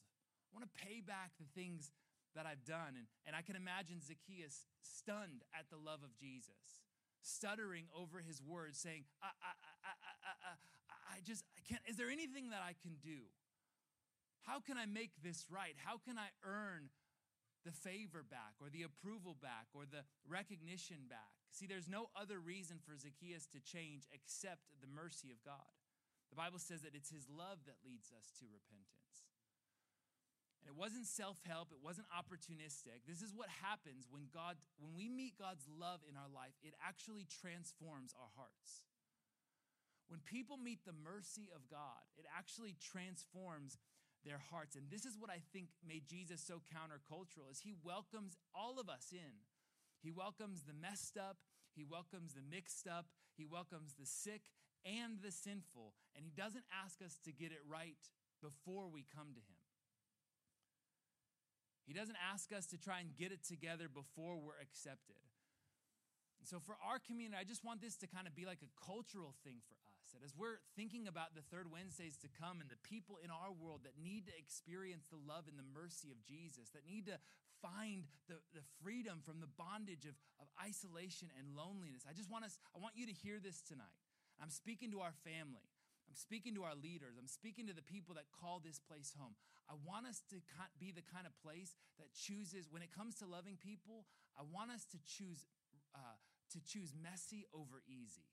I 0.53 0.61
want 0.61 0.69
to 0.69 0.77
pay 0.77 1.01
back 1.01 1.33
the 1.41 1.49
things 1.57 1.91
that 2.37 2.45
I've 2.45 2.65
done. 2.65 3.01
And, 3.01 3.09
and 3.25 3.33
I 3.33 3.41
can 3.41 3.57
imagine 3.57 4.05
Zacchaeus 4.05 4.69
stunned 4.85 5.49
at 5.57 5.73
the 5.73 5.81
love 5.81 6.05
of 6.05 6.13
Jesus, 6.13 6.85
stuttering 7.25 7.89
over 7.97 8.21
his 8.21 8.45
words, 8.45 8.77
saying, 8.77 9.09
I, 9.25 9.33
I, 9.33 9.53
I, 9.81 9.93
I, 10.13 10.33
I, 10.53 11.17
I 11.17 11.21
just 11.25 11.45
I 11.57 11.61
can't. 11.65 11.81
Is 11.89 11.97
there 11.97 12.13
anything 12.13 12.53
that 12.53 12.61
I 12.61 12.77
can 12.77 13.01
do? 13.01 13.33
How 14.45 14.61
can 14.61 14.77
I 14.77 14.85
make 14.85 15.17
this 15.23 15.47
right? 15.49 15.77
How 15.81 15.97
can 15.97 16.19
I 16.19 16.35
earn 16.45 16.91
the 17.65 17.71
favor 17.71 18.27
back 18.27 18.59
or 18.59 18.69
the 18.69 18.83
approval 18.83 19.39
back 19.39 19.71
or 19.73 19.87
the 19.87 20.03
recognition 20.27 21.07
back? 21.09 21.33
See, 21.55 21.65
there's 21.65 21.89
no 21.89 22.11
other 22.19 22.41
reason 22.41 22.83
for 22.83 22.97
Zacchaeus 22.97 23.47
to 23.55 23.61
change 23.63 24.09
except 24.11 24.67
the 24.83 24.91
mercy 24.91 25.31
of 25.31 25.39
God. 25.47 25.73
The 26.33 26.41
Bible 26.41 26.59
says 26.59 26.83
that 26.83 26.97
it's 26.97 27.13
his 27.13 27.29
love 27.29 27.63
that 27.69 27.85
leads 27.85 28.11
us 28.11 28.33
to 28.41 28.49
repentance. 28.51 29.32
And 30.63 30.71
it 30.71 30.79
wasn't 30.79 31.07
self-help, 31.07 31.75
it 31.75 31.83
wasn't 31.83 32.07
opportunistic. 32.15 33.03
This 33.07 33.23
is 33.23 33.35
what 33.35 33.51
happens 33.63 34.07
when 34.07 34.31
God 34.31 34.57
when 34.79 34.95
we 34.95 35.11
meet 35.11 35.35
God's 35.39 35.67
love 35.67 36.01
in 36.07 36.15
our 36.15 36.31
life, 36.31 36.55
it 36.63 36.75
actually 36.79 37.27
transforms 37.27 38.15
our 38.15 38.31
hearts. 38.39 38.87
When 40.07 40.21
people 40.23 40.57
meet 40.57 40.85
the 40.85 40.95
mercy 40.95 41.51
of 41.51 41.67
God, 41.67 42.05
it 42.15 42.27
actually 42.31 42.77
transforms 42.79 43.79
their 44.23 44.39
hearts. 44.39 44.77
And 44.77 44.87
this 44.87 45.05
is 45.05 45.19
what 45.19 45.31
I 45.31 45.43
think 45.53 45.75
made 45.83 46.07
Jesus 46.07 46.39
so 46.39 46.63
countercultural 46.71 47.51
is 47.51 47.59
he 47.59 47.75
welcomes 47.83 48.37
all 48.55 48.79
of 48.79 48.89
us 48.89 49.11
in. 49.11 49.43
He 49.99 50.11
welcomes 50.11 50.63
the 50.63 50.75
messed 50.75 51.17
up, 51.17 51.39
he 51.75 51.83
welcomes 51.83 52.35
the 52.35 52.43
mixed 52.43 52.87
up, 52.87 53.07
he 53.35 53.47
welcomes 53.47 53.95
the 53.99 54.07
sick 54.07 54.43
and 54.85 55.19
the 55.23 55.31
sinful, 55.31 55.95
and 56.15 56.25
He 56.25 56.33
doesn't 56.35 56.65
ask 56.85 57.01
us 57.03 57.19
to 57.25 57.33
get 57.33 57.53
it 57.53 57.63
right 57.69 57.99
before 58.43 58.89
we 58.91 59.07
come 59.15 59.35
to 59.35 59.41
Him. 59.41 59.62
He 61.87 61.93
doesn't 61.93 62.17
ask 62.33 62.53
us 62.53 62.67
to 62.71 62.79
try 62.79 63.01
and 63.01 63.15
get 63.17 63.33
it 63.33 63.43
together 63.43 63.91
before 63.91 64.39
we're 64.39 64.59
accepted. 64.63 65.19
And 66.39 66.47
so, 66.47 66.59
for 66.59 66.75
our 66.83 66.99
community, 66.99 67.39
I 67.39 67.47
just 67.47 67.63
want 67.63 67.83
this 67.83 67.95
to 68.03 68.07
kind 68.11 68.27
of 68.27 68.35
be 68.35 68.47
like 68.47 68.63
a 68.63 68.71
cultural 68.83 69.35
thing 69.47 69.63
for 69.71 69.79
us. 69.91 70.11
That 70.11 70.27
as 70.27 70.35
we're 70.35 70.61
thinking 70.77 71.07
about 71.07 71.39
the 71.39 71.47
third 71.55 71.71
Wednesdays 71.71 72.19
to 72.21 72.29
come 72.29 72.61
and 72.61 72.69
the 72.69 72.79
people 72.83 73.17
in 73.23 73.31
our 73.31 73.55
world 73.55 73.87
that 73.87 73.95
need 73.97 74.27
to 74.27 74.35
experience 74.35 75.07
the 75.09 75.23
love 75.23 75.47
and 75.47 75.57
the 75.57 75.67
mercy 75.71 76.11
of 76.11 76.19
Jesus, 76.27 76.69
that 76.75 76.85
need 76.85 77.07
to 77.07 77.17
find 77.63 78.11
the, 78.29 78.43
the 78.53 78.61
freedom 78.83 79.23
from 79.23 79.39
the 79.41 79.49
bondage 79.55 80.05
of, 80.05 80.19
of 80.43 80.51
isolation 80.59 81.31
and 81.39 81.55
loneliness, 81.55 82.03
I 82.05 82.13
just 82.13 82.29
want 82.29 82.45
us, 82.45 82.59
I 82.75 82.83
want 82.83 82.99
you 82.99 83.07
to 83.07 83.15
hear 83.15 83.39
this 83.39 83.63
tonight. 83.63 83.97
I'm 84.43 84.51
speaking 84.51 84.91
to 84.93 85.01
our 85.01 85.15
family. 85.23 85.72
I'm 86.13 86.21
speaking 86.21 86.53
to 86.61 86.69
our 86.69 86.77
leaders. 86.77 87.17
I'm 87.17 87.25
speaking 87.25 87.65
to 87.69 87.73
the 87.73 87.81
people 87.81 88.13
that 88.21 88.29
call 88.37 88.61
this 88.61 88.77
place 88.77 89.17
home. 89.17 89.33
I 89.65 89.81
want 89.81 90.05
us 90.05 90.21
to 90.29 90.45
be 90.77 90.93
the 90.93 91.01
kind 91.01 91.25
of 91.25 91.33
place 91.41 91.73
that 91.97 92.13
chooses, 92.13 92.69
when 92.69 92.85
it 92.85 92.93
comes 92.93 93.17
to 93.25 93.25
loving 93.25 93.57
people, 93.57 94.05
I 94.37 94.45
want 94.45 94.69
us 94.69 94.85
to 94.93 95.01
choose 95.09 95.49
uh, 95.97 96.21
to 96.53 96.61
choose 96.61 96.93
messy 96.93 97.49
over 97.57 97.81
easy. 97.89 98.29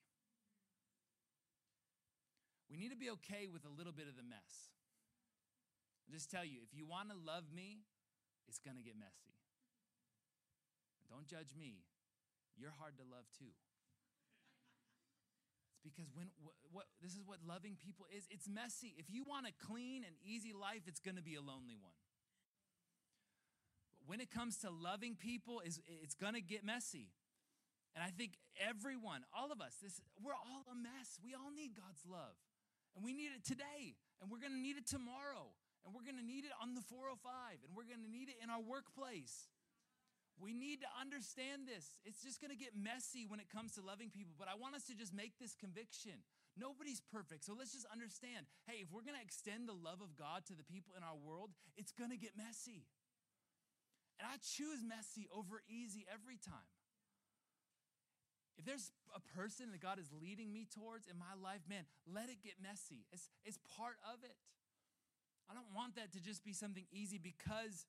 We 2.67 2.75
need 2.75 2.91
to 2.91 2.99
be 2.99 3.07
okay 3.23 3.47
with 3.47 3.63
a 3.63 3.71
little 3.71 3.95
bit 3.95 4.11
of 4.11 4.19
the 4.19 4.27
mess. 4.27 4.75
I'll 6.03 6.11
just 6.11 6.27
tell 6.27 6.43
you, 6.43 6.59
if 6.59 6.75
you 6.75 6.83
want 6.83 7.07
to 7.09 7.15
love 7.15 7.47
me, 7.55 7.87
it's 8.51 8.59
going 8.59 8.75
to 8.75 8.83
get 8.83 8.99
messy. 8.99 9.39
Don't 11.07 11.31
judge 11.31 11.55
me. 11.55 11.87
You're 12.59 12.75
hard 12.75 12.99
to 12.99 13.07
love 13.07 13.23
too. 13.39 13.55
It's 15.79 15.95
because 15.95 16.11
when 16.13 16.27
what, 16.71 16.85
this 17.01 17.13
is 17.15 17.23
what 17.23 17.39
loving 17.47 17.77
people 17.79 18.05
is. 18.11 18.27
It's 18.29 18.47
messy. 18.49 18.93
If 18.97 19.07
you 19.09 19.23
want 19.23 19.47
a 19.47 19.53
clean 19.65 20.03
and 20.03 20.13
easy 20.19 20.51
life, 20.51 20.83
it's 20.87 20.99
going 20.99 21.15
to 21.15 21.23
be 21.23 21.35
a 21.35 21.41
lonely 21.41 21.79
one. 21.79 21.95
When 24.05 24.19
it 24.19 24.29
comes 24.29 24.57
to 24.65 24.69
loving 24.69 25.15
people, 25.15 25.61
is 25.63 25.79
it's 25.85 26.15
going 26.15 26.33
to 26.33 26.41
get 26.41 26.65
messy. 26.65 27.13
And 27.95 28.03
I 28.03 28.09
think 28.09 28.35
everyone, 28.59 29.23
all 29.31 29.51
of 29.51 29.61
us, 29.61 29.77
this 29.81 30.01
we're 30.19 30.35
all 30.35 30.65
a 30.67 30.75
mess. 30.75 31.17
We 31.23 31.33
all 31.33 31.53
need 31.53 31.77
God's 31.77 32.03
love. 32.03 32.35
And 32.95 33.05
we 33.05 33.13
need 33.13 33.31
it 33.31 33.45
today, 33.45 33.95
and 34.19 34.27
we're 34.33 34.41
going 34.41 34.55
to 34.55 34.59
need 34.59 34.75
it 34.75 34.89
tomorrow, 34.89 35.53
and 35.85 35.93
we're 35.93 36.03
going 36.03 36.17
to 36.17 36.25
need 36.25 36.43
it 36.43 36.51
on 36.57 36.73
the 36.73 36.81
405, 36.81 37.21
and 37.63 37.71
we're 37.77 37.85
going 37.85 38.01
to 38.01 38.09
need 38.09 38.33
it 38.33 38.41
in 38.41 38.49
our 38.49 38.59
workplace. 38.59 39.47
We 40.39 40.55
need 40.55 40.79
to 40.81 40.89
understand 40.95 41.67
this. 41.67 41.99
It's 42.07 42.23
just 42.23 42.39
going 42.39 42.55
to 42.55 42.57
get 42.57 42.71
messy 42.71 43.27
when 43.27 43.43
it 43.43 43.51
comes 43.51 43.75
to 43.75 43.83
loving 43.83 44.07
people, 44.07 44.39
but 44.39 44.47
I 44.47 44.55
want 44.55 44.71
us 44.73 44.87
to 44.87 44.95
just 44.95 45.11
make 45.11 45.35
this 45.35 45.51
conviction. 45.51 46.23
Nobody's 46.55 47.03
perfect. 47.03 47.43
So 47.43 47.51
let's 47.51 47.75
just 47.75 47.85
understand 47.91 48.47
hey, 48.63 48.79
if 48.79 48.87
we're 48.91 49.03
going 49.03 49.19
to 49.19 49.23
extend 49.23 49.67
the 49.67 49.75
love 49.75 49.99
of 49.99 50.15
God 50.15 50.47
to 50.47 50.55
the 50.55 50.63
people 50.63 50.95
in 50.95 51.03
our 51.03 51.19
world, 51.19 51.51
it's 51.75 51.91
going 51.91 52.11
to 52.15 52.19
get 52.19 52.39
messy. 52.39 52.87
And 54.19 54.27
I 54.27 54.39
choose 54.39 54.79
messy 54.83 55.27
over 55.31 55.63
easy 55.67 56.07
every 56.07 56.39
time. 56.39 56.71
If 58.59 58.67
there's 58.67 58.91
a 59.15 59.23
person 59.35 59.71
that 59.71 59.79
God 59.79 59.99
is 59.99 60.11
leading 60.11 60.51
me 60.51 60.67
towards 60.67 61.07
in 61.07 61.15
my 61.15 61.31
life, 61.39 61.63
man, 61.67 61.87
let 62.03 62.27
it 62.27 62.43
get 62.43 62.59
messy. 62.59 63.07
It's, 63.11 63.31
it's 63.47 63.59
part 63.79 63.95
of 64.03 64.19
it. 64.27 64.35
I 65.49 65.55
don't 65.55 65.71
want 65.71 65.95
that 65.95 66.11
to 66.11 66.19
just 66.19 66.43
be 66.43 66.51
something 66.51 66.83
easy 66.91 67.17
because 67.17 67.87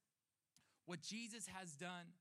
what 0.87 1.03
Jesus 1.03 1.51
has 1.59 1.75
done 1.75 2.15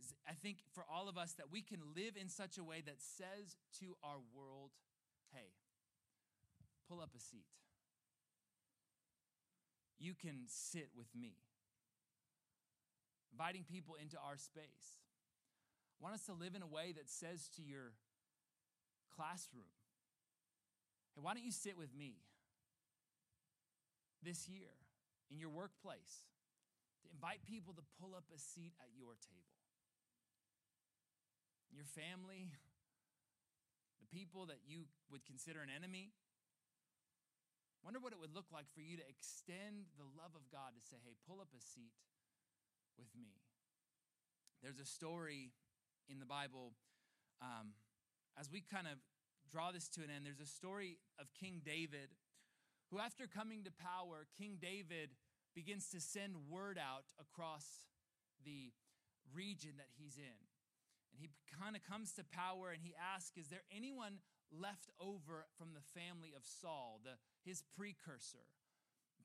is 0.00 0.14
I 0.28 0.32
think 0.32 0.58
for 0.72 0.84
all 0.90 1.08
of 1.08 1.18
us 1.18 1.32
that 1.34 1.50
we 1.50 1.62
can 1.62 1.80
live 1.94 2.16
in 2.20 2.28
such 2.28 2.58
a 2.58 2.64
way 2.64 2.82
that 2.86 3.00
says 3.00 3.56
to 3.80 3.96
our 4.02 4.18
world, 4.34 4.70
hey, 5.32 5.52
pull 6.88 7.00
up 7.00 7.10
a 7.16 7.20
seat. 7.20 7.46
You 9.98 10.14
can 10.14 10.46
sit 10.46 10.88
with 10.96 11.08
me. 11.14 11.34
Inviting 13.32 13.64
people 13.64 13.96
into 14.00 14.16
our 14.16 14.36
space. 14.36 14.98
I 16.00 16.04
want 16.04 16.14
us 16.14 16.26
to 16.26 16.32
live 16.32 16.54
in 16.54 16.62
a 16.62 16.66
way 16.66 16.92
that 16.96 17.08
says 17.10 17.50
to 17.56 17.62
your 17.62 17.92
classroom, 19.14 19.70
hey, 21.14 21.20
why 21.22 21.34
don't 21.34 21.44
you 21.44 21.52
sit 21.52 21.76
with 21.76 21.94
me 21.94 22.14
this 24.22 24.48
year? 24.48 24.70
in 25.30 25.38
your 25.38 25.52
workplace, 25.52 26.24
to 27.04 27.06
invite 27.12 27.44
people 27.44 27.72
to 27.74 27.84
pull 28.00 28.16
up 28.16 28.24
a 28.34 28.38
seat 28.38 28.72
at 28.80 28.88
your 28.96 29.14
table. 29.20 29.57
Your 31.70 31.84
family, 31.84 32.50
the 34.00 34.08
people 34.10 34.46
that 34.46 34.64
you 34.66 34.88
would 35.10 35.24
consider 35.24 35.60
an 35.60 35.68
enemy. 35.70 36.10
Wonder 37.84 38.00
what 38.00 38.12
it 38.12 38.18
would 38.18 38.34
look 38.34 38.50
like 38.52 38.66
for 38.74 38.82
you 38.82 38.96
to 38.98 39.06
extend 39.06 39.86
the 39.94 40.08
love 40.18 40.34
of 40.34 40.42
God 40.50 40.74
to 40.74 40.82
say, 40.82 40.98
hey, 41.04 41.14
pull 41.28 41.40
up 41.40 41.54
a 41.54 41.62
seat 41.62 41.94
with 42.98 43.08
me. 43.14 43.38
There's 44.62 44.80
a 44.82 44.88
story 44.88 45.54
in 46.10 46.18
the 46.18 46.26
Bible, 46.26 46.72
um, 47.40 47.76
as 48.38 48.50
we 48.50 48.60
kind 48.60 48.86
of 48.86 48.98
draw 49.50 49.70
this 49.70 49.88
to 49.90 50.00
an 50.00 50.10
end, 50.10 50.26
there's 50.26 50.40
a 50.40 50.50
story 50.50 50.98
of 51.20 51.28
King 51.38 51.62
David, 51.64 52.10
who, 52.90 52.98
after 52.98 53.26
coming 53.26 53.64
to 53.64 53.70
power, 53.70 54.26
King 54.36 54.58
David 54.60 55.10
begins 55.54 55.88
to 55.90 56.00
send 56.00 56.34
word 56.48 56.78
out 56.78 57.04
across 57.20 57.64
the 58.44 58.72
region 59.34 59.72
that 59.76 59.88
he's 59.96 60.16
in. 60.16 60.47
And 61.18 61.26
he 61.26 61.34
kind 61.50 61.74
of 61.74 61.82
comes 61.82 62.14
to 62.14 62.22
power 62.22 62.70
and 62.70 62.78
he 62.78 62.94
asks, 62.94 63.34
Is 63.34 63.50
there 63.50 63.66
anyone 63.74 64.22
left 64.54 64.86
over 65.02 65.50
from 65.58 65.74
the 65.74 65.82
family 65.82 66.30
of 66.38 66.46
Saul, 66.46 67.02
the, 67.02 67.18
his 67.42 67.66
precursor? 67.74 68.46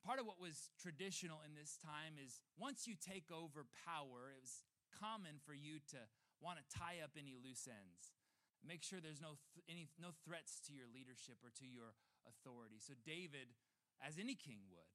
Part 0.02 0.18
of 0.18 0.26
what 0.26 0.42
was 0.42 0.74
traditional 0.76 1.38
in 1.46 1.54
this 1.54 1.78
time 1.78 2.18
is 2.18 2.42
once 2.58 2.90
you 2.90 2.98
take 2.98 3.30
over 3.30 3.64
power, 3.86 4.34
it 4.34 4.42
was 4.42 4.66
common 4.90 5.38
for 5.40 5.54
you 5.54 5.78
to 5.94 6.00
want 6.42 6.58
to 6.58 6.66
tie 6.66 6.98
up 6.98 7.14
any 7.14 7.38
loose 7.38 7.70
ends. 7.70 8.12
Make 8.60 8.82
sure 8.82 9.00
there's 9.00 9.22
no, 9.22 9.40
th- 9.54 9.64
any, 9.64 9.88
no 9.96 10.12
threats 10.26 10.60
to 10.68 10.76
your 10.76 10.90
leadership 10.90 11.40
or 11.40 11.54
to 11.56 11.64
your 11.64 11.96
authority. 12.28 12.82
So, 12.84 12.92
David, 13.00 13.54
as 14.02 14.20
any 14.20 14.36
king 14.36 14.66
would, 14.68 14.92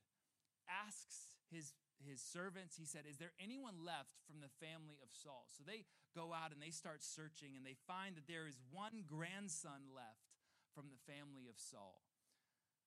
asks 0.69 1.41
his, 1.49 1.73
his 2.07 2.23
servants, 2.23 2.79
he 2.79 2.87
said, 2.87 3.03
Is 3.03 3.19
there 3.19 3.35
anyone 3.39 3.83
left 3.83 4.15
from 4.23 4.39
the 4.39 4.51
family 4.63 4.95
of 5.03 5.11
Saul? 5.11 5.51
So 5.51 5.67
they 5.67 5.83
go 6.15 6.31
out 6.31 6.55
and 6.55 6.63
they 6.63 6.71
start 6.71 7.03
searching 7.03 7.59
and 7.59 7.67
they 7.67 7.75
find 7.87 8.15
that 8.15 8.27
there 8.27 8.47
is 8.47 8.59
one 8.71 9.03
grandson 9.03 9.91
left 9.91 10.31
from 10.71 10.87
the 10.87 11.01
family 11.03 11.51
of 11.51 11.59
Saul. 11.59 12.07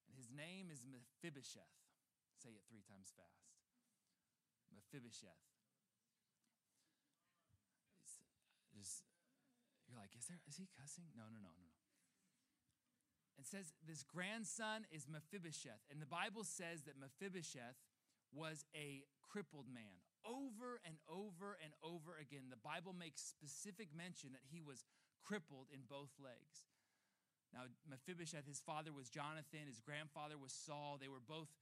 And 0.09 0.17
his 0.17 0.33
name 0.33 0.73
is 0.73 0.81
Mephibosheth. 0.85 1.77
Say 2.41 2.57
it 2.57 2.65
three 2.67 2.83
times 2.89 3.13
fast. 3.13 3.53
Mephibosheth. 4.73 5.45
It's 8.01 8.17
just, 8.73 9.05
you're 9.85 10.01
like, 10.01 10.17
is 10.17 10.25
there 10.25 10.41
is 10.49 10.57
he 10.57 10.73
cussing? 10.73 11.13
No, 11.13 11.29
no, 11.29 11.37
no, 11.37 11.53
no, 11.53 11.69
no. 11.69 11.83
It 13.37 13.45
says 13.45 13.77
this 13.85 14.05
grandson 14.05 14.89
is 14.89 15.05
Mephibosheth. 15.05 15.85
And 15.91 16.01
the 16.01 16.09
Bible 16.09 16.45
says 16.45 16.89
that 16.89 16.97
Mephibosheth 16.97 17.77
was 18.33 18.65
a 18.75 19.05
crippled 19.21 19.69
man. 19.69 20.01
Over 20.25 20.81
and 20.87 20.97
over 21.09 21.59
and 21.61 21.73
over 21.83 22.17
again, 22.17 22.49
the 22.49 22.61
Bible 22.61 22.95
makes 22.97 23.21
specific 23.21 23.91
mention 23.93 24.33
that 24.33 24.47
he 24.49 24.63
was 24.63 24.85
crippled 25.23 25.69
in 25.73 25.85
both 25.89 26.11
legs. 26.19 26.67
Now, 27.53 27.69
Mephibosheth, 27.85 28.49
his 28.49 28.65
father 28.65 28.97
was 28.97 29.13
Jonathan, 29.13 29.69
his 29.69 29.85
grandfather 29.85 30.41
was 30.41 30.57
Saul. 30.57 30.97
They 30.97 31.13
were 31.13 31.21
both 31.21 31.53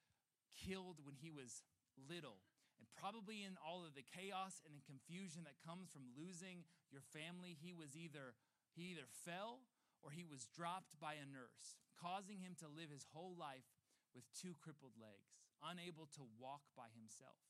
killed 0.55 1.03
when 1.03 1.19
he 1.19 1.35
was 1.35 1.67
little. 1.99 2.39
And 2.79 2.87
probably 2.95 3.43
in 3.43 3.59
all 3.61 3.83
of 3.83 3.99
the 3.99 4.07
chaos 4.07 4.63
and 4.63 4.73
the 4.73 4.87
confusion 4.87 5.45
that 5.45 5.59
comes 5.67 5.91
from 5.91 6.15
losing 6.15 6.65
your 6.95 7.03
family, 7.03 7.59
he 7.59 7.75
was 7.75 7.99
either 7.99 8.39
he 8.73 8.95
either 8.95 9.11
fell 9.27 9.67
or 10.01 10.15
he 10.15 10.25
was 10.25 10.49
dropped 10.55 10.97
by 10.97 11.19
a 11.19 11.27
nurse, 11.27 11.77
causing 11.99 12.41
him 12.41 12.57
to 12.63 12.71
live 12.71 12.89
his 12.89 13.05
whole 13.13 13.37
life 13.37 13.67
with 14.15 14.25
two 14.33 14.57
crippled 14.63 14.97
legs, 14.97 15.50
unable 15.65 16.09
to 16.17 16.25
walk 16.41 16.65
by 16.77 16.89
himself. 16.97 17.41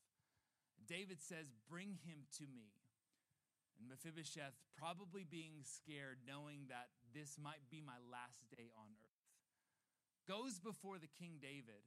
David 0.87 1.21
says, 1.21 1.51
Bring 1.69 1.99
him 2.03 2.27
to 2.37 2.45
me. 2.45 2.75
And 3.79 3.89
Mephibosheth, 3.89 4.53
probably 4.77 5.25
being 5.25 5.65
scared, 5.65 6.21
knowing 6.27 6.69
that 6.69 6.93
this 7.15 7.39
might 7.41 7.65
be 7.71 7.81
my 7.81 7.97
last 8.11 8.45
day 8.53 8.69
on 8.77 8.93
earth, 8.93 9.25
goes 10.29 10.61
before 10.61 11.01
the 11.01 11.09
King 11.09 11.41
David 11.41 11.81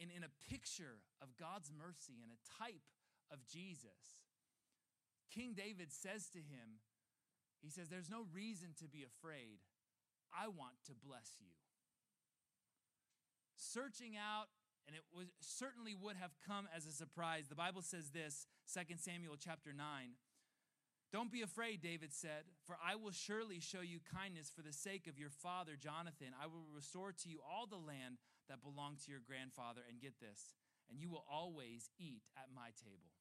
and 0.00 0.10
in 0.10 0.24
a 0.26 0.32
picture 0.50 0.98
of 1.22 1.36
God's 1.38 1.70
mercy 1.70 2.18
and 2.22 2.30
a 2.34 2.40
type 2.58 2.82
of 3.30 3.46
Jesus, 3.46 4.26
King 5.30 5.54
David 5.54 5.92
says 5.92 6.28
to 6.34 6.38
him, 6.38 6.82
He 7.62 7.70
says, 7.70 7.88
There's 7.88 8.10
no 8.10 8.26
reason 8.32 8.74
to 8.82 8.88
be 8.88 9.04
afraid. 9.06 9.62
I 10.34 10.48
want 10.48 10.82
to 10.86 10.92
bless 10.98 11.38
you. 11.38 11.54
Searching 13.54 14.18
out, 14.18 14.50
and 14.86 14.96
it 14.96 15.02
was 15.16 15.28
certainly 15.40 15.94
would 15.94 16.16
have 16.16 16.32
come 16.46 16.68
as 16.74 16.86
a 16.86 16.92
surprise. 16.92 17.48
The 17.48 17.54
Bible 17.54 17.82
says 17.82 18.10
this, 18.10 18.46
2 18.72 18.96
Samuel 18.96 19.36
chapter 19.38 19.72
9. 19.72 19.84
Don't 21.12 21.30
be 21.30 21.42
afraid, 21.42 21.80
David 21.80 22.12
said, 22.12 22.50
for 22.66 22.76
I 22.82 22.96
will 22.96 23.12
surely 23.12 23.60
show 23.60 23.80
you 23.80 24.00
kindness 24.02 24.50
for 24.50 24.62
the 24.62 24.72
sake 24.72 25.06
of 25.06 25.18
your 25.18 25.30
father 25.30 25.76
Jonathan. 25.78 26.34
I 26.34 26.46
will 26.46 26.66
restore 26.74 27.12
to 27.12 27.28
you 27.28 27.38
all 27.46 27.66
the 27.66 27.76
land 27.76 28.18
that 28.48 28.62
belonged 28.62 28.98
to 29.04 29.10
your 29.10 29.22
grandfather. 29.24 29.82
And 29.88 30.00
get 30.00 30.18
this, 30.18 30.54
and 30.90 30.98
you 30.98 31.08
will 31.08 31.24
always 31.30 31.88
eat 31.98 32.22
at 32.36 32.50
my 32.54 32.74
table. 32.82 33.14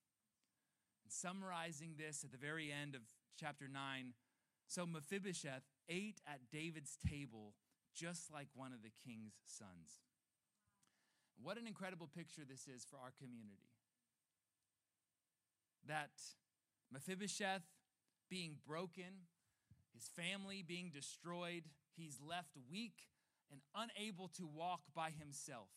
And 1.04 1.12
summarizing 1.12 1.96
this 1.98 2.24
at 2.24 2.32
the 2.32 2.38
very 2.42 2.72
end 2.74 2.96
of 2.96 3.02
chapter 3.40 3.68
9, 3.68 4.14
so 4.68 4.88
Mephibosheth 4.88 5.70
ate 5.88 6.20
at 6.26 6.50
David's 6.52 6.98
table 6.98 7.54
just 7.94 8.32
like 8.34 8.48
one 8.56 8.74
of 8.74 8.82
the 8.82 8.96
king's 9.06 9.38
sons. 9.46 10.02
What 11.42 11.58
an 11.58 11.68
incredible 11.68 12.08
picture 12.08 12.44
this 12.48 12.68
is 12.68 12.86
for 12.86 12.98
our 12.98 13.12
community. 13.20 13.70
That 15.88 16.12
Mephibosheth 16.92 17.64
being 18.30 18.58
broken, 18.66 19.28
his 19.94 20.10
family 20.16 20.64
being 20.66 20.90
destroyed. 20.90 21.64
He's 21.96 22.18
left 22.18 22.58
weak 22.70 23.10
and 23.52 23.62
unable 23.76 24.28
to 24.40 24.48
walk 24.48 24.82
by 24.96 25.12
himself. 25.12 25.70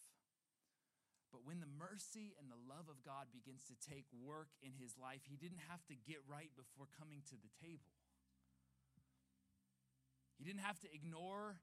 But 1.32 1.44
when 1.44 1.60
the 1.60 1.68
mercy 1.68 2.32
and 2.40 2.48
the 2.48 2.56
love 2.56 2.88
of 2.88 3.04
God 3.04 3.28
begins 3.28 3.60
to 3.68 3.76
take 3.76 4.06
work 4.16 4.48
in 4.62 4.72
his 4.72 4.96
life, 4.96 5.20
he 5.28 5.36
didn't 5.36 5.68
have 5.68 5.84
to 5.92 5.94
get 6.08 6.24
right 6.24 6.48
before 6.56 6.88
coming 6.96 7.20
to 7.28 7.36
the 7.36 7.52
table. 7.60 7.92
He 10.38 10.44
didn't 10.44 10.64
have 10.64 10.80
to 10.80 10.88
ignore 10.88 11.60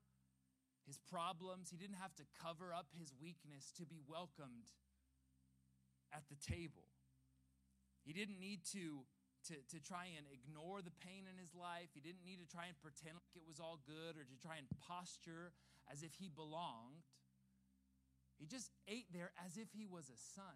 his 0.86 1.00
problems, 1.10 1.70
he 1.70 1.78
didn't 1.78 2.00
have 2.00 2.14
to 2.16 2.26
cover 2.44 2.74
up 2.74 2.88
his 2.98 3.14
weakness 3.16 3.72
to 3.80 3.86
be 3.86 4.00
welcomed 4.04 4.72
at 6.12 6.24
the 6.28 6.36
table. 6.36 6.92
He 8.04 8.12
didn't 8.12 8.40
need 8.40 8.68
to 8.76 9.08
to, 9.52 9.60
to 9.76 9.84
try 9.84 10.08
and 10.16 10.24
ignore 10.32 10.80
the 10.80 10.96
pain 11.04 11.28
in 11.28 11.36
his 11.36 11.52
life. 11.52 11.92
He 11.92 12.00
didn't 12.00 12.24
need 12.24 12.40
to 12.40 12.48
try 12.48 12.72
and 12.72 12.80
pretend 12.80 13.20
like 13.20 13.36
it 13.36 13.44
was 13.44 13.60
all 13.60 13.76
good 13.84 14.16
or 14.16 14.24
to 14.24 14.38
try 14.40 14.56
and 14.56 14.68
posture 14.80 15.52
as 15.92 16.00
if 16.00 16.16
he 16.16 16.32
belonged. 16.32 17.04
He 18.40 18.48
just 18.48 18.72
ate 18.88 19.12
there 19.12 19.36
as 19.44 19.60
if 19.60 19.68
he 19.76 19.84
was 19.84 20.08
a 20.08 20.16
son. 20.16 20.56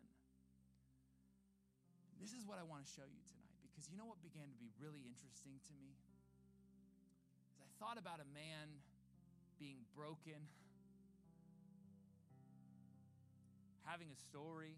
This 2.16 2.32
is 2.32 2.48
what 2.48 2.58
I 2.58 2.66
want 2.66 2.88
to 2.88 2.90
show 2.90 3.06
you 3.06 3.22
tonight 3.28 3.60
because 3.62 3.92
you 3.92 4.00
know 4.00 4.08
what 4.08 4.24
began 4.24 4.48
to 4.50 4.58
be 4.58 4.72
really 4.82 5.06
interesting 5.06 5.60
to 5.68 5.74
me? 5.78 5.94
As 7.54 7.60
I 7.62 7.70
thought 7.78 8.00
about 8.00 8.24
a 8.24 8.30
man 8.34 8.82
being 9.60 9.78
broken, 9.96 10.40
having 13.86 14.08
a 14.12 14.16
story, 14.16 14.78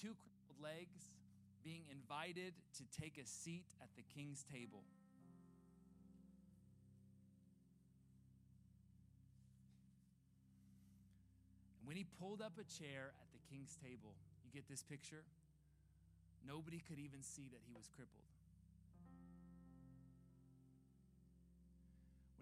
two 0.00 0.14
crippled 0.14 0.62
legs 0.62 1.12
being 1.64 1.82
invited 1.90 2.52
to 2.76 2.84
take 3.00 3.16
a 3.18 3.26
seat 3.26 3.64
at 3.80 3.88
the 3.96 4.02
king's 4.14 4.44
table. 4.44 4.84
And 11.80 11.88
when 11.88 11.96
he 11.96 12.04
pulled 12.20 12.42
up 12.42 12.52
a 12.60 12.64
chair 12.64 13.12
at 13.20 13.28
the 13.32 13.40
king's 13.50 13.76
table, 13.82 14.12
you 14.44 14.50
get 14.52 14.68
this 14.68 14.82
picture? 14.82 15.24
Nobody 16.46 16.82
could 16.86 16.98
even 16.98 17.22
see 17.22 17.48
that 17.50 17.60
he 17.66 17.72
was 17.74 17.88
crippled. 17.88 18.33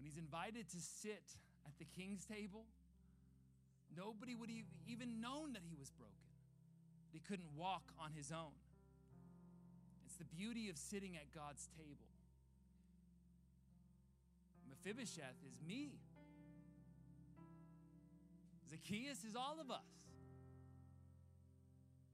When 0.03 0.11
he's 0.11 0.19
invited 0.19 0.67
to 0.67 0.81
sit 0.81 1.23
at 1.65 1.71
the 1.79 1.85
king's 1.85 2.25
table, 2.25 2.65
nobody 3.95 4.35
would 4.35 4.49
have 4.49 4.65
even 4.85 5.21
known 5.21 5.53
that 5.53 5.61
he 5.63 5.77
was 5.79 5.91
broken. 5.91 6.27
He 7.13 7.19
couldn't 7.19 7.47
walk 7.55 7.83
on 7.97 8.11
his 8.11 8.29
own. 8.29 8.51
It's 10.05 10.17
the 10.17 10.25
beauty 10.25 10.69
of 10.69 10.77
sitting 10.77 11.15
at 11.15 11.33
God's 11.33 11.69
table. 11.77 12.11
Mephibosheth 14.67 15.39
is 15.49 15.61
me. 15.65 15.93
Zacchaeus 18.69 19.23
is 19.23 19.37
all 19.37 19.55
of 19.61 19.71
us. 19.71 19.87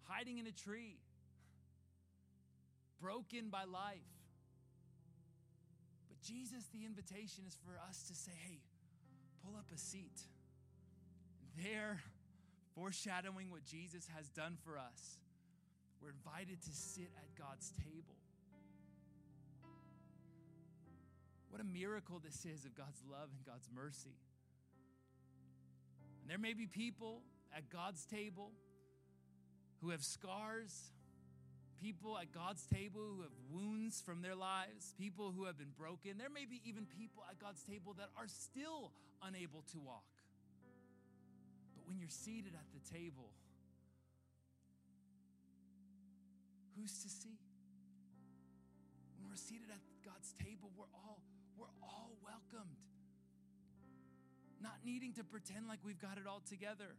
Hiding 0.04 0.38
in 0.38 0.46
a 0.46 0.52
tree, 0.52 1.00
broken 3.02 3.50
by 3.50 3.64
life. 3.64 4.19
But 6.20 6.28
Jesus, 6.28 6.66
the 6.74 6.86
invitation 6.86 7.46
is 7.48 7.58
for 7.64 7.80
us 7.88 8.04
to 8.08 8.16
say, 8.16 8.32
hey, 8.46 8.60
pull 9.44 9.56
up 9.58 9.66
a 9.74 9.78
seat. 9.78 10.22
There 11.56 12.00
foreshadowing 12.76 13.52
what 13.52 13.64
Jesus 13.66 14.08
has 14.16 14.30
done 14.30 14.58
for 14.64 14.78
us. 14.78 15.18
We're 16.02 16.10
invited 16.12 16.62
to 16.62 16.72
sit 16.72 17.12
at 17.18 17.36
God's 17.38 17.72
table. 17.72 18.16
What 21.50 21.62
a 21.62 21.66
miracle 21.66 22.22
this 22.24 22.46
is 22.46 22.66
of 22.66 22.76
God's 22.76 23.02
love 23.10 23.30
and 23.36 23.46
God's 23.46 23.70
mercy. 23.74 24.16
And 26.22 26.30
there 26.30 26.38
may 26.38 26.54
be 26.54 26.68
people 26.68 27.22
at 27.56 27.70
God's 27.70 28.06
table 28.06 28.52
who 29.82 29.90
have 29.90 30.04
scars, 30.04 30.92
people 31.82 32.18
at 32.18 32.32
God's 32.32 32.66
table 32.68 33.02
who 33.16 33.22
have 33.22 33.36
wounds 33.52 34.02
from 34.02 34.22
their 34.22 34.36
lives, 34.36 34.94
people 34.98 35.34
who 35.36 35.46
have 35.46 35.58
been 35.58 35.74
broken. 35.78 36.18
There 36.18 36.30
may 36.30 36.46
be 36.46 36.62
even 36.66 36.86
people 36.86 37.24
at 37.30 37.40
God's 37.40 37.64
table 37.64 37.96
that 37.98 38.10
are 38.18 38.28
still 38.28 38.92
unable 39.24 39.64
to 39.72 39.80
walk. 39.80 40.08
But 41.76 41.88
when 41.88 42.00
you're 42.00 42.12
seated 42.12 42.54
at 42.54 42.68
the 42.76 42.84
table, 42.94 43.32
who's 46.76 47.04
to 47.04 47.10
see? 47.10 47.40
When 49.20 49.30
we're 49.30 49.40
seated 49.40 49.70
at 49.72 49.80
God's 50.06 50.34
table, 50.44 50.72
we're 50.78 50.92
all 50.94 51.20
we're 51.58 51.76
all 51.84 52.16
welcomed. 52.24 52.80
Not 54.62 54.80
needing 54.86 55.14
to 55.14 55.24
pretend 55.24 55.68
like 55.68 55.80
we've 55.84 56.00
got 56.00 56.18
it 56.18 56.28
all 56.28 56.42
together. 56.48 56.96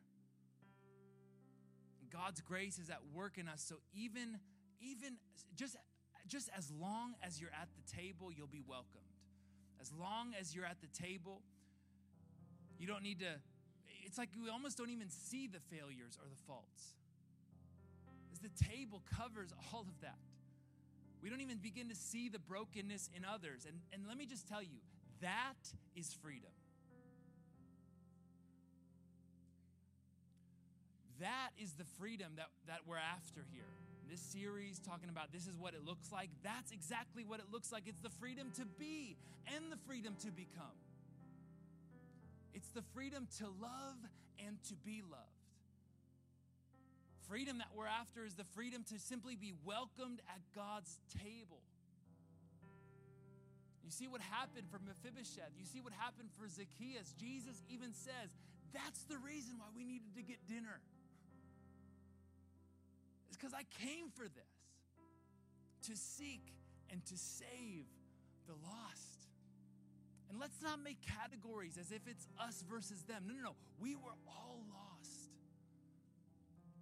God's 2.11 2.41
grace 2.41 2.79
is 2.79 2.91
at 2.91 3.01
work 3.15 3.39
in 3.39 3.49
us. 3.49 3.63
So 3.67 3.77
even 3.95 4.39
even 4.81 5.17
just 5.55 5.77
just 6.27 6.49
as 6.57 6.71
long 6.71 7.15
as 7.27 7.41
you're 7.41 7.51
at 7.51 7.69
the 7.75 7.97
table, 7.97 8.31
you'll 8.33 8.47
be 8.47 8.63
welcomed. 8.67 9.05
As 9.81 9.93
long 9.99 10.33
as 10.39 10.55
you're 10.55 10.67
at 10.67 10.77
the 10.81 10.87
table, 10.89 11.41
you 12.79 12.87
don't 12.87 13.03
need 13.03 13.21
to 13.21 13.35
it's 14.05 14.19
like 14.19 14.31
we 14.43 14.51
almost 14.51 14.79
don't 14.79 14.91
even 14.91 15.09
see 15.09 15.47
the 15.47 15.61
failures 15.61 16.19
or 16.21 16.29
the 16.29 16.41
faults. 16.47 16.95
As 18.33 18.39
the 18.39 18.51
table 18.65 19.03
covers 19.17 19.53
all 19.73 19.81
of 19.81 20.01
that. 20.01 20.19
We 21.23 21.29
don't 21.29 21.43
even 21.43 21.59
begin 21.59 21.89
to 21.91 21.95
see 21.95 22.29
the 22.29 22.39
brokenness 22.39 23.11
in 23.15 23.25
others. 23.25 23.67
And, 23.67 23.77
and 23.93 24.07
let 24.09 24.17
me 24.17 24.25
just 24.25 24.49
tell 24.49 24.63
you, 24.63 24.81
that 25.21 25.69
is 25.95 26.15
freedom. 26.23 26.51
That 31.21 31.51
is 31.59 31.75
the 31.75 31.85
freedom 31.99 32.33
that, 32.37 32.49
that 32.67 32.81
we're 32.87 32.97
after 32.97 33.45
here. 33.53 33.69
This 34.11 34.21
series 34.21 34.81
talking 34.81 35.09
about 35.09 35.31
this 35.31 35.47
is 35.47 35.55
what 35.57 35.73
it 35.73 35.87
looks 35.87 36.11
like. 36.11 36.31
That's 36.43 36.73
exactly 36.73 37.23
what 37.23 37.39
it 37.39 37.47
looks 37.53 37.71
like. 37.71 37.85
It's 37.87 38.01
the 38.01 38.11
freedom 38.11 38.51
to 38.57 38.67
be 38.67 39.17
and 39.55 39.71
the 39.71 39.79
freedom 39.87 40.17
to 40.25 40.33
become. 40.33 40.75
It's 42.53 42.71
the 42.71 42.83
freedom 42.93 43.29
to 43.39 43.45
love 43.63 44.03
and 44.45 44.59
to 44.67 44.75
be 44.85 45.03
loved. 45.09 45.39
Freedom 47.29 47.59
that 47.59 47.69
we're 47.73 47.87
after 47.87 48.27
is 48.27 48.35
the 48.35 48.49
freedom 48.59 48.83
to 48.91 48.99
simply 48.99 49.37
be 49.37 49.55
welcomed 49.65 50.21
at 50.27 50.43
God's 50.57 50.99
table. 51.23 51.63
You 53.85 53.93
see 53.93 54.09
what 54.09 54.21
happened 54.23 54.67
for 54.75 54.81
Mephibosheth. 54.83 55.55
You 55.55 55.67
see 55.67 55.81
what 55.81 55.93
happened 55.95 56.31
for 56.35 56.49
Zacchaeus. 56.51 57.15
Jesus 57.15 57.63
even 57.71 57.95
says 57.95 58.35
that's 58.75 59.07
the 59.07 59.19
reason 59.19 59.55
why 59.59 59.71
we 59.77 59.85
needed 59.85 60.15
to 60.17 60.23
get 60.23 60.43
dinner. 60.51 60.83
Because 63.41 63.55
I 63.55 63.65
came 63.81 64.13
for 64.13 64.29
this 64.29 64.53
to 65.89 65.97
seek 65.97 66.53
and 66.93 67.01
to 67.07 67.17
save 67.17 67.89
the 68.47 68.53
lost. 68.69 69.33
And 70.29 70.39
let's 70.39 70.61
not 70.61 70.85
make 70.85 70.99
categories 71.01 71.79
as 71.81 71.91
if 71.91 72.05
it's 72.07 72.29
us 72.39 72.63
versus 72.69 73.03
them. 73.09 73.25
No, 73.27 73.33
no, 73.33 73.41
no. 73.41 73.55
We 73.81 73.97
were 73.97 74.13
all 74.29 74.61
lost. 74.69 75.33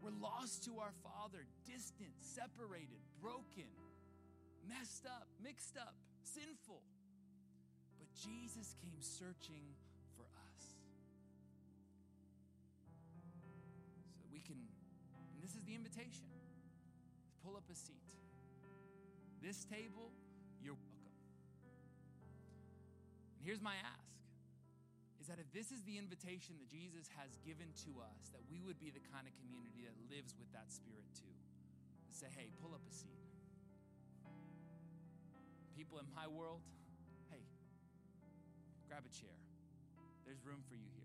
We're 0.03 0.19
lost 0.19 0.65
to 0.65 0.79
our 0.83 0.91
Father, 1.07 1.47
distant, 1.65 2.11
separated, 2.19 2.99
broken, 3.23 3.71
messed 4.67 5.07
up, 5.07 5.29
mixed 5.43 5.77
up, 5.77 5.95
sinful. 6.25 6.83
But 7.99 8.09
Jesus 8.19 8.75
came 8.83 8.99
searching 8.99 9.63
for 10.17 10.27
us. 10.27 10.63
So 14.11 14.19
that 14.19 14.33
we 14.33 14.41
can, 14.41 14.59
and 14.59 15.43
this 15.43 15.55
is 15.55 15.63
the 15.63 15.75
invitation 15.75 16.27
pull 17.49 17.57
up 17.57 17.65
a 17.73 17.75
seat. 17.75 18.13
This 19.41 19.65
table, 19.65 20.13
you're 20.61 20.77
welcome. 20.77 21.17
And 23.41 23.41
here's 23.41 23.65
my 23.65 23.73
ask 23.81 24.05
is 25.17 25.33
that 25.33 25.41
if 25.41 25.49
this 25.57 25.73
is 25.73 25.81
the 25.89 25.97
invitation 25.97 26.61
that 26.61 26.69
Jesus 26.69 27.09
has 27.17 27.41
given 27.41 27.73
to 27.89 28.05
us, 28.05 28.29
that 28.37 28.45
we 28.53 28.61
would 28.61 28.77
be 28.77 28.93
the 28.93 29.01
kind 29.09 29.25
of 29.25 29.33
community 29.41 29.89
that 29.89 29.97
lives 30.13 30.37
with 30.37 30.53
that 30.53 30.69
spirit 30.69 31.09
too. 31.17 31.33
To 31.33 32.13
say, 32.13 32.29
hey, 32.37 32.53
pull 32.61 32.77
up 32.77 32.85
a 32.85 32.93
seat. 32.93 33.17
People 35.73 36.05
in 36.05 36.09
my 36.13 36.29
world, 36.29 36.61
hey, 37.33 37.41
grab 38.85 39.09
a 39.09 39.13
chair. 39.15 39.33
There's 40.29 40.45
room 40.45 40.61
for 40.69 40.77
you 40.77 40.85
here. 40.93 40.98